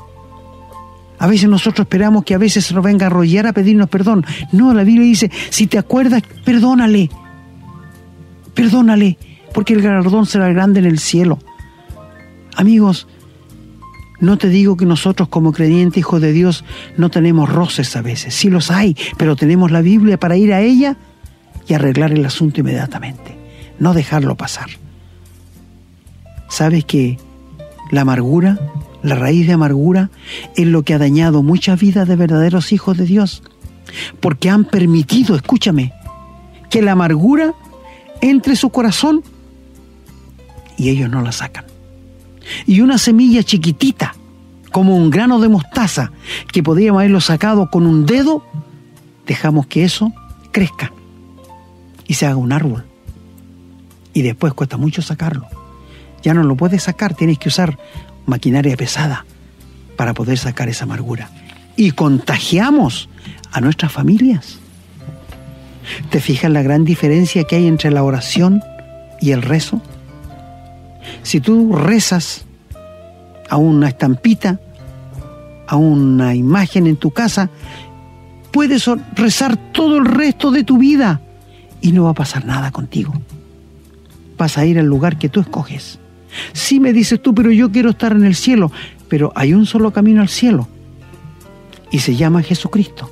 A 1.19 1.27
veces 1.27 1.49
nosotros 1.49 1.85
esperamos 1.85 2.23
que 2.23 2.35
a 2.35 2.37
veces 2.37 2.65
se 2.65 2.73
nos 2.73 2.83
venga 2.83 3.05
a 3.05 3.07
arrollar 3.07 3.47
a 3.47 3.53
pedirnos 3.53 3.89
perdón. 3.89 4.25
No, 4.51 4.73
la 4.73 4.83
Biblia 4.83 5.05
dice, 5.05 5.31
si 5.49 5.67
te 5.67 5.77
acuerdas, 5.77 6.23
perdónale. 6.45 7.09
Perdónale, 8.53 9.17
porque 9.53 9.73
el 9.73 9.81
galardón 9.81 10.25
será 10.25 10.49
grande 10.49 10.79
en 10.79 10.85
el 10.85 10.99
cielo. 10.99 11.39
Amigos, 12.55 13.07
no 14.19 14.37
te 14.37 14.49
digo 14.49 14.77
que 14.77 14.85
nosotros 14.85 15.27
como 15.29 15.53
creyentes, 15.53 15.99
hijos 15.99 16.21
de 16.21 16.33
Dios, 16.33 16.63
no 16.97 17.09
tenemos 17.09 17.49
roces 17.49 17.95
a 17.95 18.01
veces. 18.01 18.33
Sí 18.33 18.49
los 18.49 18.71
hay, 18.71 18.95
pero 19.17 19.35
tenemos 19.35 19.71
la 19.71 19.81
Biblia 19.81 20.19
para 20.19 20.37
ir 20.37 20.53
a 20.53 20.61
ella 20.61 20.97
y 21.67 21.73
arreglar 21.73 22.11
el 22.11 22.25
asunto 22.25 22.61
inmediatamente. 22.61 23.37
No 23.79 23.93
dejarlo 23.93 24.35
pasar. 24.35 24.69
¿Sabes 26.49 26.85
que 26.85 27.19
la 27.91 28.01
amargura, 28.01 28.59
la 29.03 29.15
raíz 29.15 29.47
de 29.47 29.53
amargura, 29.53 30.09
es 30.55 30.67
lo 30.67 30.83
que 30.83 30.93
ha 30.93 30.97
dañado 30.97 31.43
muchas 31.43 31.79
vidas 31.79 32.07
de 32.07 32.15
verdaderos 32.15 32.71
hijos 32.71 32.97
de 32.97 33.05
Dios? 33.05 33.43
Porque 34.19 34.49
han 34.49 34.65
permitido, 34.65 35.35
escúchame, 35.35 35.93
que 36.69 36.81
la 36.81 36.93
amargura 36.93 37.53
entre 38.21 38.55
su 38.55 38.69
corazón 38.69 39.23
y 40.77 40.89
ellos 40.89 41.09
no 41.09 41.21
la 41.21 41.31
sacan. 41.31 41.65
Y 42.65 42.81
una 42.81 42.97
semilla 42.97 43.43
chiquitita, 43.43 44.15
como 44.71 44.95
un 44.95 45.09
grano 45.09 45.39
de 45.39 45.49
mostaza, 45.49 46.11
que 46.51 46.63
podríamos 46.63 46.99
haberlo 46.99 47.19
sacado 47.19 47.69
con 47.69 47.85
un 47.85 48.05
dedo, 48.05 48.45
dejamos 49.25 49.67
que 49.67 49.83
eso 49.83 50.13
crezca 50.51 50.93
y 52.07 52.13
se 52.13 52.25
haga 52.25 52.37
un 52.37 52.51
árbol. 52.51 52.85
Y 54.13 54.21
después 54.21 54.53
cuesta 54.53 54.77
mucho 54.77 55.01
sacarlo. 55.01 55.47
Ya 56.27 56.33
no 56.33 56.43
lo 56.43 56.57
puedes 56.57 56.83
sacar, 56.83 57.13
tienes 57.13 57.39
que 57.39 57.47
usar 57.47 57.77
maquinaria 58.25 58.75
pesada 58.75 59.25
para 59.95 60.13
poder 60.13 60.37
sacar 60.37 60.67
esa 60.67 60.83
amargura. 60.83 61.29
Y 61.77 61.91
contagiamos 61.91 63.07
a 63.53 63.61
nuestras 63.61 63.93
familias. 63.93 64.59
¿Te 66.09 66.19
fijas 66.19 66.51
la 66.51 66.63
gran 66.63 66.83
diferencia 66.83 67.45
que 67.45 67.55
hay 67.55 67.65
entre 67.65 67.91
la 67.91 68.03
oración 68.03 68.61
y 69.21 69.31
el 69.31 69.41
rezo? 69.41 69.81
Si 71.23 71.39
tú 71.39 71.73
rezas 71.73 72.43
a 73.49 73.55
una 73.55 73.87
estampita, 73.87 74.59
a 75.65 75.77
una 75.77 76.35
imagen 76.35 76.87
en 76.87 76.97
tu 76.97 77.11
casa, 77.11 77.49
puedes 78.51 78.85
rezar 79.15 79.55
todo 79.71 79.97
el 79.97 80.03
resto 80.03 80.51
de 80.51 80.65
tu 80.65 80.77
vida 80.77 81.21
y 81.79 81.93
no 81.93 82.03
va 82.03 82.09
a 82.09 82.15
pasar 82.15 82.43
nada 82.43 82.71
contigo. 82.71 83.13
Vas 84.37 84.57
a 84.57 84.65
ir 84.65 84.77
al 84.77 84.87
lugar 84.87 85.17
que 85.17 85.29
tú 85.29 85.39
escoges. 85.39 85.99
Sí 86.53 86.79
me 86.79 86.93
dices 86.93 87.21
tú, 87.21 87.33
pero 87.33 87.51
yo 87.51 87.71
quiero 87.71 87.91
estar 87.91 88.11
en 88.11 88.25
el 88.25 88.35
cielo, 88.35 88.71
pero 89.07 89.31
hay 89.35 89.53
un 89.53 89.65
solo 89.65 89.91
camino 89.91 90.21
al 90.21 90.29
cielo 90.29 90.67
y 91.91 91.99
se 91.99 92.15
llama 92.15 92.43
Jesucristo. 92.43 93.11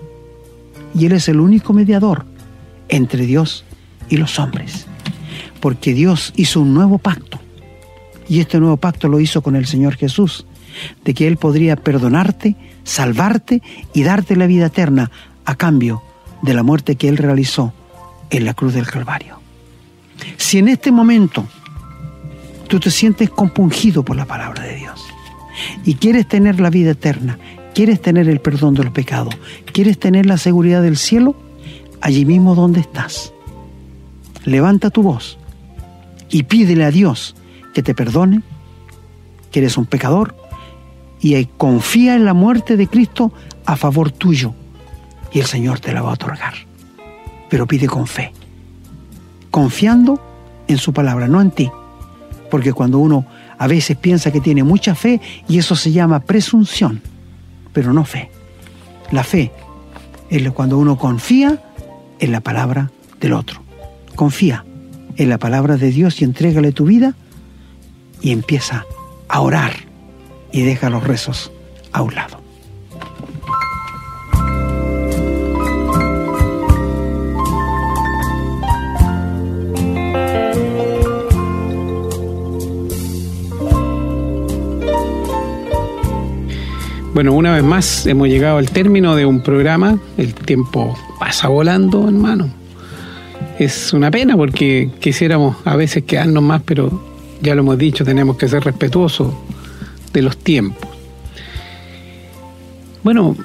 Y 0.94 1.06
Él 1.06 1.14
es 1.14 1.28
el 1.28 1.40
único 1.40 1.74
mediador 1.74 2.26
entre 2.90 3.26
Dios 3.26 3.66
y 4.10 4.18
los 4.18 4.40
hombres. 4.40 4.88
Porque 5.60 5.94
Dios 5.94 6.34
hizo 6.36 6.62
un 6.62 6.74
nuevo 6.74 6.98
pacto. 6.98 7.40
Y 8.28 8.40
este 8.40 8.60
nuevo 8.60 8.78
pacto 8.78 9.08
lo 9.08 9.20
hizo 9.20 9.42
con 9.42 9.56
el 9.56 9.66
Señor 9.66 9.96
Jesús, 9.96 10.46
de 11.04 11.14
que 11.14 11.28
Él 11.28 11.38
podría 11.38 11.76
perdonarte, 11.76 12.56
salvarte 12.84 13.62
y 13.94 14.04
darte 14.04 14.36
la 14.36 14.48
vida 14.48 14.68
eterna 14.68 15.12
a 15.46 15.56
cambio 15.56 16.02
de 16.42 16.54
la 16.54 16.64
muerte 16.64 16.96
que 16.96 17.08
Él 17.08 17.18
realizó 17.18 17.74
en 18.30 18.46
la 18.46 18.54
cruz 18.54 18.74
del 18.74 18.88
Calvario. 18.88 19.40
Si 20.38 20.58
en 20.58 20.70
este 20.70 20.92
momento 20.92 21.46
tú 22.68 22.80
te 22.80 22.92
sientes 22.92 23.30
compungido 23.30 24.04
por 24.04 24.16
la 24.16 24.26
palabra 24.26 24.64
de 24.64 24.76
Dios 24.76 25.06
y 25.84 25.96
quieres 25.96 26.28
tener 26.28 26.60
la 26.60 26.70
vida 26.70 26.92
eterna, 26.92 27.38
quieres 27.74 28.02
tener 28.02 28.28
el 28.28 28.40
perdón 28.40 28.74
de 28.74 28.84
los 28.84 28.94
pecados, 28.94 29.36
quieres 29.72 30.00
tener 30.00 30.26
la 30.26 30.38
seguridad 30.38 30.82
del 30.82 30.98
cielo, 30.98 31.36
allí 32.02 32.26
mismo 32.26 32.56
donde 32.56 32.80
estás. 32.80 33.34
Levanta 34.44 34.90
tu 34.90 35.04
voz 35.04 35.38
y 36.30 36.44
pídele 36.44 36.84
a 36.84 36.92
Dios 36.92 37.36
que 37.74 37.84
te 37.84 37.94
perdone, 37.94 38.42
que 39.52 39.60
eres 39.60 39.78
un 39.78 39.86
pecador, 39.86 40.36
y 41.22 41.44
confía 41.46 42.16
en 42.16 42.26
la 42.26 42.34
muerte 42.34 42.78
de 42.78 42.88
Cristo 42.88 43.32
a 43.66 43.76
favor 43.76 44.12
tuyo, 44.12 44.54
y 45.32 45.40
el 45.40 45.46
Señor 45.46 45.80
te 45.80 45.92
la 45.92 46.02
va 46.02 46.12
a 46.12 46.14
otorgar. 46.14 46.54
Pero 47.50 47.66
pide 47.66 47.88
con 47.88 48.06
fe, 48.06 48.32
confiando 49.50 50.22
en 50.68 50.78
su 50.78 50.94
palabra, 50.94 51.28
no 51.28 51.42
en 51.42 51.52
ti, 51.52 51.72
Porque 52.50 52.74
cuando 52.74 53.00
uno 53.00 53.26
a 53.58 53.68
veces 53.68 53.98
piensa 53.98 54.32
que 54.32 54.42
tiene 54.42 54.64
mucha 54.64 54.96
fe 54.96 55.22
y 55.48 55.58
eso 55.58 55.76
se 55.76 55.92
llama 55.92 56.20
presunción, 56.20 57.02
pero 57.74 57.94
no 57.94 58.06
fe. 58.06 58.30
La 59.12 59.24
fe 59.24 59.52
es 60.30 60.52
cuando 60.52 60.78
uno 60.78 60.98
confía 60.98 61.62
en 62.20 62.32
la 62.32 62.42
palabra 62.42 62.92
del 63.20 63.34
otro. 63.34 63.62
Confía 64.16 64.66
en 65.18 65.30
la 65.30 65.38
palabra 65.38 65.78
de 65.78 65.92
Dios 65.92 66.22
y 66.22 66.26
entrégale 66.26 66.72
tu 66.72 66.86
vida 66.86 67.16
y 68.22 68.32
empieza 68.32 68.86
a 69.28 69.42
orar 69.42 69.74
y 70.52 70.62
deja 70.62 70.90
los 70.90 71.04
rezos 71.04 71.52
a 71.92 72.02
un 72.02 72.16
lado. 72.16 72.45
Bueno, 87.16 87.32
una 87.32 87.54
vez 87.54 87.64
más 87.64 88.06
hemos 88.08 88.28
llegado 88.28 88.58
al 88.58 88.70
término 88.70 89.16
de 89.16 89.26
un 89.26 89.42
programa. 89.42 89.98
El 90.18 90.34
tiempo 90.34 90.98
pasa 91.18 91.48
volando, 91.48 92.10
hermano. 92.10 92.50
Es 93.58 93.94
una 93.94 94.12
pena 94.12 94.36
porque 94.36 94.90
quisiéramos 95.00 95.56
a 95.64 95.78
veces 95.78 96.04
quedarnos 96.04 96.44
más, 96.44 96.62
pero 96.66 97.02
ya 97.42 97.56
lo 97.56 97.62
hemos 97.62 97.78
dicho, 97.78 98.04
tenemos 98.04 98.36
que 98.36 98.50
ser 98.50 98.66
respetuosos 98.66 99.34
de 100.12 100.22
los 100.24 100.36
tiempos. 100.36 100.90
Bueno, 103.02 103.38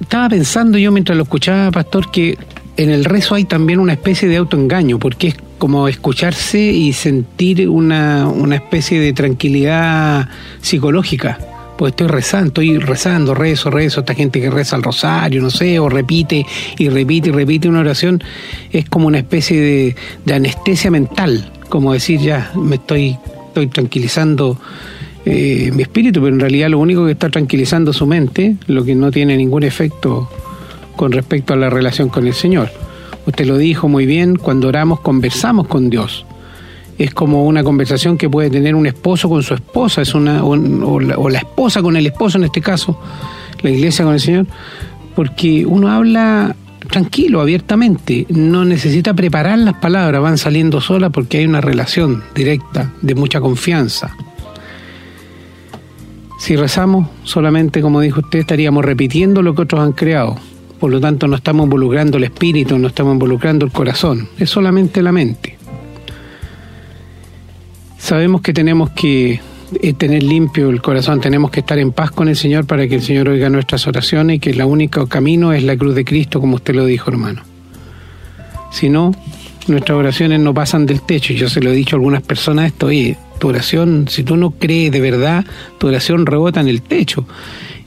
estaba 0.00 0.28
pensando 0.28 0.78
yo 0.78 0.92
mientras 0.92 1.16
lo 1.16 1.24
escuchaba, 1.24 1.72
pastor, 1.72 2.12
que 2.12 2.38
en 2.76 2.90
el 2.90 3.04
rezo 3.04 3.34
hay 3.34 3.46
también 3.46 3.80
una 3.80 3.94
especie 3.94 4.28
de 4.28 4.36
autoengaño, 4.36 5.00
porque 5.00 5.26
es 5.26 5.36
como 5.58 5.88
escucharse 5.88 6.60
y 6.60 6.92
sentir 6.92 7.68
una, 7.68 8.28
una 8.28 8.54
especie 8.54 9.00
de 9.00 9.12
tranquilidad 9.12 10.28
psicológica 10.60 11.36
pues 11.76 11.92
estoy 11.92 12.08
rezando, 12.08 12.48
estoy 12.48 12.78
rezando, 12.78 13.34
rezo, 13.34 13.70
rezo, 13.70 14.00
esta 14.00 14.14
gente 14.14 14.40
que 14.40 14.50
reza 14.50 14.76
el 14.76 14.82
rosario, 14.82 15.42
no 15.42 15.50
sé, 15.50 15.78
o 15.78 15.88
repite 15.88 16.44
y 16.78 16.88
repite 16.88 17.28
y 17.28 17.32
repite 17.32 17.68
una 17.68 17.80
oración, 17.80 18.22
es 18.72 18.88
como 18.88 19.06
una 19.06 19.18
especie 19.18 19.94
de, 20.24 20.34
anestesia 20.34 20.90
mental, 20.90 21.52
como 21.68 21.92
decir 21.92 22.20
ya 22.20 22.50
me 22.54 22.76
estoy, 22.76 23.16
estoy 23.48 23.66
tranquilizando 23.68 24.58
eh, 25.24 25.70
mi 25.74 25.82
espíritu, 25.82 26.20
pero 26.20 26.34
en 26.34 26.40
realidad 26.40 26.68
lo 26.68 26.78
único 26.78 27.04
que 27.04 27.12
está 27.12 27.28
tranquilizando 27.28 27.92
su 27.92 28.06
mente, 28.06 28.56
lo 28.66 28.84
que 28.84 28.94
no 28.94 29.10
tiene 29.10 29.36
ningún 29.36 29.62
efecto 29.62 30.30
con 30.94 31.12
respecto 31.12 31.52
a 31.52 31.56
la 31.56 31.68
relación 31.68 32.08
con 32.08 32.26
el 32.26 32.34
Señor. 32.34 32.70
Usted 33.26 33.44
lo 33.46 33.58
dijo 33.58 33.88
muy 33.88 34.06
bien, 34.06 34.36
cuando 34.36 34.68
oramos 34.68 35.00
conversamos 35.00 35.66
con 35.66 35.90
Dios 35.90 36.24
es 36.98 37.12
como 37.12 37.44
una 37.44 37.62
conversación 37.62 38.16
que 38.16 38.28
puede 38.28 38.50
tener 38.50 38.74
un 38.74 38.86
esposo 38.86 39.28
con 39.28 39.42
su 39.42 39.54
esposa, 39.54 40.02
es 40.02 40.14
una, 40.14 40.44
o, 40.44 41.00
la, 41.00 41.38
esposa 41.38 41.82
con 41.82 41.96
el 41.96 42.06
esposo 42.06 42.38
en 42.38 42.44
este 42.44 42.60
caso, 42.60 42.98
la 43.62 43.70
iglesia 43.70 44.04
con 44.04 44.14
el 44.14 44.20
Señor, 44.20 44.46
porque 45.14 45.66
uno 45.66 45.90
habla 45.90 46.56
tranquilo, 46.88 47.40
abiertamente, 47.40 48.26
no 48.28 48.64
necesita 48.64 49.12
preparar 49.14 49.58
las 49.58 49.74
palabras, 49.74 50.22
van 50.22 50.38
saliendo 50.38 50.80
solas 50.80 51.10
porque 51.12 51.38
hay 51.38 51.46
una 51.46 51.60
relación 51.60 52.22
directa, 52.34 52.92
de 53.02 53.14
mucha 53.14 53.40
confianza. 53.40 54.16
Si 56.38 56.54
rezamos, 56.54 57.08
solamente 57.24 57.80
como 57.80 58.00
dijo 58.00 58.20
usted, 58.20 58.40
estaríamos 58.40 58.84
repitiendo 58.84 59.42
lo 59.42 59.54
que 59.54 59.62
otros 59.62 59.80
han 59.80 59.92
creado. 59.92 60.36
Por 60.78 60.90
lo 60.90 61.00
tanto, 61.00 61.26
no 61.26 61.36
estamos 61.36 61.64
involucrando 61.64 62.18
el 62.18 62.24
espíritu, 62.24 62.78
no 62.78 62.88
estamos 62.88 63.14
involucrando 63.14 63.64
el 63.64 63.72
corazón, 63.72 64.28
es 64.38 64.50
solamente 64.50 65.02
la 65.02 65.12
mente. 65.12 65.55
Sabemos 68.06 68.40
que 68.40 68.52
tenemos 68.52 68.90
que 68.90 69.40
eh, 69.82 69.92
tener 69.94 70.22
limpio 70.22 70.70
el 70.70 70.80
corazón, 70.80 71.20
tenemos 71.20 71.50
que 71.50 71.58
estar 71.58 71.76
en 71.76 71.90
paz 71.90 72.12
con 72.12 72.28
el 72.28 72.36
Señor 72.36 72.64
para 72.64 72.86
que 72.86 72.94
el 72.94 73.02
Señor 73.02 73.28
oiga 73.28 73.50
nuestras 73.50 73.84
oraciones 73.88 74.36
y 74.36 74.38
que 74.38 74.50
el 74.50 74.62
único 74.62 75.08
camino 75.08 75.52
es 75.52 75.64
la 75.64 75.76
cruz 75.76 75.96
de 75.96 76.04
Cristo, 76.04 76.40
como 76.40 76.54
usted 76.54 76.76
lo 76.76 76.86
dijo, 76.86 77.10
hermano. 77.10 77.42
Si 78.70 78.88
no, 78.88 79.10
nuestras 79.66 79.98
oraciones 79.98 80.38
no 80.38 80.54
pasan 80.54 80.86
del 80.86 81.02
techo. 81.02 81.34
Yo 81.34 81.48
se 81.48 81.60
lo 81.60 81.70
he 81.70 81.74
dicho 81.74 81.96
a 81.96 81.98
algunas 81.98 82.22
personas 82.22 82.66
esto, 82.66 82.86
oye, 82.86 83.16
tu 83.40 83.48
oración, 83.48 84.06
si 84.08 84.22
tú 84.22 84.36
no 84.36 84.52
crees 84.52 84.92
de 84.92 85.00
verdad, 85.00 85.44
tu 85.78 85.88
oración 85.88 86.26
rebota 86.26 86.60
en 86.60 86.68
el 86.68 86.82
techo. 86.82 87.26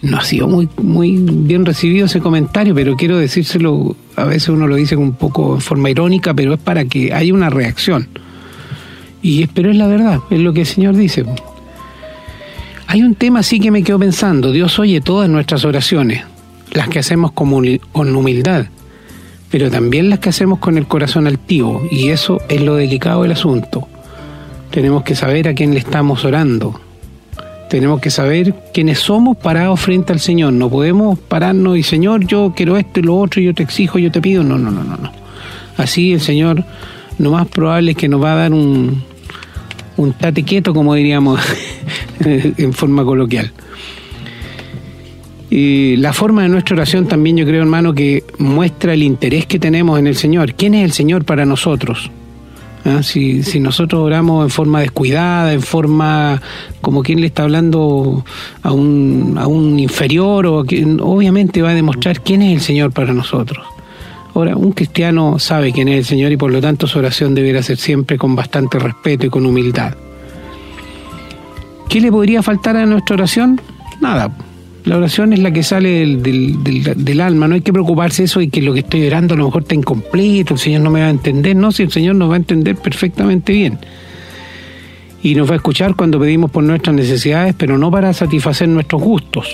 No 0.02 0.18
ha 0.18 0.26
sido 0.26 0.50
muy, 0.50 0.68
muy 0.84 1.16
bien 1.16 1.66
recibido 1.66 2.08
ese 2.08 2.20
comentario, 2.20 2.76
pero 2.76 2.98
quiero 2.98 3.18
decírselo, 3.18 3.96
a 4.18 4.26
veces 4.26 4.50
uno 4.50 4.68
lo 4.68 4.76
dice 4.76 4.98
un 4.98 5.14
poco 5.14 5.56
en 5.56 5.62
forma 5.62 5.90
irónica, 5.90 6.34
pero 6.34 6.56
es 6.56 6.60
para 6.60 6.84
que 6.84 7.14
haya 7.14 7.34
una 7.34 7.50
reacción. 7.50 8.10
Y, 9.22 9.48
pero 9.48 9.70
es 9.70 9.78
la 9.78 9.88
verdad, 9.88 10.20
es 10.30 10.40
lo 10.40 10.54
que 10.54 10.62
el 10.62 10.68
Señor 10.68 10.96
dice. 10.96 11.26
Hay 12.88 13.04
un 13.04 13.16
tema 13.16 13.40
así 13.40 13.60
que 13.60 13.72
me 13.72 13.84
quedo 13.84 14.00
pensando. 14.00 14.52
Dios 14.52 14.80
oye 14.80 15.02
todas 15.02 15.30
nuestras 15.30 15.66
oraciones, 15.66 16.24
las 16.72 16.88
que 16.90 17.00
hacemos 17.00 17.32
con 17.32 18.16
humildad, 18.16 18.66
pero 19.52 19.70
también 19.70 20.10
las 20.10 20.20
que 20.20 20.30
hacemos 20.30 20.60
con 20.60 20.78
el 20.78 20.88
corazón 20.88 21.28
altivo. 21.28 21.82
Y 21.92 22.10
eso 22.10 22.42
es 22.50 22.62
lo 22.62 22.76
delicado 22.76 23.24
del 23.24 23.34
asunto. 23.34 23.88
Tenemos 24.72 25.04
que 25.04 25.16
saber 25.16 25.48
a 25.48 25.54
quién 25.54 25.74
le 25.74 25.80
estamos 25.80 26.24
orando. 26.26 26.80
Tenemos 27.70 28.02
que 28.02 28.10
saber 28.10 28.54
quiénes 28.74 29.00
somos 29.00 29.38
parados 29.38 29.80
frente 29.80 30.14
al 30.14 30.20
Señor. 30.20 30.54
No 30.54 30.70
podemos 30.70 31.18
pararnos 31.20 31.78
y 31.78 31.84
Señor, 31.84 32.26
yo 32.26 32.54
quiero 32.56 32.78
esto 32.78 33.00
y 33.00 33.04
lo 33.04 33.18
otro, 33.18 33.42
yo 33.42 33.54
te 33.54 33.64
exijo, 33.64 34.00
yo 34.00 34.12
te 34.12 34.22
pido. 34.22 34.44
No, 34.44 34.58
no, 34.58 34.72
no, 34.72 34.84
no, 34.84 34.98
no. 34.98 35.12
Así 35.78 36.14
el 36.14 36.22
Señor, 36.22 36.64
lo 37.18 37.32
más 37.32 37.48
probable 37.48 37.92
es 37.92 37.98
que 37.98 38.10
nos 38.10 38.24
va 38.24 38.34
a 38.34 38.36
dar 38.36 38.54
un, 38.54 39.04
un 40.00 40.14
tate 40.14 40.44
quieto, 40.44 40.74
como 40.74 40.96
diríamos 40.96 41.42
en 42.20 42.74
forma 42.74 43.04
coloquial. 43.04 43.52
Y 45.50 45.98
la 45.98 46.14
forma 46.14 46.44
de 46.44 46.50
nuestra 46.50 46.76
oración 46.76 47.08
también 47.08 47.38
yo 47.38 47.46
creo, 47.46 47.62
hermano, 47.62 47.94
que 47.94 48.24
muestra 48.38 48.94
el 48.94 49.04
interés 49.04 49.46
que 49.46 49.60
tenemos 49.60 50.00
en 50.00 50.08
el 50.08 50.16
Señor. 50.16 50.54
¿Quién 50.54 50.74
es 50.76 50.86
el 50.86 50.92
Señor 50.92 51.26
para 51.26 51.46
nosotros? 51.46 52.12
¿Ah? 52.86 53.04
Si, 53.04 53.44
si, 53.44 53.60
nosotros 53.60 54.02
oramos 54.02 54.46
en 54.46 54.52
forma 54.52 54.80
descuidada, 54.80 55.52
en 55.52 55.62
forma 55.62 56.42
como 56.82 57.04
quien 57.04 57.20
le 57.20 57.28
está 57.28 57.44
hablando 57.44 58.24
a 58.62 58.72
un, 58.72 59.36
a 59.38 59.48
un 59.48 59.80
inferior, 59.80 60.46
o 60.46 60.60
obviamente 60.60 61.62
va 61.62 61.72
a 61.72 61.76
demostrar 61.76 62.22
quién 62.22 62.42
es 62.42 62.54
el 62.54 62.62
Señor 62.62 62.92
para 62.92 63.14
nosotros. 63.14 63.66
Ahora, 64.34 64.56
un 64.56 64.72
cristiano 64.72 65.40
sabe 65.40 65.72
quién 65.72 65.88
es 65.88 65.98
el 65.98 66.06
Señor 66.06 66.32
y 66.32 66.38
por 66.38 66.52
lo 66.52 66.62
tanto 66.62 66.88
su 66.88 67.00
oración 67.00 67.36
debería 67.36 67.64
ser 67.64 67.78
siempre 67.78 68.18
con 68.18 68.36
bastante 68.36 68.80
respeto 68.80 69.26
y 69.26 69.30
con 69.30 69.46
humildad. 69.46 69.96
¿Qué 71.90 72.00
le 72.00 72.12
podría 72.12 72.44
faltar 72.44 72.78
a 72.78 72.86
nuestra 72.86 73.16
oración? 73.16 73.60
Nada. 74.00 74.32
La 74.86 74.98
oración 74.98 75.34
es 75.34 75.40
la 75.40 75.52
que 75.52 75.62
sale 75.62 76.18
del, 76.18 77.22
alma, 77.22 77.48
no 77.48 77.56
hay 77.56 77.62
que 77.62 77.74
preocuparse 77.74 78.24
eso 78.24 78.42
y 78.42 78.48
que 78.48 78.62
lo 78.62 78.74
que 78.74 78.80
estoy 78.80 79.06
orando 79.08 79.34
a 79.34 79.38
lo 79.38 79.46
mejor 79.46 79.64
está 79.64 79.76
incompleto, 79.76 80.54
el 80.54 80.60
Señor 80.60 80.82
no 80.82 80.90
me 80.90 81.02
va 81.02 81.08
a 81.08 81.12
entender, 81.12 81.56
no, 81.56 81.72
si 81.72 81.84
el 81.84 81.92
Señor 81.92 82.16
nos 82.16 82.30
va 82.30 82.36
a 82.36 82.38
entender 82.38 82.76
perfectamente 82.76 83.52
bien. 83.52 83.78
Y 85.22 85.36
nos 85.36 85.50
va 85.50 85.54
a 85.54 85.58
escuchar 85.58 85.96
cuando 85.96 86.20
pedimos 86.20 86.50
por 86.50 86.64
nuestras 86.64 86.96
necesidades, 86.96 87.56
pero 87.58 87.78
no 87.78 87.92
para 87.92 88.14
satisfacer 88.14 88.70
nuestros 88.70 89.02
gustos. 89.02 89.54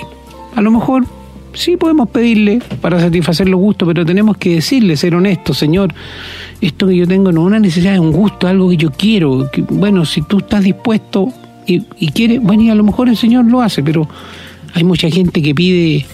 A 0.55 0.61
lo 0.61 0.71
mejor 0.71 1.05
sí 1.55 1.77
podemos 1.77 2.09
pedirle 2.09 2.61
para 2.81 2.99
satisfacer 2.99 3.49
los 3.49 3.59
gustos, 3.59 3.87
pero 3.87 4.05
tenemos 4.05 4.37
que 4.37 4.55
decirle, 4.55 4.95
ser 4.97 5.15
honestos, 5.15 5.57
Señor, 5.57 5.93
esto 6.61 6.87
que 6.87 6.95
yo 6.95 7.07
tengo 7.07 7.31
no 7.31 7.41
es 7.41 7.47
una 7.47 7.59
necesidad, 7.59 7.93
es 7.93 7.99
un 7.99 8.11
gusto, 8.11 8.47
algo 8.47 8.69
que 8.69 8.77
yo 8.77 8.91
quiero. 8.91 9.49
Bueno, 9.69 10.05
si 10.05 10.21
tú 10.21 10.39
estás 10.39 10.63
dispuesto 10.63 11.29
y, 11.65 11.83
y 11.99 12.11
quieres, 12.11 12.41
bueno, 12.41 12.63
y 12.63 12.69
a 12.69 12.75
lo 12.75 12.83
mejor 12.83 13.09
el 13.09 13.17
Señor 13.17 13.45
lo 13.45 13.61
hace, 13.61 13.81
pero 13.81 14.07
hay 14.73 14.83
mucha 14.83 15.09
gente 15.09 15.41
que 15.41 15.55
pide, 15.55 16.05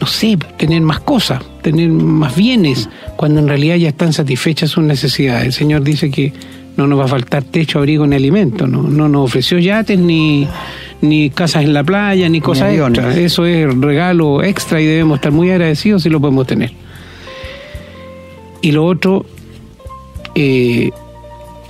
no 0.00 0.06
sé, 0.06 0.38
tener 0.56 0.80
más 0.82 1.00
cosas, 1.00 1.42
tener 1.62 1.90
más 1.90 2.36
bienes, 2.36 2.88
cuando 3.16 3.40
en 3.40 3.48
realidad 3.48 3.76
ya 3.76 3.88
están 3.88 4.12
satisfechas 4.12 4.70
sus 4.70 4.84
necesidades. 4.84 5.46
El 5.46 5.52
Señor 5.52 5.82
dice 5.82 6.10
que 6.10 6.32
no 6.76 6.86
nos 6.86 6.98
va 6.98 7.04
a 7.04 7.08
faltar 7.08 7.44
techo, 7.44 7.78
abrigo 7.78 8.06
ni 8.06 8.16
alimento, 8.16 8.66
no, 8.66 8.82
no 8.82 9.08
nos 9.08 9.24
ofreció 9.26 9.58
yates 9.58 9.98
ni 9.98 10.48
ni 11.04 11.30
casas 11.30 11.64
en 11.64 11.72
la 11.72 11.84
playa, 11.84 12.28
ni 12.28 12.40
cosas 12.40 12.72
extra. 12.72 13.14
Eso 13.16 13.46
es 13.46 13.72
regalo 13.78 14.42
extra 14.42 14.80
y 14.80 14.86
debemos 14.86 15.16
estar 15.16 15.32
muy 15.32 15.50
agradecidos 15.50 16.02
si 16.02 16.10
lo 16.10 16.20
podemos 16.20 16.46
tener. 16.46 16.72
Y 18.62 18.72
lo 18.72 18.86
otro, 18.86 19.26
eh, 20.34 20.90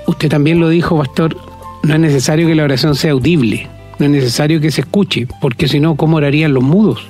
usted 0.07 0.29
también 0.29 0.61
lo 0.61 0.69
dijo, 0.69 0.97
pastor, 0.97 1.37
no 1.83 1.95
es 1.95 2.01
necesario 2.01 2.47
que 2.47 2.55
la 2.55 2.65
oración 2.65 2.95
sea 2.95 3.13
audible, 3.13 3.69
no 3.99 4.07
es 4.07 4.13
necesario 4.13 4.61
que 4.61 4.71
se 4.71 4.83
escuche, 4.83 5.27
porque 5.41 5.69
si 5.69 5.81
no, 5.81 5.97
¿cómo 5.97 6.17
orarían 6.17 6.55
los 6.55 6.63
mudos? 6.63 7.07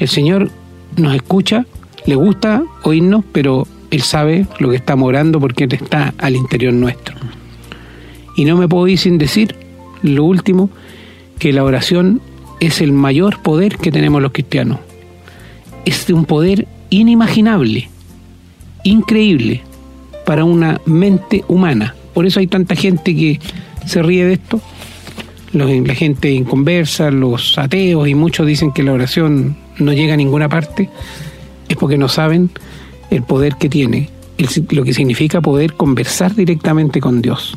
El 0.00 0.08
Señor 0.08 0.50
nos 0.96 1.14
escucha, 1.14 1.66
le 2.06 2.16
gusta 2.16 2.62
oírnos, 2.82 3.24
pero 3.32 3.66
Él 3.90 4.02
sabe 4.02 4.46
lo 4.58 4.70
que 4.70 4.76
estamos 4.76 5.08
orando 5.08 5.40
porque 5.40 5.64
Él 5.64 5.72
está 5.74 6.14
al 6.18 6.36
interior 6.36 6.72
nuestro. 6.72 7.16
Y 8.36 8.44
no 8.44 8.56
me 8.56 8.68
puedo 8.68 8.86
ir 8.86 8.98
sin 8.98 9.18
decir 9.18 9.54
lo 10.02 10.24
último, 10.24 10.70
que 11.38 11.52
la 11.52 11.64
oración 11.64 12.20
es 12.60 12.80
el 12.80 12.92
mayor 12.92 13.42
poder 13.42 13.76
que 13.78 13.90
tenemos 13.90 14.22
los 14.22 14.32
cristianos. 14.32 14.78
Es 15.84 16.06
de 16.06 16.12
un 16.12 16.24
poder 16.24 16.66
inimaginable, 16.90 17.88
increíble 18.84 19.62
para 20.26 20.44
una 20.44 20.80
mente 20.84 21.44
humana. 21.48 21.94
Por 22.14 22.26
eso 22.26 22.40
hay 22.40 22.46
tanta 22.46 22.74
gente 22.74 23.14
que 23.14 23.40
se 23.86 24.02
ríe 24.02 24.24
de 24.24 24.34
esto. 24.34 24.60
la 25.52 25.94
gente 25.94 26.30
inconversa, 26.30 27.10
los 27.10 27.56
ateos 27.58 28.06
y 28.08 28.14
muchos 28.14 28.46
dicen 28.46 28.72
que 28.72 28.82
la 28.82 28.92
oración 28.92 29.56
no 29.78 29.92
llega 29.92 30.14
a 30.14 30.16
ninguna 30.16 30.48
parte, 30.48 30.90
es 31.68 31.76
porque 31.76 31.96
no 31.96 32.08
saben 32.08 32.50
el 33.10 33.22
poder 33.22 33.56
que 33.56 33.68
tiene, 33.68 34.10
lo 34.70 34.84
que 34.84 34.92
significa 34.92 35.40
poder 35.40 35.74
conversar 35.74 36.34
directamente 36.34 37.00
con 37.00 37.22
Dios. 37.22 37.56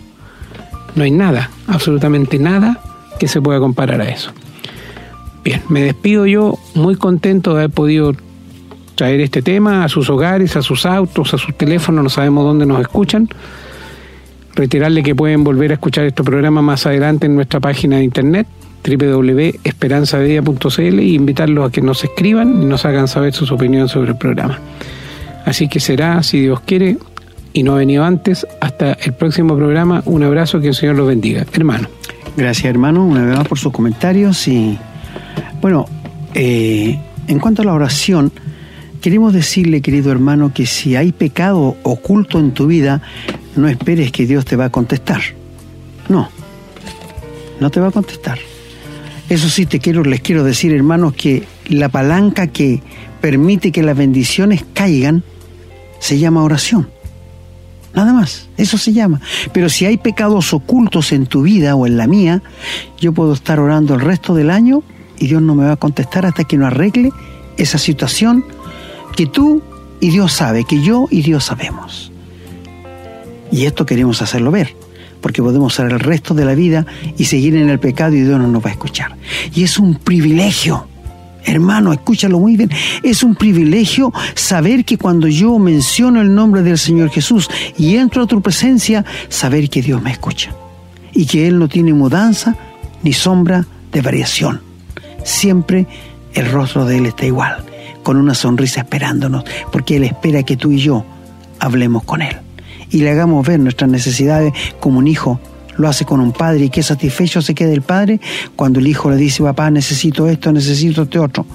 No 0.95 1.03
hay 1.03 1.11
nada, 1.11 1.51
absolutamente 1.67 2.39
nada 2.39 2.79
que 3.19 3.27
se 3.27 3.41
pueda 3.41 3.59
comparar 3.59 4.01
a 4.01 4.09
eso. 4.09 4.31
Bien, 5.43 5.61
me 5.69 5.81
despido 5.81 6.25
yo 6.25 6.57
muy 6.75 6.95
contento 6.95 7.53
de 7.53 7.63
haber 7.63 7.71
podido 7.71 8.13
traer 8.95 9.21
este 9.21 9.41
tema 9.41 9.83
a 9.83 9.89
sus 9.89 10.09
hogares, 10.09 10.55
a 10.55 10.61
sus 10.61 10.85
autos, 10.85 11.33
a 11.33 11.37
sus 11.37 11.55
teléfonos, 11.55 12.03
no 12.03 12.09
sabemos 12.09 12.45
dónde 12.45 12.65
nos 12.65 12.81
escuchan. 12.81 13.27
Reiterarle 14.53 15.01
que 15.01 15.15
pueden 15.15 15.43
volver 15.43 15.71
a 15.71 15.75
escuchar 15.75 16.05
este 16.05 16.23
programa 16.23 16.61
más 16.61 16.85
adelante 16.85 17.25
en 17.25 17.35
nuestra 17.35 17.59
página 17.59 17.97
de 17.97 18.03
internet 18.03 18.47
www.esperanzadedia.cl 18.83 20.99
y 20.99 21.15
invitarlos 21.15 21.69
a 21.69 21.71
que 21.71 21.81
nos 21.81 22.03
escriban 22.03 22.61
y 22.61 22.65
nos 22.65 22.85
hagan 22.85 23.07
saber 23.07 23.33
sus 23.33 23.51
opiniones 23.51 23.91
sobre 23.91 24.11
el 24.11 24.17
programa. 24.17 24.59
Así 25.45 25.67
que 25.67 25.79
será, 25.79 26.21
si 26.23 26.41
Dios 26.41 26.61
quiere, 26.61 26.97
y 27.53 27.63
no 27.63 27.73
ha 27.73 27.77
venido 27.77 28.03
antes, 28.03 28.47
hasta 28.59 28.93
el 28.93 29.13
próximo 29.13 29.55
programa. 29.55 30.01
Un 30.05 30.23
abrazo, 30.23 30.59
que 30.59 30.69
el 30.69 30.75
Señor 30.75 30.95
los 30.95 31.07
bendiga. 31.07 31.45
Hermano. 31.53 31.87
Gracias, 32.37 32.65
hermano, 32.65 33.05
una 33.05 33.25
vez 33.25 33.37
más 33.37 33.47
por 33.47 33.59
sus 33.59 33.73
comentarios. 33.73 34.47
Y 34.47 34.77
bueno, 35.61 35.85
eh, 36.33 36.97
en 37.27 37.39
cuanto 37.39 37.61
a 37.61 37.65
la 37.65 37.73
oración, 37.73 38.31
queremos 39.01 39.33
decirle, 39.33 39.81
querido 39.81 40.11
hermano, 40.11 40.53
que 40.53 40.65
si 40.65 40.95
hay 40.95 41.11
pecado 41.11 41.75
oculto 41.83 42.39
en 42.39 42.51
tu 42.51 42.67
vida, 42.67 43.01
no 43.55 43.67
esperes 43.67 44.11
que 44.11 44.25
Dios 44.25 44.45
te 44.45 44.55
va 44.55 44.65
a 44.65 44.69
contestar. 44.69 45.21
No, 46.07 46.29
no 47.59 47.69
te 47.69 47.79
va 47.79 47.87
a 47.87 47.91
contestar. 47.91 48.39
Eso 49.29 49.49
sí 49.49 49.65
te 49.65 49.79
quiero, 49.79 50.03
les 50.03 50.21
quiero 50.21 50.43
decir, 50.43 50.73
hermanos, 50.73 51.13
que 51.13 51.43
la 51.67 51.89
palanca 51.89 52.47
que 52.47 52.81
permite 53.19 53.71
que 53.71 53.83
las 53.83 53.97
bendiciones 53.97 54.65
caigan 54.73 55.23
se 56.01 56.19
llama 56.19 56.43
oración. 56.43 56.89
Nada 57.93 58.11
más, 58.11 58.49
eso 58.57 58.77
se 58.77 58.91
llama. 58.91 59.21
Pero 59.53 59.69
si 59.69 59.85
hay 59.85 59.97
pecados 59.97 60.53
ocultos 60.53 61.11
en 61.11 61.27
tu 61.27 61.43
vida 61.43 61.75
o 61.75 61.85
en 61.85 61.95
la 61.95 62.07
mía, 62.07 62.41
yo 62.99 63.13
puedo 63.13 63.33
estar 63.33 63.59
orando 63.59 63.93
el 63.93 64.01
resto 64.01 64.33
del 64.33 64.49
año 64.49 64.83
y 65.19 65.27
Dios 65.27 65.41
no 65.41 65.55
me 65.55 65.65
va 65.65 65.73
a 65.73 65.77
contestar 65.77 66.25
hasta 66.25 66.43
que 66.43 66.57
no 66.57 66.65
arregle 66.65 67.11
esa 67.57 67.77
situación 67.77 68.43
que 69.15 69.27
tú 69.27 69.61
y 69.99 70.09
Dios 70.09 70.33
sabe, 70.33 70.65
que 70.65 70.81
yo 70.81 71.07
y 71.11 71.21
Dios 71.21 71.45
sabemos. 71.45 72.11
Y 73.51 73.65
esto 73.65 73.85
queremos 73.85 74.21
hacerlo 74.21 74.49
ver, 74.49 74.73
porque 75.21 75.43
podemos 75.43 75.75
ser 75.75 75.91
el 75.91 75.99
resto 75.99 76.33
de 76.33 76.45
la 76.45 76.55
vida 76.55 76.87
y 77.17 77.25
seguir 77.25 77.55
en 77.55 77.69
el 77.69 77.79
pecado 77.79 78.15
y 78.15 78.21
Dios 78.21 78.39
no 78.39 78.47
nos 78.47 78.65
va 78.65 78.69
a 78.69 78.73
escuchar. 78.73 79.15
Y 79.53 79.63
es 79.63 79.77
un 79.77 79.95
privilegio 79.95 80.87
Hermano, 81.45 81.91
escúchalo 81.91 82.39
muy 82.39 82.55
bien. 82.55 82.69
Es 83.03 83.23
un 83.23 83.35
privilegio 83.35 84.13
saber 84.35 84.85
que 84.85 84.97
cuando 84.97 85.27
yo 85.27 85.57
menciono 85.59 86.21
el 86.21 86.33
nombre 86.33 86.61
del 86.61 86.77
Señor 86.77 87.09
Jesús 87.09 87.49
y 87.77 87.95
entro 87.95 88.23
a 88.23 88.27
tu 88.27 88.41
presencia, 88.41 89.05
saber 89.29 89.69
que 89.69 89.81
Dios 89.81 90.01
me 90.01 90.11
escucha 90.11 90.53
y 91.13 91.25
que 91.25 91.47
Él 91.47 91.59
no 91.59 91.67
tiene 91.67 91.93
mudanza 91.93 92.55
ni 93.03 93.13
sombra 93.13 93.65
de 93.91 94.01
variación. 94.01 94.61
Siempre 95.23 95.87
el 96.33 96.51
rostro 96.51 96.85
de 96.85 96.97
Él 96.97 97.05
está 97.07 97.25
igual, 97.25 97.63
con 98.03 98.17
una 98.17 98.33
sonrisa 98.33 98.81
esperándonos, 98.81 99.43
porque 99.71 99.97
Él 99.97 100.03
espera 100.03 100.43
que 100.43 100.57
tú 100.57 100.71
y 100.71 100.79
yo 100.79 101.05
hablemos 101.59 102.03
con 102.03 102.21
Él 102.21 102.37
y 102.91 102.99
le 102.99 103.11
hagamos 103.11 103.47
ver 103.47 103.59
nuestras 103.59 103.89
necesidades 103.89 104.53
como 104.79 104.99
un 104.99 105.07
hijo 105.07 105.39
lo 105.77 105.87
hace 105.87 106.05
con 106.05 106.19
un 106.19 106.31
padre 106.31 106.65
y 106.65 106.69
qué 106.69 106.83
satisfecho 106.83 107.41
se 107.41 107.55
queda 107.55 107.71
el 107.71 107.81
padre 107.81 108.19
cuando 108.55 108.79
el 108.79 108.87
hijo 108.87 109.09
le 109.09 109.17
dice, 109.17 109.43
papá, 109.43 109.69
necesito 109.69 110.27
esto, 110.27 110.51
necesito 110.51 111.03
este 111.03 111.19
otro. 111.19 111.45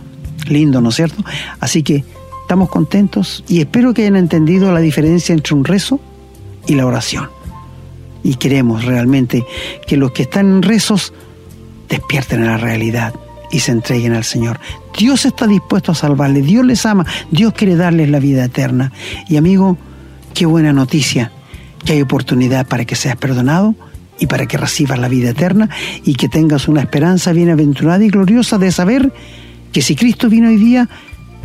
Lindo, 0.49 0.81
¿no 0.81 0.91
es 0.91 0.97
cierto? 0.97 1.25
Así 1.61 1.83
que 1.83 2.05
estamos 2.43 2.69
contentos 2.69 3.45
y 3.49 3.61
espero 3.61 3.93
que 3.93 4.03
hayan 4.03 4.17
entendido 4.17 4.73
la 4.73 4.81
diferencia 4.81 5.33
entre 5.33 5.55
un 5.55 5.65
rezo 5.65 6.01
y 6.67 6.75
la 6.75 6.87
oración. 6.87 7.29
Y 8.23 8.35
queremos 8.35 8.85
realmente 8.85 9.45
que 9.87 9.97
los 9.97 10.13
que 10.13 10.23
están 10.23 10.47
en 10.47 10.63
rezos 10.63 11.13
despierten 11.89 12.43
a 12.43 12.53
la 12.53 12.57
realidad 12.57 13.15
y 13.51 13.61
se 13.61 13.73
entreguen 13.73 14.13
al 14.13 14.25
Señor. 14.25 14.59
Dios 14.99 15.25
está 15.25 15.47
dispuesto 15.47 15.93
a 15.93 15.95
salvarles, 15.95 16.45
Dios 16.47 16.65
les 16.65 16.85
ama, 16.87 17.07
Dios 17.31 17.53
quiere 17.53 17.77
darles 17.77 18.11
la 18.11 18.19
vida 18.19 18.45
eterna. 18.45 18.93
Y 19.29 19.37
amigo, 19.37 19.77
qué 20.35 20.47
buena 20.47 20.73
noticia 20.73 21.31
que 21.85 21.93
hay 21.93 22.03
oportunidad 22.03 22.67
para 22.67 22.85
que 22.85 22.97
seas 22.97 23.17
perdonado 23.17 23.75
y 24.19 24.27
para 24.27 24.47
que 24.47 24.57
recibas 24.57 24.99
la 24.99 25.09
vida 25.09 25.31
eterna 25.31 25.69
y 26.05 26.15
que 26.15 26.29
tengas 26.29 26.69
una 26.69 26.81
esperanza 26.81 27.33
bienaventurada 27.33 28.05
y 28.05 28.09
gloriosa 28.09 28.59
de 28.59 28.73
saber 28.73 29.13
que 29.73 29.83
si 29.83 29.95
Cristo 29.95 30.29
vino 30.29 30.49
hoy 30.49 30.57
día, 30.57 30.89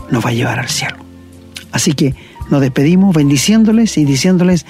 nos 0.10 0.26
va 0.26 0.30
a 0.30 0.34
llevar 0.34 0.60
al 0.60 0.70
cielo. 0.70 0.98
Así 1.72 1.94
que 1.94 2.16
nos 2.50 2.62
despedimos 2.62 3.16
bendiciéndoles 3.16 3.98
y 3.98 4.06
diciéndoles 4.06 4.66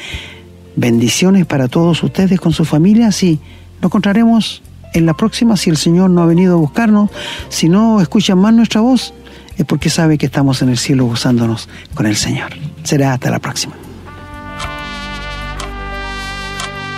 bendiciones 0.75 1.45
para 1.45 1.67
todos 1.67 2.01
ustedes 2.03 2.39
con 2.39 2.53
su 2.53 2.65
familia. 2.65 3.11
Sí, 3.11 3.39
nos 3.81 3.89
encontraremos 3.89 4.61
en 4.93 5.05
la 5.05 5.15
próxima 5.15 5.57
si 5.57 5.69
el 5.69 5.77
Señor 5.77 6.09
no 6.09 6.21
ha 6.21 6.25
venido 6.25 6.53
a 6.53 6.57
buscarnos. 6.57 7.09
Si 7.49 7.69
no 7.69 8.01
escuchan 8.01 8.37
más 8.37 8.53
nuestra 8.53 8.81
voz, 8.81 9.13
es 9.57 9.65
porque 9.65 9.89
sabe 9.89 10.17
que 10.17 10.27
estamos 10.27 10.61
en 10.61 10.69
el 10.69 10.77
cielo 10.77 11.05
gozándonos 11.05 11.69
con 11.93 12.05
el 12.05 12.15
Señor. 12.15 12.51
Será 12.83 13.13
hasta 13.13 13.29
la 13.29 13.39
próxima. 13.39 13.73